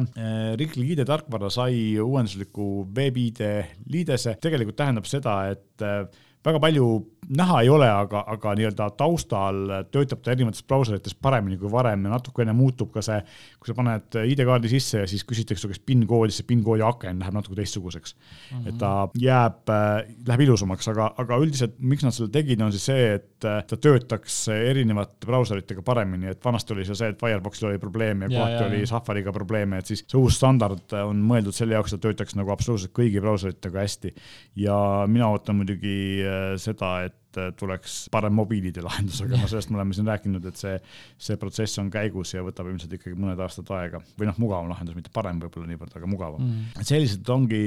riiklik 0.61 0.95
ID-tarkvara 0.95 1.51
sai 1.51 1.99
uuendusliku 2.03 2.87
veebi-ID 2.95 3.43
liidese, 3.91 4.37
tegelikult 4.43 4.79
tähendab 4.79 5.11
seda, 5.11 5.41
et 5.55 5.87
väga 6.45 6.61
palju 6.61 6.89
näha 7.29 7.61
ei 7.65 7.69
ole, 7.73 7.89
aga, 7.91 8.25
aga 8.35 8.55
nii-öelda 8.59 8.89
taustal 8.99 9.61
töötab 9.95 10.23
ta 10.25 10.33
erinevates 10.35 10.65
brauserites 10.67 11.15
paremini 11.15 11.59
kui 11.61 11.71
varem 11.73 12.07
ja 12.07 12.15
natukene 12.15 12.55
muutub 12.57 12.93
ka 12.95 13.03
see, 13.05 13.21
kui 13.59 13.71
sa 13.71 13.77
paned 13.79 14.19
ID-kaardi 14.21 14.71
sisse 14.73 15.03
ja 15.03 15.09
siis 15.11 15.25
küsitakse 15.29 15.65
su 15.65 15.71
käest 15.71 15.85
PIN 15.87 16.05
koodi, 16.11 16.35
siis 16.35 16.47
PIN 16.49 16.63
koodi 16.67 16.85
aken 16.87 17.23
läheb 17.23 17.37
natuke 17.37 17.59
teistsuguseks 17.59 18.15
mm. 18.15 18.59
-hmm. 18.59 18.69
et 18.69 18.79
ta 18.79 18.93
jääb 19.21 19.73
äh,, 19.73 20.15
läheb 20.29 20.45
ilusamaks, 20.47 20.89
aga, 20.93 21.11
aga 21.19 21.39
üldiselt, 21.43 21.77
miks 21.79 22.05
nad 22.05 22.17
selle 22.17 22.31
tegid, 22.35 22.61
on 22.61 22.73
siis 22.75 22.87
see, 22.91 23.07
et 23.19 23.49
äh, 23.49 23.61
ta 23.67 23.77
töötaks 23.77 24.39
erinevate 24.55 25.27
brauseritega 25.27 25.83
paremini, 25.83 26.31
et 26.33 26.45
vanasti 26.45 26.75
oli 26.77 26.85
seal 26.85 27.01
see, 27.01 27.13
et 27.15 27.21
Fireboxil 27.21 27.69
oli 27.71 27.79
probleeme 27.83 28.29
ja, 28.29 28.33
ja 28.33 28.39
kohati 28.39 28.65
oli 28.69 28.87
Safariga 28.87 29.33
probleeme, 29.33 29.79
et 29.79 29.87
siis 29.87 30.05
see 30.07 30.21
uus 30.21 30.39
standard 30.41 30.93
on 31.05 31.23
mõeldud 31.25 31.57
selle 31.57 31.79
jaoks, 31.79 31.97
et 31.97 32.05
töötaks 32.05 32.37
nagu 32.39 32.53
absoluutselt 32.55 32.95
kõigi 32.97 33.23
brauseritega 33.25 33.85
hästi. 33.85 34.15
ja 34.57 34.77
mina 35.11 35.29
ootan 35.33 35.57
muidugi 35.61 35.97
äh, 36.25 36.55
seda, 36.61 36.97
et 37.09 37.14
tuleks 37.59 37.97
parem 38.15 38.35
mobiilide 38.37 38.85
lahendus, 38.85 39.21
aga 39.25 39.39
noh, 39.39 39.49
sellest 39.51 39.73
me 39.73 39.81
oleme 39.81 39.97
siin 39.97 40.09
rääkinud, 40.11 40.47
et 40.51 40.61
see, 40.61 40.77
see 41.29 41.41
protsess 41.41 41.81
on 41.83 41.91
käigus 41.95 42.35
ja 42.35 42.45
võtab 42.47 42.71
ilmselt 42.71 42.97
ikkagi 42.99 43.19
mõned 43.19 43.41
aastad 43.45 43.71
aega. 43.77 44.03
või 44.19 44.31
noh, 44.31 44.41
mugavam 44.43 44.71
lahendus, 44.73 44.97
mitte 44.99 45.13
parem 45.15 45.43
võib-olla 45.43 45.71
niivõrd, 45.71 45.99
aga 45.99 46.11
mugavam. 46.11 46.43
Mm.. 46.45 46.81
et 46.81 46.91
sellised 46.91 47.35
ongi 47.35 47.65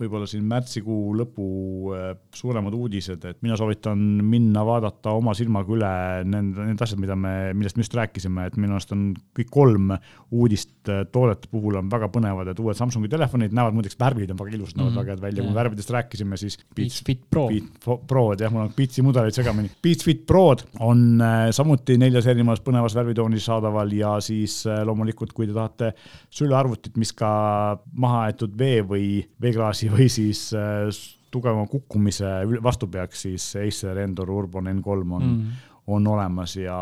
võib-olla 0.00 0.26
siin 0.28 0.44
märtsikuu 0.48 1.12
lõpu 1.18 1.46
äh, 1.94 2.12
suuremad 2.34 2.74
uudised, 2.76 3.24
et 3.28 3.38
mina 3.44 3.56
soovitan 3.58 4.00
minna 4.26 4.64
vaadata 4.66 5.12
oma 5.18 5.34
silmaga 5.36 5.74
üle 5.74 5.92
need, 6.28 6.56
need 6.70 6.84
asjad, 6.84 7.00
mida 7.02 7.16
me, 7.18 7.34
millest 7.56 7.78
me 7.78 7.84
just 7.84 7.96
rääkisime, 7.98 8.46
et 8.48 8.58
minu 8.60 8.76
arust 8.76 8.94
on 8.96 9.10
kõik 9.36 9.50
kolm 9.52 9.92
uudist 10.32 10.90
äh, 10.90 11.04
toodete 11.12 11.50
puhul 11.52 11.78
on 11.80 11.90
väga 11.92 12.08
põnevad, 12.12 12.52
et 12.52 12.62
uued 12.62 12.78
Samsungi 12.78 13.10
telefonid 13.12 13.54
näevad, 13.54 13.76
muideks 13.76 13.98
värvid 14.00 14.32
on 14.34 14.40
väga 14.40 14.56
ilusad, 14.56 14.78
näevad 14.78 14.90
mm 14.90 14.96
-hmm. 14.96 15.02
väga 15.02 15.12
head 15.12 15.22
välja, 15.26 15.42
kui 15.42 15.50
me 15.50 15.60
värvidest 15.60 15.94
rääkisime, 15.96 16.36
siis 16.40 16.58
Beats 16.76 17.02
Fit 17.06 17.22
Pro. 17.30 17.48
Beat 17.48 18.06
Prod 18.08 18.40
jah, 18.40 18.52
mul 18.52 18.66
on 18.66 18.74
Beatsi 18.76 19.02
mudeleid 19.02 19.34
segamini. 19.34 19.70
Beats 19.82 20.04
Fit 20.04 20.26
Prod 20.26 20.64
on 20.80 21.20
äh, 21.20 21.50
samuti 21.50 21.98
neljas 21.98 22.26
erinevas 22.26 22.60
põnevas 22.60 22.96
värvitoonis 22.96 23.44
saadaval 23.44 23.92
ja 23.92 24.16
siis 24.20 24.64
loomulikult, 24.84 25.32
kui 25.32 25.46
te 25.46 25.52
tahate 25.52 25.92
sülearvutit, 26.30 26.96
mis 26.96 27.12
ka 27.12 27.78
maha 27.92 28.26
aetud 28.26 28.58
vee 28.58 28.82
või 28.82 29.06
veeklaasi 29.40 29.81
või 29.90 30.08
siis 30.12 30.50
äh, 30.54 30.86
tugevama 31.32 31.66
kukkumise 31.66 32.28
vastu 32.62 32.86
peaks, 32.92 33.24
siis 33.26 33.48
Acer 33.56 33.98
Endor 34.04 34.30
Urban 34.30 34.68
N3 34.76 34.98
on 35.02 35.22
mm., 35.26 35.60
on 35.92 36.06
olemas 36.06 36.56
ja 36.56 36.76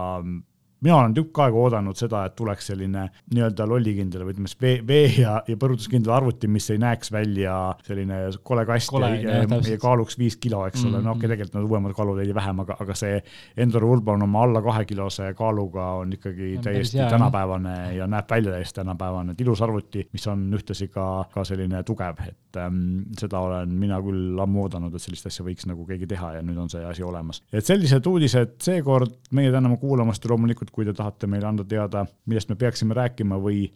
mina 0.81 0.97
olen 0.97 1.15
tükk 1.17 1.39
aega 1.45 1.61
oodanud 1.61 1.99
seda, 1.99 2.23
et 2.29 2.35
tuleks 2.39 2.71
selline 2.71 3.07
nii-öelda 3.35 3.67
lollikindel 3.69 4.25
või 4.25 4.35
ütleme 4.35 4.51
siis 4.51 4.61
vee, 4.63 4.77
vee 4.87 5.09
ja, 5.21 5.37
ja 5.49 5.57
põrutuskindel 5.61 6.15
arvuti, 6.15 6.49
mis 6.49 6.69
ei 6.73 6.81
näeks 6.81 7.13
välja 7.13 7.57
selline 7.87 8.21
kole 8.47 8.65
kast 8.69 8.93
kole, 8.93 9.11
ja, 9.21 9.43
ja, 9.43 9.61
ja 9.61 9.81
kaaluks 9.81 10.19
viis 10.21 10.39
kilo, 10.41 10.63
eks 10.67 10.85
ole. 10.85 10.91
Mm 10.91 10.97
-hmm., 10.97 11.05
no 11.05 11.15
okei 11.17 11.27
okay,, 11.27 11.37
tegelikult 11.37 11.59
need 11.59 11.71
uuemad 11.71 11.97
kaalud 11.97 12.21
veidi 12.21 12.35
vähem, 12.35 12.63
aga, 12.65 12.77
aga 12.81 12.97
see 12.97 13.21
Endor 13.61 13.85
Urban 13.85 14.23
oma 14.23 14.45
alla 14.47 14.63
kahekilose 14.63 15.35
kaaluga 15.39 15.91
on 16.01 16.13
ikkagi 16.17 16.55
ja, 16.55 16.63
täiesti 16.63 16.99
hea, 16.99 17.11
tänapäevane 17.11 17.77
ja 17.97 18.07
näeb 18.07 18.31
välja 18.31 18.53
täiesti 18.57 18.81
tänapäevane, 18.81 19.33
et 19.33 19.41
ilus 19.41 19.63
arvuti, 19.63 20.09
mis 20.13 20.27
on 20.27 20.49
ühtlasi 20.57 20.89
ka, 20.89 21.07
ka 21.33 21.45
selline 21.45 21.83
tugev, 21.85 22.25
et 22.29 22.57
ähm, 22.57 23.05
seda 23.19 23.39
olen 23.39 23.75
mina 23.77 24.01
küll 24.05 24.41
ammu 24.41 24.65
oodanud, 24.65 24.95
et 24.95 25.05
sellist 25.05 25.29
asja 25.29 25.45
võiks 25.45 25.69
nagu 25.69 25.87
keegi 25.87 26.09
teha 26.11 26.35
ja 26.39 26.43
nüüd 26.43 26.59
on 26.59 26.73
see 26.73 26.85
asi 26.85 27.05
olemas. 27.05 27.43
et 27.53 27.67
sellised 27.67 28.07
uudised 28.07 28.57
seekord, 28.63 29.13
meie 29.37 29.53
täname 29.53 29.77
kuulamast 29.77 30.25
ja 30.25 30.33
loomulikult 30.33 30.70
et 30.71 30.77
kui 30.77 30.87
te 30.87 30.95
tahate 30.95 31.27
meile 31.27 31.49
anda 31.51 31.67
teada, 31.67 32.05
millest 32.31 32.51
me 32.53 32.57
peaksime 32.61 32.95
rääkima 32.95 33.39
või 33.43 33.67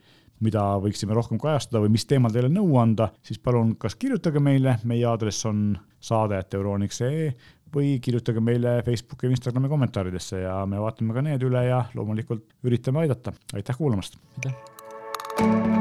mida 0.44 0.62
võiksime 0.82 1.14
rohkem 1.16 1.38
kajastada 1.40 1.82
või 1.82 1.94
mis 1.94 2.06
teemal 2.06 2.32
teile 2.34 2.50
nõu 2.52 2.78
anda, 2.80 3.10
siis 3.22 3.38
palun 3.42 3.74
kas 3.80 3.96
kirjutage 3.98 4.42
meile, 4.42 4.78
meie 4.84 5.06
aadress 5.08 5.46
on 5.50 5.76
saade.euroniks.ee 6.04 7.28
või 7.74 7.96
kirjutage 8.02 8.42
meile 8.44 8.78
Facebooki 8.86 9.26
või 9.26 9.34
Instagrami 9.38 9.70
kommentaaridesse 9.72 10.44
ja 10.44 10.60
me 10.70 10.82
vaatame 10.82 11.16
ka 11.16 11.24
need 11.26 11.42
üle 11.46 11.64
ja 11.66 11.84
loomulikult 11.94 12.46
üritame 12.66 13.02
aidata. 13.04 13.34
aitäh 13.54 13.78
kuulamast! 13.78 14.20
aitäh! 14.38 15.73